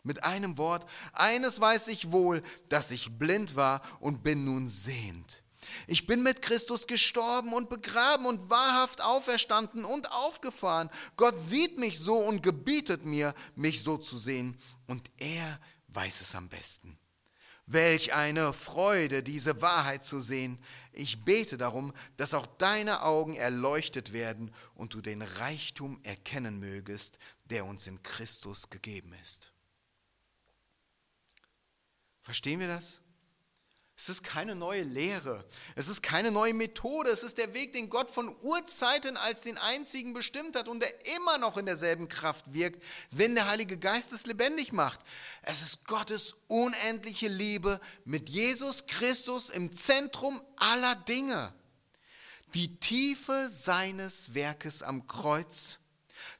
Mit 0.03 0.25
einem 0.25 0.57
Wort, 0.57 0.89
eines 1.13 1.61
weiß 1.61 1.89
ich 1.89 2.13
wohl, 2.13 2.43
dass 2.69 2.91
ich 2.91 3.19
blind 3.19 3.57
war 3.57 3.83
und 4.01 4.23
bin 4.23 4.45
nun 4.45 4.69
sehend. 4.69 5.43
Ich 5.87 6.07
bin 6.07 6.23
mit 6.23 6.43
Christus 6.43 6.87
gestorben 6.87 7.53
und 7.53 7.71
begraben 7.71 8.27
und 8.27 8.51
wahrhaft 8.51 9.03
auferstanden 9.03 9.85
und 9.85 10.11
aufgefahren. 10.11 10.91
Gott 11.17 11.39
sieht 11.39 11.79
mich 11.79 11.99
so 11.99 12.19
und 12.19 12.43
gebietet 12.43 13.05
mir, 13.05 13.35
mich 13.55 13.83
so 13.83 13.97
zu 13.97 14.19
sehen. 14.19 14.59
Und 14.87 15.11
er 15.19 15.61
weiß 15.89 16.21
es 16.23 16.35
am 16.35 16.49
besten. 16.49 16.99
Welch 17.67 18.15
eine 18.15 18.53
Freude, 18.53 19.23
diese 19.23 19.61
Wahrheit 19.63 20.05
zu 20.05 20.21
sehen. 20.21 20.59
Ich 20.93 21.25
bete 21.25 21.57
darum, 21.57 21.93
dass 22.17 22.35
auch 22.35 22.47
deine 22.47 23.03
Augen 23.03 23.35
erleuchtet 23.35 24.13
werden 24.13 24.53
und 24.75 24.95
du 24.95 25.01
den 25.01 25.23
Reichtum 25.23 26.01
erkennen 26.03 26.59
mögest, 26.59 27.19
der 27.45 27.65
uns 27.65 27.87
in 27.87 28.03
Christus 28.03 28.71
gegeben 28.71 29.13
ist. 29.23 29.53
Verstehen 32.23 32.59
wir 32.59 32.69
das? 32.69 33.01
Es 33.99 34.11
ist 34.11 34.23
keine 34.23 34.55
neue 34.55 34.83
Lehre. 34.83 35.43
Es 35.75 35.89
ist 35.89 36.03
keine 36.03 36.31
neue 36.31 36.53
Methode. 36.53 37.11
Es 37.11 37.23
ist 37.23 37.39
der 37.39 37.55
Weg, 37.55 37.73
den 37.73 37.89
Gott 37.89 38.11
von 38.11 38.35
Urzeiten 38.43 39.17
als 39.17 39.41
den 39.41 39.57
einzigen 39.57 40.13
bestimmt 40.13 40.55
hat 40.55 40.69
und 40.69 40.83
der 40.83 40.93
immer 41.17 41.39
noch 41.39 41.57
in 41.57 41.65
derselben 41.65 42.07
Kraft 42.09 42.53
wirkt, 42.53 42.83
wenn 43.11 43.35
der 43.35 43.47
Heilige 43.47 43.79
Geist 43.79 44.13
es 44.13 44.27
lebendig 44.27 44.73
macht. 44.73 45.01
Es 45.41 45.63
ist 45.63 45.87
Gottes 45.87 46.35
unendliche 46.47 47.29
Liebe 47.29 47.81
mit 48.05 48.29
Jesus 48.29 48.85
Christus 48.87 49.49
im 49.49 49.73
Zentrum 49.73 50.43
aller 50.57 50.95
Dinge. 51.09 51.55
Die 52.53 52.79
Tiefe 52.79 53.49
seines 53.49 54.35
Werkes 54.35 54.83
am 54.83 55.07
Kreuz, 55.07 55.79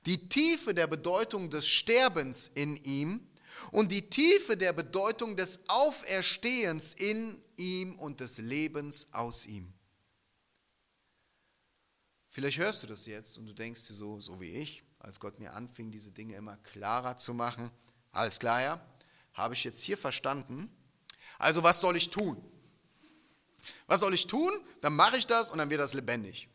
die 0.05 0.29
Tiefe 0.29 0.75
der 0.75 0.87
Bedeutung 0.87 1.51
des 1.51 1.67
Sterbens 1.67 2.51
in 2.55 2.77
ihm 2.77 3.26
und 3.71 3.93
die 3.93 4.09
Tiefe 4.09 4.57
der 4.57 4.73
Bedeutung 4.73 5.37
des 5.37 5.61
Auferstehens 5.69 6.95
in 6.95 7.41
ihm 7.57 7.99
und 7.99 8.21
des 8.21 8.39
Lebens 8.39 9.07
aus 9.13 9.47
ihm. 9.47 9.73
Vielleicht 12.29 12.59
hörst 12.59 12.83
du 12.83 12.87
das 12.87 13.07
jetzt 13.07 13.39
und 13.39 13.47
du 13.47 13.55
denkst 13.55 13.87
dir 13.89 13.95
so, 13.95 14.21
so 14.21 14.41
wie 14.41 14.51
ich, 14.51 14.85
als 14.99 15.21
Gott 15.21 15.39
mir 15.39 15.55
anfing, 15.55 15.91
diese 15.91 16.13
Dinge 16.13 16.37
immer 16.37 16.57
klarer 16.59 17.17
zu 17.17 17.33
machen. 17.33 17.71
Alles 18.13 18.39
klar, 18.39 18.61
ja? 18.61 18.87
Habe 19.33 19.55
ich 19.55 19.65
jetzt 19.65 19.83
hier 19.83 19.97
verstanden? 19.97 20.71
Also 21.39 21.63
was 21.63 21.81
soll 21.81 21.97
ich 21.97 22.11
tun? 22.11 22.43
Was 23.87 24.01
soll 24.01 24.15
ich 24.15 24.27
tun? 24.27 24.53
Dann 24.81 24.95
mache 24.95 25.17
ich 25.17 25.27
das 25.27 25.51
und 25.51 25.59
dann 25.59 25.71
wird 25.71 25.81
das 25.81 25.95
lebendig. 25.95 26.49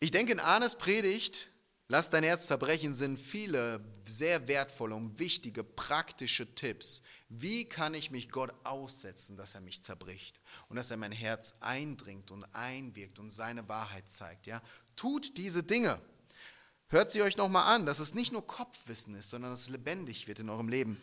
Ich 0.00 0.10
denke, 0.10 0.32
in 0.32 0.40
Arnes 0.40 0.74
Predigt 0.74 1.48
Lass 1.88 2.08
dein 2.08 2.24
Herz 2.24 2.46
zerbrechen 2.46 2.94
sind 2.94 3.18
viele 3.18 3.84
sehr 4.04 4.48
wertvolle 4.48 4.94
und 4.94 5.18
wichtige 5.18 5.62
praktische 5.62 6.54
Tipps. 6.54 7.02
Wie 7.28 7.68
kann 7.68 7.92
ich 7.92 8.10
mich 8.10 8.30
Gott 8.30 8.54
aussetzen, 8.64 9.36
dass 9.36 9.54
er 9.54 9.60
mich 9.60 9.82
zerbricht 9.82 10.40
und 10.68 10.76
dass 10.76 10.90
er 10.90 10.96
mein 10.96 11.12
Herz 11.12 11.54
eindringt 11.60 12.30
und 12.30 12.44
einwirkt 12.54 13.18
und 13.18 13.28
seine 13.28 13.68
Wahrheit 13.68 14.08
zeigt? 14.08 14.46
Ja? 14.46 14.62
Tut 14.96 15.36
diese 15.36 15.62
Dinge. 15.62 16.00
Hört 16.88 17.10
sie 17.10 17.20
euch 17.20 17.36
nochmal 17.36 17.74
an, 17.74 17.84
dass 17.84 17.98
es 17.98 18.14
nicht 18.14 18.32
nur 18.32 18.46
Kopfwissen 18.46 19.14
ist, 19.14 19.28
sondern 19.28 19.50
dass 19.50 19.62
es 19.62 19.68
lebendig 19.68 20.26
wird 20.26 20.38
in 20.38 20.48
eurem 20.48 20.68
Leben. 20.68 20.98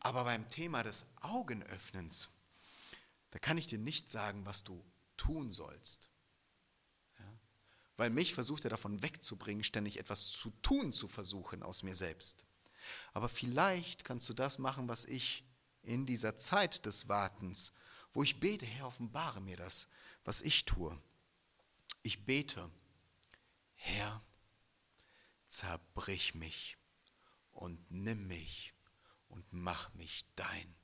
Aber 0.00 0.24
beim 0.24 0.48
Thema 0.48 0.82
des 0.82 1.06
Augenöffnens, 1.20 2.30
da 3.30 3.38
kann 3.38 3.58
ich 3.58 3.68
dir 3.68 3.78
nicht 3.78 4.10
sagen, 4.10 4.46
was 4.46 4.64
du 4.64 4.84
tun 5.16 5.48
sollst 5.50 6.08
weil 7.96 8.10
mich 8.10 8.34
versucht 8.34 8.64
er 8.64 8.70
davon 8.70 9.02
wegzubringen, 9.02 9.64
ständig 9.64 9.98
etwas 9.98 10.28
zu 10.28 10.50
tun 10.62 10.92
zu 10.92 11.08
versuchen 11.08 11.62
aus 11.62 11.82
mir 11.82 11.94
selbst. 11.94 12.44
Aber 13.12 13.28
vielleicht 13.28 14.04
kannst 14.04 14.28
du 14.28 14.34
das 14.34 14.58
machen, 14.58 14.88
was 14.88 15.04
ich 15.04 15.44
in 15.82 16.06
dieser 16.06 16.36
Zeit 16.36 16.84
des 16.84 17.08
Wartens, 17.08 17.72
wo 18.12 18.22
ich 18.22 18.38
bete, 18.38 18.66
Herr, 18.66 18.88
offenbare 18.88 19.40
mir 19.40 19.56
das, 19.56 19.88
was 20.24 20.42
ich 20.42 20.64
tue. 20.64 21.00
Ich 22.02 22.24
bete, 22.24 22.70
Herr, 23.74 24.22
zerbrich 25.46 26.34
mich 26.34 26.76
und 27.52 27.90
nimm 27.90 28.26
mich 28.26 28.74
und 29.28 29.52
mach 29.52 29.92
mich 29.94 30.24
dein. 30.36 30.74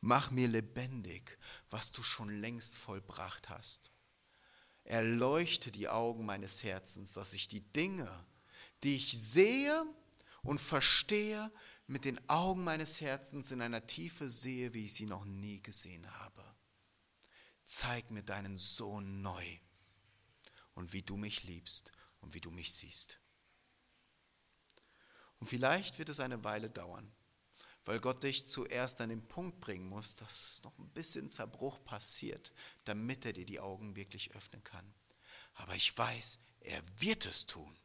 Mach 0.00 0.30
mir 0.30 0.48
lebendig, 0.48 1.38
was 1.68 1.92
du 1.92 2.02
schon 2.02 2.28
längst 2.40 2.76
vollbracht 2.76 3.48
hast 3.48 3.92
erleuchte 4.84 5.70
die 5.70 5.88
Augen 5.88 6.24
meines 6.24 6.62
Herzens, 6.62 7.12
dass 7.12 7.32
ich 7.32 7.48
die 7.48 7.60
Dinge, 7.60 8.08
die 8.82 8.96
ich 8.96 9.12
sehe 9.12 9.86
und 10.42 10.60
verstehe, 10.60 11.50
mit 11.86 12.04
den 12.04 12.20
Augen 12.28 12.62
meines 12.62 13.00
Herzens 13.00 13.50
in 13.50 13.60
einer 13.60 13.86
Tiefe 13.86 14.28
sehe, 14.28 14.72
wie 14.74 14.86
ich 14.86 14.94
sie 14.94 15.06
noch 15.06 15.24
nie 15.24 15.60
gesehen 15.60 16.08
habe. 16.20 16.44
Zeig 17.64 18.10
mir 18.10 18.22
deinen 18.22 18.56
Sohn 18.56 19.22
neu 19.22 19.58
und 20.74 20.92
wie 20.92 21.02
du 21.02 21.16
mich 21.16 21.44
liebst 21.44 21.92
und 22.20 22.34
wie 22.34 22.40
du 22.40 22.50
mich 22.50 22.72
siehst. 22.72 23.20
Und 25.38 25.46
vielleicht 25.46 25.98
wird 25.98 26.08
es 26.08 26.20
eine 26.20 26.44
Weile 26.44 26.70
dauern 26.70 27.12
weil 27.84 28.00
Gott 28.00 28.22
dich 28.22 28.46
zuerst 28.46 29.00
an 29.00 29.08
den 29.08 29.26
Punkt 29.26 29.60
bringen 29.60 29.88
muss, 29.88 30.14
dass 30.14 30.60
noch 30.64 30.76
ein 30.78 30.88
bisschen 30.90 31.28
Zerbruch 31.28 31.82
passiert, 31.84 32.52
damit 32.84 33.24
er 33.24 33.32
dir 33.32 33.46
die 33.46 33.60
Augen 33.60 33.96
wirklich 33.96 34.34
öffnen 34.34 34.62
kann. 34.62 34.94
Aber 35.54 35.74
ich 35.74 35.96
weiß, 35.96 36.38
er 36.60 36.82
wird 36.98 37.24
es 37.24 37.46
tun. 37.46 37.76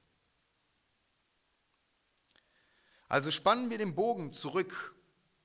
Also 3.08 3.32
spannen 3.32 3.70
wir 3.70 3.78
den 3.78 3.96
Bogen 3.96 4.32
zurück 4.32 4.96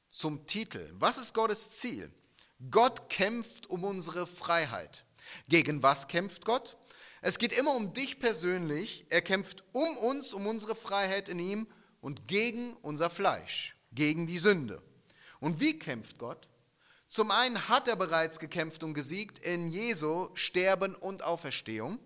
zum 0.08 0.46
Titel. 0.46 0.90
Was 0.94 1.18
ist 1.18 1.34
Gottes 1.34 1.72
Ziel? 1.78 2.12
Gott 2.70 3.08
kämpft 3.08 3.68
um 3.68 3.84
unsere 3.84 4.26
Freiheit. 4.26 5.04
Gegen 5.48 5.82
was 5.82 6.08
kämpft 6.08 6.44
Gott? 6.44 6.76
Es 7.22 7.38
geht 7.38 7.52
immer 7.52 7.74
um 7.74 7.92
dich 7.92 8.18
persönlich. 8.18 9.06
Er 9.10 9.22
kämpft 9.22 9.62
um 9.72 9.96
uns, 9.98 10.32
um 10.32 10.46
unsere 10.46 10.74
Freiheit 10.74 11.28
in 11.28 11.38
ihm 11.38 11.68
und 12.00 12.26
gegen 12.26 12.74
unser 12.78 13.10
Fleisch 13.10 13.76
gegen 13.92 14.26
die 14.26 14.38
Sünde. 14.38 14.82
Und 15.40 15.60
wie 15.60 15.78
kämpft 15.78 16.18
Gott? 16.18 16.48
Zum 17.06 17.30
einen 17.30 17.68
hat 17.68 17.88
er 17.88 17.96
bereits 17.96 18.38
gekämpft 18.38 18.84
und 18.84 18.94
gesiegt 18.94 19.38
in 19.40 19.70
Jesu 19.70 20.28
Sterben 20.34 20.94
und 20.94 21.24
Auferstehung. 21.24 21.98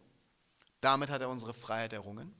Damit 0.80 1.10
hat 1.10 1.20
er 1.20 1.28
unsere 1.28 1.52
Freiheit 1.52 1.92
errungen. 1.92 2.34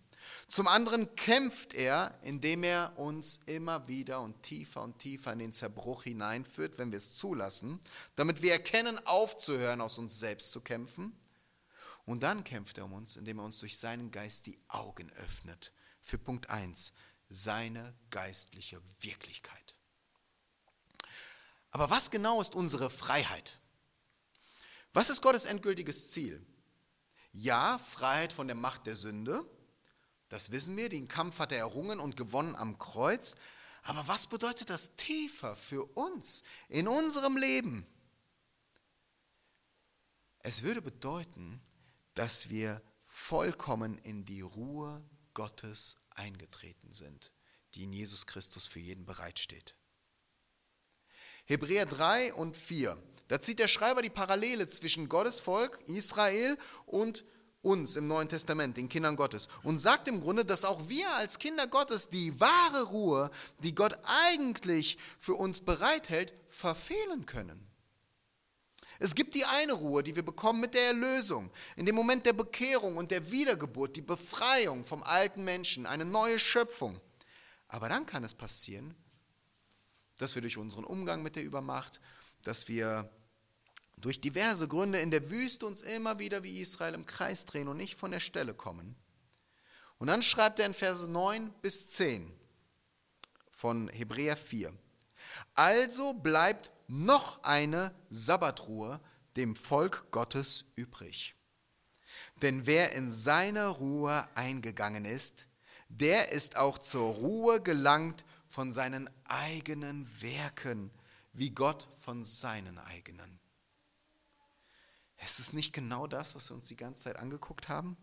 Zum 0.49 0.69
anderen 0.69 1.15
kämpft 1.17 1.75
er, 1.75 2.19
indem 2.23 2.63
er 2.65 2.99
uns 2.99 3.41
immer 3.47 3.89
wieder 3.89 4.21
und 4.21 4.43
tiefer 4.43 4.83
und 4.83 4.99
tiefer 4.99 5.33
in 5.33 5.39
den 5.39 5.53
Zerbruch 5.53 6.05
hineinführt, 6.05 6.79
wenn 6.79 6.91
wir 6.91 6.99
es 6.99 7.17
zulassen, 7.17 7.81
damit 8.17 8.43
wir 8.43 8.53
erkennen, 8.53 8.99
aufzuhören, 9.07 9.81
aus 9.81 9.99
uns 9.99 10.19
selbst 10.19 10.51
zu 10.51 10.61
kämpfen. 10.61 11.19
Und 12.07 12.23
dann 12.23 12.45
kämpft 12.45 12.79
er 12.79 12.85
um 12.85 12.93
uns, 12.93 13.17
indem 13.17 13.39
er 13.39 13.45
uns 13.45 13.59
durch 13.59 13.79
seinen 13.79 14.11
Geist 14.11 14.47
die 14.47 14.59
Augen 14.69 15.11
öffnet. 15.13 15.73
Für 16.01 16.19
Punkt 16.19 16.51
1, 16.51 16.93
seine 17.35 17.95
geistliche 18.11 18.81
Wirklichkeit. 19.01 19.75
Aber 21.71 21.91
was 21.91 22.11
genau 22.11 22.41
ist 22.41 22.55
unsere 22.55 22.89
Freiheit? 22.89 23.59
Was 24.93 25.11
ist 25.11 25.23
Gottes 25.23 25.45
endgültiges 25.45 26.13
Ziel? 26.13 26.47
Ja, 27.33 27.79
Freiheit 27.79 28.33
von 28.33 28.47
der 28.47 28.57
Macht 28.57 28.87
der 28.87 28.95
Sünde, 28.95 29.45
das 30.29 30.53
wissen 30.53 30.77
wir, 30.77 30.89
den 30.89 31.09
Kampf 31.09 31.41
hat 31.41 31.53
er 31.53 31.59
errungen 31.59 31.99
und 31.99 32.17
gewonnen 32.17 32.55
am 32.55 32.79
Kreuz. 32.79 33.35
Aber 33.83 34.07
was 34.09 34.27
bedeutet 34.27 34.71
das 34.71 34.97
tiefer 34.97 35.57
für 35.57 35.85
uns 35.97 36.43
in 36.69 36.89
unserem 36.89 37.37
Leben? 37.37 37.87
Es 40.39 40.63
würde 40.63 40.81
bedeuten, 40.81 41.61
dass 42.15 42.49
wir 42.49 42.83
vollkommen 43.05 43.99
in 43.99 44.25
die 44.25 44.41
Ruhe 44.41 45.05
Gottes 45.35 45.97
eingetreten 46.11 46.93
sind, 46.93 47.33
die 47.75 47.85
in 47.85 47.93
Jesus 47.93 48.27
Christus 48.27 48.67
für 48.67 48.81
jeden 48.81 49.05
bereitsteht. 49.05 49.77
Hebräer 51.45 51.87
3 51.87 52.35
und 52.35 52.57
4. 52.57 52.97
Da 53.29 53.41
zieht 53.41 53.59
der 53.59 53.69
Schreiber 53.69 54.03
die 54.03 54.11
Parallele 54.11 54.67
zwischen 54.69 55.09
Gottes 55.09 55.41
Volk, 55.41 55.79
Israel 55.87 56.57
und 56.87 57.25
uns 57.63 57.97
im 57.97 58.07
Neuen 58.07 58.29
Testament, 58.29 58.77
den 58.77 58.89
Kindern 58.89 59.17
Gottes, 59.17 59.49
und 59.63 59.79
sagt 59.79 60.09
im 60.09 60.21
Grunde, 60.21 60.45
dass 60.45 60.65
auch 60.65 60.89
wir 60.89 61.11
als 61.17 61.39
Kinder 61.39 61.67
Gottes 61.67 62.09
die 62.09 62.39
wahre 62.39 62.85
Ruhe, 62.85 63.31
die 63.63 63.75
Gott 63.75 63.99
eigentlich 64.29 64.99
für 65.19 65.35
uns 65.35 65.63
bereithält, 65.63 66.35
verfehlen 66.49 67.27
können. 67.27 67.74
Es 68.99 69.15
gibt 69.15 69.35
die 69.35 69.45
eine 69.45 69.73
Ruhe, 69.73 70.03
die 70.03 70.15
wir 70.15 70.25
bekommen 70.25 70.61
mit 70.61 70.75
der 70.75 70.89
Erlösung, 70.89 71.51
in 71.77 71.87
dem 71.87 71.95
Moment 71.95 72.27
der 72.27 72.33
Bekehrung 72.33 72.97
und 72.97 73.11
der 73.11 73.31
Wiedergeburt, 73.31 73.97
die 73.97 74.03
Befreiung 74.03 74.85
vom 74.85 75.03
alten 75.03 75.45
Menschen, 75.45 75.87
eine 75.87 76.05
neue 76.05 76.39
Schöpfung. 76.39 77.01
Aber 77.69 77.89
dann 77.89 78.07
kann 78.07 78.25
es 78.25 78.35
passieren, 78.35 78.95
dass 80.17 80.35
wir 80.35 80.43
durch 80.43 80.57
unseren 80.57 80.85
Umgang 80.85 81.23
mit 81.23 81.37
der 81.37 81.45
Übermacht, 81.45 82.01
dass 82.43 82.69
wir 82.69 83.11
durch 83.97 84.21
diverse 84.21 84.69
Gründe 84.69 85.01
in 85.01 85.11
der 85.11 85.31
Wüste 85.31 85.67
uns 85.67 85.83
immer 85.83 86.19
wieder 86.19 86.43
wie 86.43 86.61
Israel 86.61 86.95
im 86.95 87.07
Kreis 87.07 87.47
drehen 87.47 87.69
und 87.69 87.77
nicht 87.77 87.95
von 87.95 88.11
der 88.11 88.21
Stelle 88.21 88.55
kommen. 88.55 88.97
Und 89.99 90.09
dann 90.09 90.23
schreibt 90.23 90.59
er 90.59 90.67
in 90.67 90.75
Verse 90.75 91.11
9 91.11 91.53
bis 91.63 91.91
10 91.93 92.31
von 93.51 93.89
Hebräer 93.89 94.37
4. 94.37 94.73
Also 95.55 96.15
bleibt 96.15 96.71
noch 96.87 97.43
eine 97.43 97.95
Sabbatruhe 98.11 99.01
dem 99.37 99.57
Volk 99.57 100.11
Gottes 100.11 100.65
übrig. 100.77 101.35
Denn 102.43 102.67
wer 102.67 102.93
in 102.93 103.11
seine 103.11 103.69
Ruhe 103.69 104.29
eingegangen 104.35 105.05
ist, 105.05 105.49
der 105.89 106.33
ist 106.33 106.57
auch 106.57 106.79
zur 106.79 107.15
Ruhe 107.15 107.63
gelangt 107.63 108.25
von 108.47 108.73
seinen 108.73 109.09
eigenen 109.25 110.09
Werken, 110.23 110.91
wie 111.33 111.51
Gott 111.51 111.89
von 111.99 112.23
seinen 112.23 112.79
eigenen. 112.79 113.41
Ist 115.25 115.39
es 115.39 115.53
nicht 115.53 115.73
genau 115.73 116.07
das, 116.07 116.35
was 116.35 116.51
wir 116.51 116.55
uns 116.55 116.67
die 116.67 116.77
ganze 116.77 117.05
Zeit 117.05 117.17
angeguckt 117.17 117.69
haben? 117.69 117.97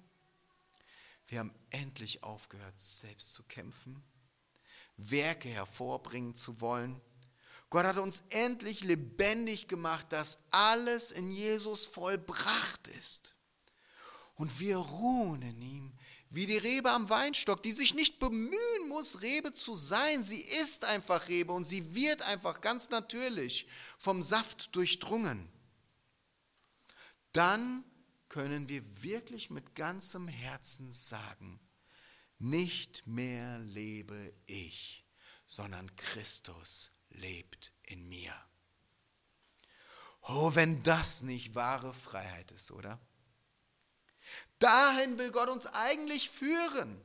Wir 1.27 1.39
haben 1.39 1.53
endlich 1.69 2.23
aufgehört, 2.23 2.79
selbst 2.79 3.33
zu 3.33 3.43
kämpfen, 3.43 4.03
Werke 4.97 5.49
hervorbringen 5.49 6.35
zu 6.35 6.59
wollen, 6.59 6.99
Gott 7.71 7.85
hat 7.85 7.97
uns 7.97 8.23
endlich 8.31 8.83
lebendig 8.83 9.69
gemacht, 9.69 10.07
dass 10.09 10.39
alles 10.51 11.11
in 11.11 11.31
Jesus 11.31 11.85
vollbracht 11.85 12.89
ist. 12.99 13.33
Und 14.35 14.59
wir 14.59 14.75
ruhen 14.75 15.41
in 15.41 15.61
ihm, 15.61 15.93
wie 16.29 16.45
die 16.45 16.57
Rebe 16.57 16.91
am 16.91 17.09
Weinstock, 17.09 17.63
die 17.63 17.71
sich 17.71 17.93
nicht 17.93 18.19
bemühen 18.19 18.89
muss, 18.89 19.21
Rebe 19.21 19.53
zu 19.53 19.73
sein. 19.73 20.21
Sie 20.21 20.41
ist 20.41 20.83
einfach 20.83 21.29
Rebe 21.29 21.53
und 21.53 21.63
sie 21.63 21.95
wird 21.95 22.21
einfach 22.23 22.59
ganz 22.59 22.89
natürlich 22.89 23.67
vom 23.97 24.21
Saft 24.21 24.75
durchdrungen. 24.75 25.49
Dann 27.31 27.85
können 28.27 28.67
wir 28.67 28.83
wirklich 29.01 29.49
mit 29.49 29.75
ganzem 29.75 30.27
Herzen 30.27 30.91
sagen, 30.91 31.61
nicht 32.37 33.07
mehr 33.07 33.59
lebe 33.59 34.33
ich, 34.45 35.05
sondern 35.45 35.95
Christus 35.95 36.91
lebt 37.11 37.73
in 37.83 38.07
mir. 38.09 38.33
Oh, 40.23 40.53
wenn 40.55 40.81
das 40.83 41.23
nicht 41.23 41.55
wahre 41.55 41.93
Freiheit 41.93 42.51
ist, 42.51 42.71
oder? 42.71 42.99
Dahin 44.59 45.17
will 45.17 45.31
Gott 45.31 45.49
uns 45.49 45.65
eigentlich 45.65 46.29
führen. 46.29 47.01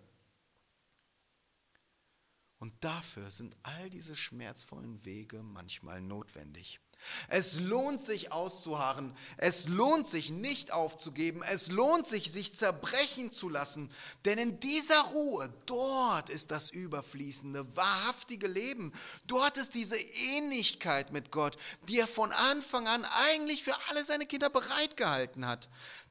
Und 2.58 2.72
dafür 2.84 3.30
sind 3.30 3.56
all 3.62 3.90
diese 3.90 4.16
schmerzvollen 4.16 5.04
Wege 5.04 5.42
manchmal 5.42 6.00
notwendig. 6.00 6.80
Es 7.28 7.60
lohnt 7.60 8.02
sich 8.02 8.32
auszuharren, 8.32 9.14
es 9.36 9.68
lohnt 9.68 10.06
sich 10.06 10.30
nicht 10.30 10.72
aufzugeben, 10.72 11.42
es 11.42 11.70
lohnt 11.70 12.06
sich, 12.06 12.32
sich 12.32 12.54
zerbrechen 12.54 13.30
zu 13.30 13.48
lassen, 13.48 13.90
denn 14.24 14.38
in 14.38 14.60
dieser 14.60 15.00
Ruhe, 15.02 15.52
dort 15.66 16.30
ist 16.30 16.50
das 16.50 16.70
überfließende, 16.70 17.76
wahrhaftige 17.76 18.48
Leben, 18.48 18.92
dort 19.26 19.56
ist 19.56 19.74
diese 19.74 19.98
Ähnlichkeit 19.98 21.12
mit 21.12 21.30
Gott, 21.30 21.56
die 21.88 22.00
er 22.00 22.08
von 22.08 22.32
Anfang 22.32 22.88
an 22.88 23.04
eigentlich 23.30 23.62
für 23.62 23.76
alle 23.88 24.04
seine 24.04 24.26
Kinder 24.26 24.50
bereitgehalten 24.50 25.46
hat. 25.46 25.68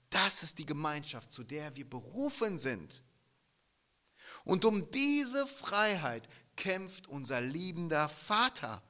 Das 0.10 0.44
ist 0.44 0.60
die 0.60 0.66
Gemeinschaft, 0.66 1.30
zu 1.30 1.44
der 1.44 1.76
wir 1.76 1.90
berufen 1.90 2.58
sind. 2.58 3.04
Und 4.44 4.64
um 4.64 4.90
diese 4.92 5.48
Freiheit 5.48 6.28
kämpft 6.56 7.08
unser 7.08 7.42
liebender 7.42 8.08
Vater 8.08 8.82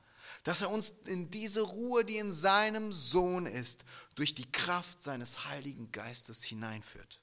dass 0.46 0.62
er 0.62 0.70
uns 0.70 0.91
in 1.06 1.32
diese 1.32 1.62
Ruhe, 1.62 2.06
die 2.06 2.18
in 2.18 2.32
seinem 2.32 2.91
Sohn 2.91 3.48
ist, 3.48 3.84
durch 4.14 4.36
die 4.36 4.50
Kraft 4.52 5.02
seines 5.02 5.46
Heiligen 5.46 5.91
Geistes 5.91 6.43
hineinführt. 6.43 7.20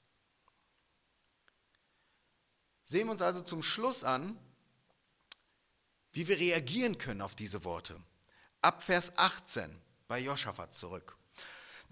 Sehen 2.83 3.07
wir 3.07 3.13
uns 3.13 3.21
also 3.21 3.41
zum 3.41 3.63
Schluss 3.63 4.03
an, 4.03 4.37
wie 6.11 6.27
wir 6.27 6.37
reagieren 6.37 6.97
können 6.97 7.21
auf 7.21 7.33
diese 7.33 7.63
Worte. 7.63 7.97
Ab 8.61 8.83
Vers 8.83 9.13
18 9.15 9.81
bei 10.09 10.19
Joschafat 10.19 10.73
zurück. 10.73 11.17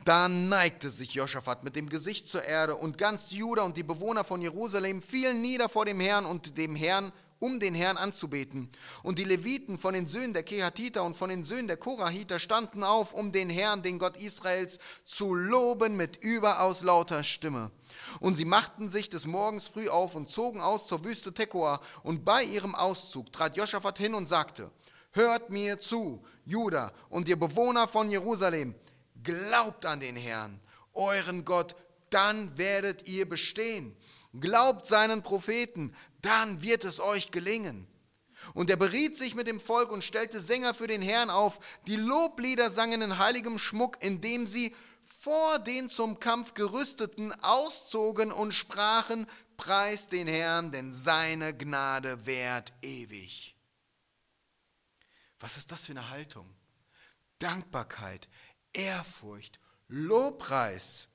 Da 0.04 0.28
neigte 0.28 0.90
sich 0.90 1.14
Joschafat 1.14 1.64
mit 1.64 1.78
dem 1.78 1.88
Gesicht 1.88 2.28
zur 2.28 2.44
Erde 2.44 2.76
und 2.76 2.98
ganz 2.98 3.32
Juda 3.32 3.64
und 3.64 3.78
die 3.78 3.84
Bewohner 3.84 4.26
von 4.26 4.42
Jerusalem 4.42 5.02
fielen 5.02 5.42
nieder 5.42 5.70
vor 5.70 5.86
dem 5.86 6.02
Herrn 6.02 6.26
und 6.26 6.58
dem 6.58 6.76
Herrn 6.76 7.14
um 7.42 7.60
den 7.60 7.74
Herrn 7.74 7.98
anzubeten. 7.98 8.70
Und 9.04 9.20
die 9.20 9.26
Leviten 9.26 9.78
von 9.78 9.94
den 9.94 10.08
Söhnen 10.08 10.34
der 10.34 10.44
Kehatiter 10.44 11.04
und 11.04 11.16
von 11.16 11.30
den 11.30 11.44
Söhnen 11.44 11.68
der 11.68 11.76
Korahiter 11.76 12.40
standen 12.40 12.84
auf, 12.84 13.14
um 13.14 13.32
den 13.32 13.50
Herrn, 13.50 13.82
den 13.82 14.00
Gott 14.00 14.16
Israels, 14.22 14.80
zu 15.04 15.34
loben 15.34 15.98
mit 15.98 16.24
überaus 16.24 16.84
lauter 16.84 17.24
Stimme. 17.24 17.72
Und 18.20 18.36
sie 18.36 18.46
machten 18.46 18.90
sich 18.90 19.10
des 19.10 19.26
Morgens 19.26 19.68
früh 19.68 19.90
auf 19.90 20.16
und 20.16 20.30
zogen 20.30 20.62
aus 20.62 20.88
zur 20.88 21.04
Wüste 21.04 21.34
Tekoa. 21.34 21.82
Und 22.04 22.24
bei 22.24 22.44
ihrem 22.44 22.76
Auszug 22.76 23.34
trat 23.34 23.58
Joschafat 23.58 23.98
hin 23.98 24.14
und 24.14 24.28
sagte, 24.28 24.72
Hört 25.14 25.50
mir 25.50 25.78
zu, 25.78 26.24
Juda 26.46 26.94
und 27.10 27.28
ihr 27.28 27.38
Bewohner 27.38 27.88
von 27.88 28.10
Jerusalem, 28.10 28.76
glaubt 29.24 29.86
an 29.86 30.00
den 30.00 30.16
Herrn, 30.16 30.60
euren 30.94 31.44
Gott, 31.44 31.76
dann 32.12 32.58
werdet 32.58 33.10
ihr 33.10 33.28
bestehen. 33.28 33.98
Glaubt 34.40 34.86
seinen 34.86 35.22
Propheten, 35.22 35.94
dann 36.22 36.62
wird 36.62 36.84
es 36.84 37.00
euch 37.00 37.32
gelingen. 37.32 37.88
Und 38.54 38.70
er 38.70 38.78
beriet 38.78 39.16
sich 39.16 39.36
mit 39.36 39.48
dem 39.48 39.60
Volk 39.60 39.92
und 39.92 40.04
stellte 40.04 40.42
Sänger 40.42 40.74
für 40.74 40.88
den 40.88 41.02
Herrn 41.02 41.30
auf, 41.30 41.60
die 41.86 41.96
Loblieder 41.96 42.72
sangen 42.72 43.02
in 43.02 43.18
heiligem 43.18 43.60
Schmuck, 43.60 44.04
indem 44.04 44.48
sie 44.48 44.76
vor 45.06 45.60
den 45.60 45.90
zum 45.90 46.20
Kampf 46.20 46.54
gerüsteten 46.54 47.32
auszogen 47.42 48.32
und 48.32 48.54
sprachen, 48.54 49.28
Preis 49.58 50.08
den 50.08 50.28
Herrn, 50.28 50.72
denn 50.72 50.92
seine 50.92 51.56
Gnade 51.56 52.26
währt 52.26 52.74
ewig. 52.82 53.56
Was 55.40 55.58
ist 55.58 55.72
das 55.72 55.86
für 55.86 55.92
eine 55.92 56.10
Haltung? 56.10 56.52
Dankbarkeit, 57.38 58.28
Ehrfurcht, 58.74 59.60
Lobpreis 59.88 61.10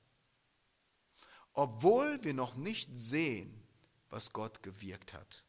obwohl 1.57 2.23
wir 2.23 2.35
noch 2.35 2.55
nicht 2.55 2.95
sehen, 2.95 3.66
was 4.09 4.33
Gott 4.33 4.63
gewirkt 4.63 5.13
hat. 5.13 5.43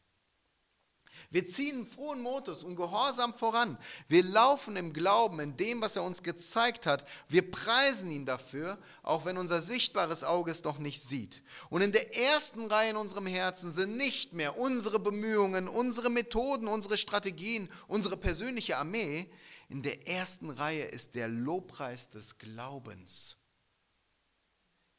Wir 1.31 1.45
ziehen 1.45 1.85
frohen 1.85 2.21
Motus 2.21 2.63
und 2.63 2.75
Gehorsam 2.75 3.33
voran. 3.33 3.77
Wir 4.07 4.23
laufen 4.23 4.75
im 4.75 4.93
Glauben 4.93 5.39
in 5.39 5.57
dem, 5.57 5.81
was 5.81 5.95
er 5.95 6.03
uns 6.03 6.23
gezeigt 6.23 6.85
hat. 6.85 7.05
Wir 7.27 7.49
preisen 7.49 8.09
ihn 8.09 8.25
dafür, 8.25 8.77
auch 9.03 9.25
wenn 9.25 9.37
unser 9.37 9.61
sichtbares 9.61 10.23
Auge 10.23 10.51
es 10.51 10.63
noch 10.63 10.79
nicht 10.79 11.01
sieht. 11.01 11.43
Und 11.69 11.81
in 11.81 11.91
der 11.91 12.15
ersten 12.15 12.65
Reihe 12.67 12.91
in 12.91 12.95
unserem 12.95 13.27
Herzen 13.27 13.71
sind 13.71 13.97
nicht 13.97 14.33
mehr 14.33 14.57
unsere 14.57 14.99
Bemühungen, 14.99 15.67
unsere 15.67 16.09
Methoden, 16.09 16.67
unsere 16.67 16.97
Strategien, 16.97 17.69
unsere 17.87 18.17
persönliche 18.17 18.77
Armee. 18.77 19.31
In 19.67 19.83
der 19.83 20.07
ersten 20.07 20.49
Reihe 20.49 20.85
ist 20.85 21.13
der 21.15 21.27
Lobpreis 21.27 22.09
des 22.09 22.37
Glaubens. 22.39 23.35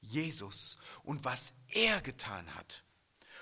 Jesus 0.00 0.76
und 1.02 1.24
was 1.24 1.52
er 1.68 2.00
getan 2.00 2.54
hat. 2.54 2.84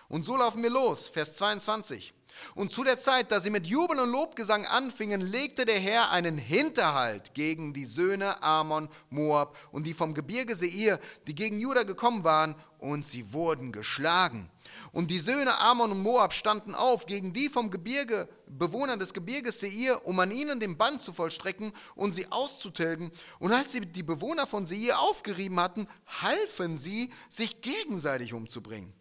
Und 0.08 0.24
so 0.24 0.36
laufen 0.36 0.62
wir 0.62 0.70
los, 0.70 1.08
Vers 1.08 1.34
22. 1.34 2.14
Und 2.54 2.72
zu 2.72 2.84
der 2.84 2.98
Zeit, 2.98 3.30
da 3.30 3.40
sie 3.40 3.50
mit 3.50 3.66
Jubel 3.66 3.98
und 3.98 4.10
Lobgesang 4.10 4.64
anfingen, 4.66 5.20
legte 5.20 5.64
der 5.64 5.78
Herr 5.78 6.10
einen 6.10 6.38
Hinterhalt 6.38 7.34
gegen 7.34 7.74
die 7.74 7.84
Söhne 7.84 8.42
Ammon, 8.42 8.88
Moab 9.10 9.56
und 9.72 9.86
die 9.86 9.94
vom 9.94 10.14
Gebirge 10.14 10.56
Seir, 10.56 10.98
die 11.26 11.34
gegen 11.34 11.60
Juda 11.60 11.82
gekommen 11.82 12.24
waren, 12.24 12.54
und 12.78 13.04
sie 13.04 13.32
wurden 13.32 13.72
geschlagen. 13.72 14.48
Und 14.92 15.10
die 15.10 15.18
Söhne 15.18 15.58
Ammon 15.58 15.90
und 15.90 16.02
Moab 16.02 16.32
standen 16.32 16.76
auf 16.76 17.06
gegen 17.06 17.32
die 17.32 17.48
vom 17.48 17.70
Gebirge, 17.70 18.28
Bewohner 18.46 18.96
des 18.96 19.12
Gebirges 19.12 19.60
Seir, 19.60 20.06
um 20.06 20.18
an 20.20 20.30
ihnen 20.30 20.60
den 20.60 20.78
Bann 20.78 21.00
zu 21.00 21.12
vollstrecken 21.12 21.72
und 21.96 22.12
sie 22.12 22.30
auszutilgen. 22.30 23.10
Und 23.40 23.52
als 23.52 23.72
sie 23.72 23.80
die 23.80 24.04
Bewohner 24.04 24.46
von 24.46 24.64
Seir 24.64 25.00
aufgerieben 25.00 25.58
hatten, 25.58 25.88
halfen 26.22 26.76
sie, 26.76 27.12
sich 27.28 27.60
gegenseitig 27.60 28.32
umzubringen 28.32 28.97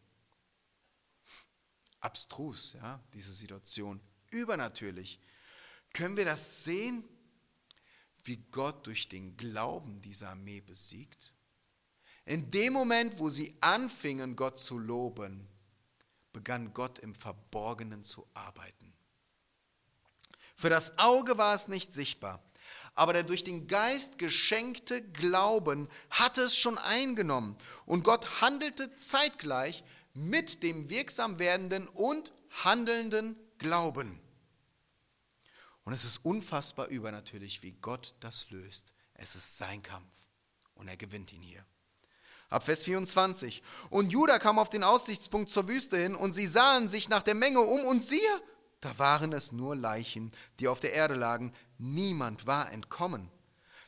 abstrus, 2.07 2.73
ja, 2.73 3.03
diese 3.13 3.33
Situation, 3.33 3.99
übernatürlich. 4.31 5.19
Können 5.93 6.15
wir 6.15 6.23
das 6.23 6.63
sehen, 6.63 7.03
wie 8.23 8.37
Gott 8.51 8.87
durch 8.87 9.09
den 9.09 9.35
Glauben 9.35 10.01
diese 10.01 10.29
Armee 10.29 10.61
besiegt? 10.61 11.33
In 12.25 12.49
dem 12.51 12.73
Moment, 12.73 13.19
wo 13.19 13.27
sie 13.29 13.57
anfingen, 13.59 14.35
Gott 14.37 14.57
zu 14.57 14.77
loben, 14.77 15.47
begann 16.31 16.73
Gott 16.73 16.99
im 16.99 17.13
Verborgenen 17.13 18.03
zu 18.03 18.25
arbeiten. 18.33 18.93
Für 20.55 20.69
das 20.69 20.97
Auge 20.97 21.37
war 21.37 21.55
es 21.55 21.67
nicht 21.67 21.93
sichtbar, 21.93 22.41
aber 22.95 23.13
der 23.13 23.23
durch 23.23 23.43
den 23.43 23.67
Geist 23.67 24.17
geschenkte 24.17 25.01
Glauben 25.11 25.87
hatte 26.09 26.41
es 26.41 26.57
schon 26.57 26.77
eingenommen 26.77 27.57
und 27.85 28.03
Gott 28.03 28.41
handelte 28.41 28.93
zeitgleich 28.93 29.83
mit 30.17 30.63
dem 30.63 30.89
wirksam 30.89 31.37
werdenden 31.37 31.87
und 31.89 32.33
handelnden 32.63 33.37
Glauben. 33.59 34.19
Und 35.83 35.93
es 35.93 36.03
ist 36.03 36.25
unfassbar 36.25 36.87
übernatürlich, 36.87 37.61
wie 37.61 37.73
Gott 37.73 38.15
das 38.19 38.49
löst. 38.49 38.95
Es 39.13 39.35
ist 39.35 39.57
sein 39.57 39.83
Kampf 39.83 40.11
und 40.73 40.87
er 40.87 40.97
gewinnt 40.97 41.31
ihn 41.33 41.43
hier. 41.43 41.63
Ab 42.49 42.65
Vers 42.65 42.83
24. 42.85 43.61
Und 43.91 44.11
Judah 44.11 44.39
kam 44.39 44.57
auf 44.57 44.69
den 44.69 44.83
Aussichtspunkt 44.83 45.51
zur 45.51 45.67
Wüste 45.67 45.97
hin 45.97 46.15
und 46.15 46.33
sie 46.33 46.47
sahen 46.47 46.89
sich 46.89 47.09
nach 47.09 47.21
der 47.21 47.35
Menge 47.35 47.59
um 47.59 47.85
und 47.85 48.03
siehe, 48.03 48.41
da 48.79 48.97
waren 48.97 49.33
es 49.33 49.51
nur 49.51 49.75
Leichen, 49.75 50.31
die 50.59 50.67
auf 50.67 50.79
der 50.79 50.93
Erde 50.93 51.13
lagen. 51.13 51.53
Niemand 51.77 52.47
war 52.47 52.71
entkommen. 52.71 53.31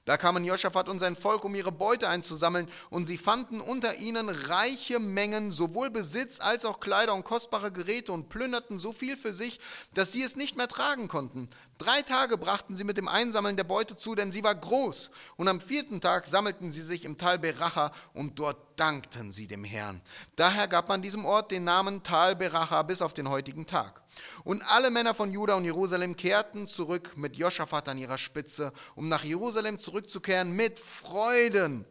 Da 0.10 0.18
kamen 0.18 0.44
Josaphat 0.44 0.90
und 0.90 0.98
sein 0.98 1.16
Volk, 1.16 1.46
um 1.46 1.54
ihre 1.54 1.72
Beute 1.72 2.10
einzusammeln, 2.10 2.68
und 2.90 3.06
sie 3.06 3.20
fanden 3.20 3.62
unter 3.62 3.94
ihnen 3.98 4.28
reiche 4.28 4.98
Mengen, 4.98 5.52
sowohl 5.52 5.92
Besitz 5.92 6.40
als 6.40 6.66
auch 6.66 6.80
Kleider 6.80 7.14
und 7.14 7.24
kostbare 7.24 7.72
Geräte, 7.72 8.12
und 8.12 8.28
plünderten 8.28 8.80
so 8.80 8.92
viel 8.92 9.16
für 9.18 9.34
sich, 9.36 9.60
dass 9.94 10.12
sie 10.12 10.24
es 10.24 10.36
nicht 10.36 10.58
mehr 10.58 10.68
tragen 10.68 11.10
konnten. 11.10 11.48
Drei 11.80 12.02
Tage 12.02 12.38
brachten 12.38 12.76
sie 12.76 12.84
mit 12.84 12.98
dem 12.98 13.08
Einsammeln 13.08 13.56
der 13.56 13.64
Beute 13.64 13.96
zu, 13.96 14.14
denn 14.14 14.34
sie 14.34 14.44
war 14.44 14.54
groß. 14.54 15.12
Und 15.38 15.48
am 15.48 15.62
vierten 15.62 16.02
Tag 16.02 16.28
sammelten 16.28 16.72
sie 16.72 16.82
sich 16.82 17.06
im 17.06 17.18
Tal 17.18 17.40
Beracha, 17.40 17.94
und 18.14 18.38
dort 18.38 18.78
dankten 18.78 19.32
sie 19.32 19.48
dem 19.48 19.64
Herrn. 19.64 20.02
Daher 20.36 20.68
gab 20.68 20.90
man 20.90 21.02
diesem 21.02 21.24
Ort 21.24 21.52
den 21.52 21.64
Namen 21.64 22.04
Tal 22.04 22.36
Beracha 22.36 22.84
bis 22.84 23.02
auf 23.02 23.14
den 23.14 23.30
heutigen 23.30 23.66
Tag. 23.66 24.02
Und 24.44 24.62
alle 24.64 24.92
Männer 24.92 25.14
von 25.14 25.32
Juda 25.32 25.54
und 25.54 25.64
Jerusalem 25.64 26.18
kehrten 26.18 26.68
zurück 26.68 27.16
mit 27.16 27.38
Joschafat 27.38 27.88
an 27.88 27.98
ihrer 27.98 28.18
Spitze, 28.18 28.74
um 28.96 29.08
nach 29.08 29.24
Jerusalem 29.24 29.80
zurückzukehren 29.80 30.52
mit 30.52 30.80
Freuden, 30.80 31.86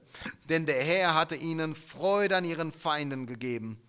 denn 0.50 0.66
der 0.66 0.82
Herr 0.82 1.14
hatte 1.14 1.34
ihnen 1.34 1.74
Freude 1.74 2.36
an 2.36 2.44
ihren 2.44 2.72
Feinden 2.72 3.26
gegeben. 3.26 3.80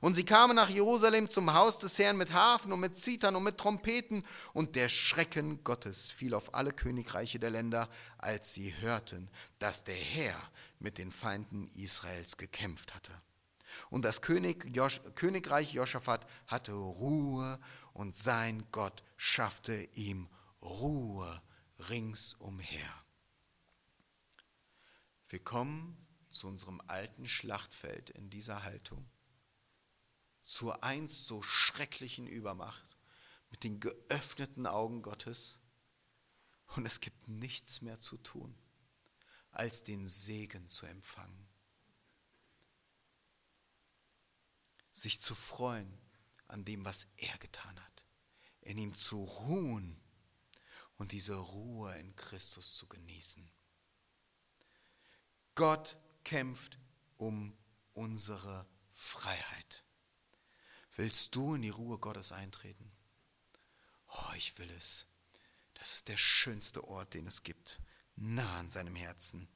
Und 0.00 0.14
sie 0.14 0.24
kamen 0.24 0.54
nach 0.54 0.68
Jerusalem 0.68 1.28
zum 1.28 1.52
Haus 1.52 1.78
des 1.78 1.98
Herrn 1.98 2.16
mit 2.16 2.32
Hafen 2.32 2.72
und 2.72 2.80
mit 2.80 2.96
Zitern 2.96 3.34
und 3.36 3.42
mit 3.42 3.58
Trompeten, 3.58 4.24
und 4.52 4.76
der 4.76 4.88
Schrecken 4.88 5.64
Gottes 5.64 6.10
fiel 6.10 6.34
auf 6.34 6.54
alle 6.54 6.72
Königreiche 6.72 7.38
der 7.38 7.50
Länder, 7.50 7.88
als 8.18 8.54
sie 8.54 8.74
hörten, 8.80 9.28
dass 9.58 9.84
der 9.84 9.96
Herr 9.96 10.36
mit 10.78 10.98
den 10.98 11.10
Feinden 11.10 11.66
Israels 11.74 12.36
gekämpft 12.36 12.94
hatte. 12.94 13.12
Und 13.90 14.04
das 14.04 14.22
König 14.22 14.64
Jos 14.74 15.00
Königreich 15.14 15.72
Josaphat 15.72 16.26
hatte 16.46 16.72
Ruhe 16.72 17.58
und 17.92 18.14
sein 18.16 18.64
Gott 18.72 19.02
schaffte 19.16 19.88
ihm 19.94 20.28
Ruhe 20.62 21.42
ringsumher. 21.90 23.04
Wir 25.28 25.38
kommen 25.40 25.96
zu 26.30 26.46
unserem 26.48 26.80
alten 26.86 27.26
Schlachtfeld 27.26 28.10
in 28.10 28.30
dieser 28.30 28.64
Haltung, 28.64 29.06
zur 30.48 30.82
einst 30.82 31.26
so 31.26 31.42
schrecklichen 31.42 32.26
Übermacht 32.26 32.96
mit 33.50 33.64
den 33.64 33.80
geöffneten 33.80 34.66
Augen 34.66 35.02
Gottes 35.02 35.58
und 36.76 36.86
es 36.86 37.00
gibt 37.00 37.28
nichts 37.28 37.82
mehr 37.82 37.98
zu 37.98 38.16
tun, 38.18 38.56
als 39.50 39.84
den 39.84 40.04
Segen 40.04 40.68
zu 40.68 40.86
empfangen. 40.86 41.48
sich 45.00 45.20
zu 45.20 45.34
freuen 45.34 45.98
an 46.46 46.64
dem, 46.64 46.84
was 46.84 47.06
er 47.16 47.36
getan 47.38 47.78
hat, 47.80 48.04
in 48.60 48.78
ihm 48.78 48.94
zu 48.94 49.22
ruhen 49.22 50.00
und 50.96 51.12
diese 51.12 51.36
Ruhe 51.36 51.94
in 51.98 52.16
Christus 52.16 52.74
zu 52.74 52.86
genießen. 52.86 53.50
Gott 55.54 55.96
kämpft 56.24 56.78
um 57.16 57.56
unsere 57.94 58.66
Freiheit. 58.92 59.84
Willst 60.98 61.34
du 61.34 61.54
in 61.54 61.62
die 61.62 61.70
Ruhe 61.70 61.96
Gottes 61.96 62.30
eintreten? 62.30 62.92
Oh, 64.08 64.34
ich 64.36 64.58
will 64.58 64.70
es. 64.76 65.06
Das 65.72 65.94
ist 65.94 66.08
der 66.08 66.18
schönste 66.18 66.84
Ort, 66.84 67.14
den 67.14 67.26
es 67.26 67.42
gibt, 67.42 67.80
nah 68.16 68.58
an 68.58 68.68
seinem 68.68 68.94
Herzen 68.94 69.48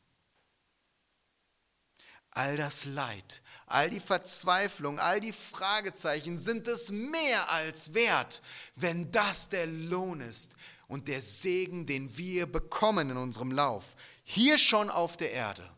all 2.33 2.57
das 2.57 2.87
Leid, 2.87 3.43
all 3.67 3.91
die 3.91 4.01
Verzweiflung, 4.01 4.99
all 4.99 5.21
die 5.21 5.33
Fragezeichen 5.33 6.39
sind 6.39 6.67
es 6.67 6.91
mehr 6.91 7.51
als 7.51 7.95
wert, 7.95 8.43
wenn 8.75 9.13
das 9.13 9.49
der 9.49 9.67
Lohn 9.67 10.21
ist 10.21 10.57
und 10.89 11.09
der 11.09 11.21
Segen, 11.21 11.87
den 11.87 12.17
wir 12.17 12.51
bekommen 12.51 13.11
in 13.11 13.17
unserem 13.17 13.53
Lauf, 13.53 13.97
hier 14.25 14.57
schon 14.59 14.89
auf 14.89 15.17
der 15.17 15.33
Erde. 15.33 15.69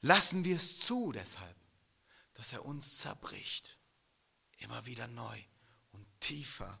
Lassen 0.00 0.44
wir 0.44 0.56
es 0.56 0.80
zu 0.80 1.12
deshalb, 1.12 1.56
dass 2.34 2.52
er 2.52 2.64
uns 2.64 2.98
zerbricht, 2.98 3.78
immer 4.62 4.86
wieder 4.86 5.06
neu 5.08 5.38
und 5.92 6.06
tiefer. 6.20 6.78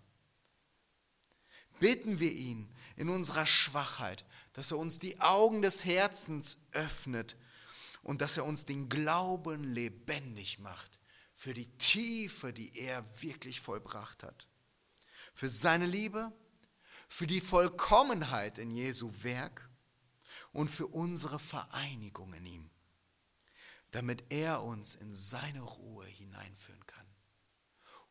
Bitten 1.80 2.20
wir 2.20 2.32
ihn 2.32 2.72
in 2.96 3.08
unserer 3.08 3.46
Schwachheit, 3.46 4.24
dass 4.52 4.70
er 4.70 4.78
uns 4.78 4.98
die 4.98 5.20
Augen 5.20 5.62
des 5.62 5.84
Herzens 5.84 6.58
öffnet 6.72 7.36
und 8.02 8.22
dass 8.22 8.36
er 8.36 8.44
uns 8.44 8.66
den 8.66 8.88
Glauben 8.88 9.64
lebendig 9.64 10.58
macht 10.58 11.00
für 11.34 11.54
die 11.54 11.76
Tiefe, 11.78 12.52
die 12.52 12.76
er 12.78 13.04
wirklich 13.22 13.60
vollbracht 13.60 14.22
hat. 14.22 14.46
Für 15.34 15.48
seine 15.48 15.86
Liebe, 15.86 16.32
für 17.08 17.26
die 17.26 17.40
Vollkommenheit 17.40 18.58
in 18.58 18.70
Jesu 18.70 19.12
Werk 19.22 19.68
und 20.52 20.68
für 20.68 20.86
unsere 20.86 21.38
Vereinigung 21.38 22.32
in 22.34 22.46
ihm, 22.46 22.70
damit 23.90 24.24
er 24.30 24.62
uns 24.62 24.94
in 24.94 25.12
seine 25.12 25.62
Ruhe 25.62 26.06
hineinführen 26.06 26.80
kann. 26.80 26.81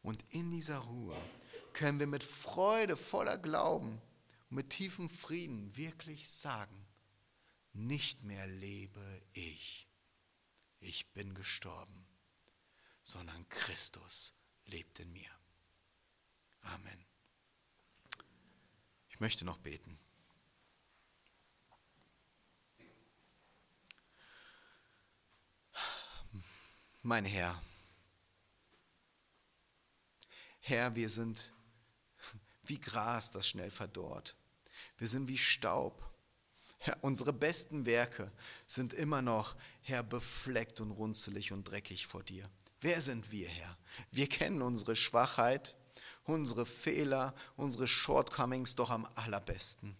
Und 0.01 0.23
in 0.29 0.49
dieser 0.49 0.79
Ruhe 0.79 1.17
können 1.73 1.99
wir 1.99 2.07
mit 2.07 2.23
Freude, 2.23 2.95
voller 2.95 3.37
Glauben 3.37 4.01
und 4.49 4.55
mit 4.55 4.71
tiefem 4.71 5.09
Frieden 5.09 5.75
wirklich 5.77 6.27
sagen, 6.27 6.85
nicht 7.73 8.23
mehr 8.23 8.47
lebe 8.47 9.21
ich, 9.33 9.87
ich 10.79 11.13
bin 11.13 11.33
gestorben, 11.35 12.05
sondern 13.03 13.47
Christus 13.49 14.33
lebt 14.65 14.99
in 14.99 15.11
mir. 15.13 15.29
Amen. 16.63 17.05
Ich 19.09 19.19
möchte 19.19 19.45
noch 19.45 19.57
beten. 19.59 19.99
Mein 27.03 27.25
Herr, 27.25 27.59
Herr, 30.61 30.95
wir 30.95 31.09
sind 31.09 31.53
wie 32.63 32.79
Gras, 32.79 33.29
das 33.31 33.47
schnell 33.47 33.69
verdorrt. 33.69 34.35
Wir 34.97 35.07
sind 35.07 35.27
wie 35.27 35.37
Staub 35.37 36.11
Herr, 36.83 36.97
unsere 37.03 37.31
besten 37.31 37.85
Werke 37.85 38.31
sind 38.65 38.91
immer 38.93 39.21
noch, 39.21 39.55
Herr, 39.81 40.01
befleckt 40.01 40.81
und 40.81 40.89
runzelig 40.89 41.51
und 41.51 41.65
dreckig 41.65 42.07
vor 42.07 42.23
dir. 42.23 42.49
Wer 42.79 43.01
sind 43.01 43.31
wir, 43.31 43.47
Herr? 43.47 43.77
Wir 44.09 44.27
kennen 44.27 44.63
unsere 44.63 44.95
Schwachheit, 44.95 45.77
unsere 46.23 46.65
Fehler, 46.65 47.35
unsere 47.55 47.87
Shortcomings 47.87 48.73
doch 48.73 48.89
am 48.89 49.05
allerbesten. 49.13 49.95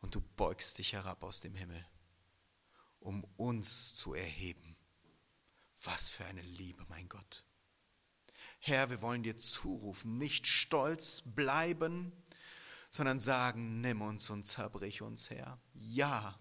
Und 0.00 0.14
du 0.14 0.22
beugst 0.36 0.78
dich 0.78 0.94
herab 0.94 1.22
aus 1.22 1.42
dem 1.42 1.54
Himmel, 1.54 1.86
um 2.98 3.24
uns 3.36 3.94
zu 3.94 4.14
erheben. 4.14 4.74
Was 5.82 6.08
für 6.08 6.24
eine 6.24 6.40
Liebe, 6.40 6.86
mein 6.88 7.10
Gott. 7.10 7.44
Herr, 8.64 8.90
wir 8.90 9.02
wollen 9.02 9.24
dir 9.24 9.36
zurufen, 9.36 10.18
nicht 10.18 10.46
stolz 10.46 11.24
bleiben, 11.26 12.12
sondern 12.92 13.18
sagen, 13.18 13.80
nimm 13.80 14.00
uns 14.02 14.30
und 14.30 14.46
zerbrich 14.46 15.02
uns, 15.02 15.30
Herr. 15.30 15.58
Ja, 15.74 16.38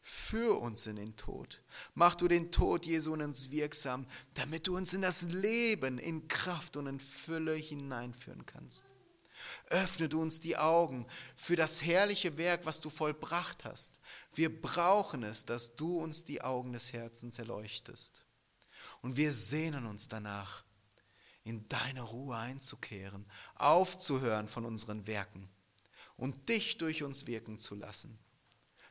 führ 0.00 0.60
uns 0.60 0.88
in 0.88 0.96
den 0.96 1.14
Tod. 1.14 1.62
Mach 1.94 2.16
du 2.16 2.26
den 2.26 2.50
Tod 2.50 2.86
Jesu 2.86 3.14
in 3.14 3.22
uns 3.22 3.52
wirksam, 3.52 4.08
damit 4.34 4.66
du 4.66 4.76
uns 4.76 4.94
in 4.94 5.02
das 5.02 5.22
Leben 5.22 5.98
in 5.98 6.26
Kraft 6.26 6.76
und 6.76 6.88
in 6.88 6.98
Fülle 6.98 7.54
hineinführen 7.54 8.44
kannst. 8.46 8.86
Öffne 9.66 10.08
du 10.08 10.20
uns 10.20 10.40
die 10.40 10.56
Augen 10.56 11.06
für 11.36 11.54
das 11.54 11.82
herrliche 11.84 12.36
Werk, 12.36 12.66
was 12.66 12.80
du 12.80 12.90
vollbracht 12.90 13.64
hast. 13.64 14.00
Wir 14.34 14.60
brauchen 14.60 15.22
es, 15.22 15.44
dass 15.44 15.76
du 15.76 16.00
uns 16.00 16.24
die 16.24 16.42
Augen 16.42 16.72
des 16.72 16.92
Herzens 16.92 17.38
erleuchtest. 17.38 18.24
Und 19.02 19.16
wir 19.16 19.32
sehnen 19.32 19.86
uns 19.86 20.08
danach, 20.08 20.64
in 21.44 21.68
deine 21.68 22.02
Ruhe 22.02 22.36
einzukehren, 22.36 23.26
aufzuhören 23.54 24.48
von 24.48 24.64
unseren 24.64 25.06
Werken 25.06 25.48
und 26.16 26.48
dich 26.48 26.78
durch 26.78 27.02
uns 27.02 27.26
wirken 27.26 27.58
zu 27.58 27.74
lassen. 27.74 28.18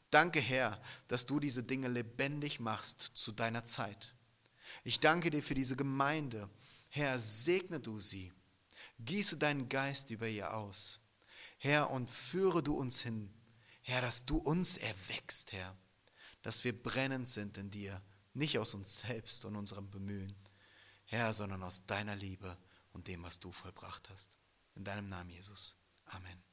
Danke, 0.09 0.39
Herr, 0.39 0.81
dass 1.07 1.25
du 1.25 1.39
diese 1.39 1.63
Dinge 1.63 1.87
lebendig 1.87 2.59
machst 2.59 3.11
zu 3.13 3.31
deiner 3.31 3.63
Zeit. 3.65 4.15
Ich 4.83 4.99
danke 4.99 5.29
dir 5.29 5.43
für 5.43 5.53
diese 5.53 5.75
Gemeinde. 5.75 6.49
Herr, 6.89 7.19
segne 7.19 7.79
du 7.79 7.99
sie. 7.99 8.33
Gieße 8.99 9.37
deinen 9.37 9.69
Geist 9.69 10.09
über 10.09 10.27
ihr 10.27 10.53
aus. 10.53 10.99
Herr, 11.59 11.91
und 11.91 12.09
führe 12.09 12.63
du 12.63 12.75
uns 12.75 13.01
hin. 13.01 13.31
Herr, 13.81 14.01
dass 14.01 14.25
du 14.25 14.37
uns 14.37 14.77
erwächst, 14.77 15.51
Herr. 15.51 15.77
Dass 16.41 16.63
wir 16.63 16.81
brennend 16.81 17.27
sind 17.27 17.57
in 17.57 17.69
dir, 17.69 18.01
nicht 18.33 18.57
aus 18.57 18.73
uns 18.73 18.99
selbst 18.99 19.45
und 19.45 19.55
unserem 19.55 19.89
Bemühen, 19.89 20.35
Herr, 21.11 21.33
sondern 21.33 21.63
aus 21.63 21.85
deiner 21.85 22.15
Liebe 22.15 22.55
und 22.93 23.07
dem, 23.07 23.23
was 23.23 23.39
du 23.39 23.51
vollbracht 23.51 24.09
hast. 24.09 24.37
In 24.75 24.83
deinem 24.83 25.07
Namen, 25.07 25.31
Jesus. 25.31 25.75
Amen. 26.05 26.48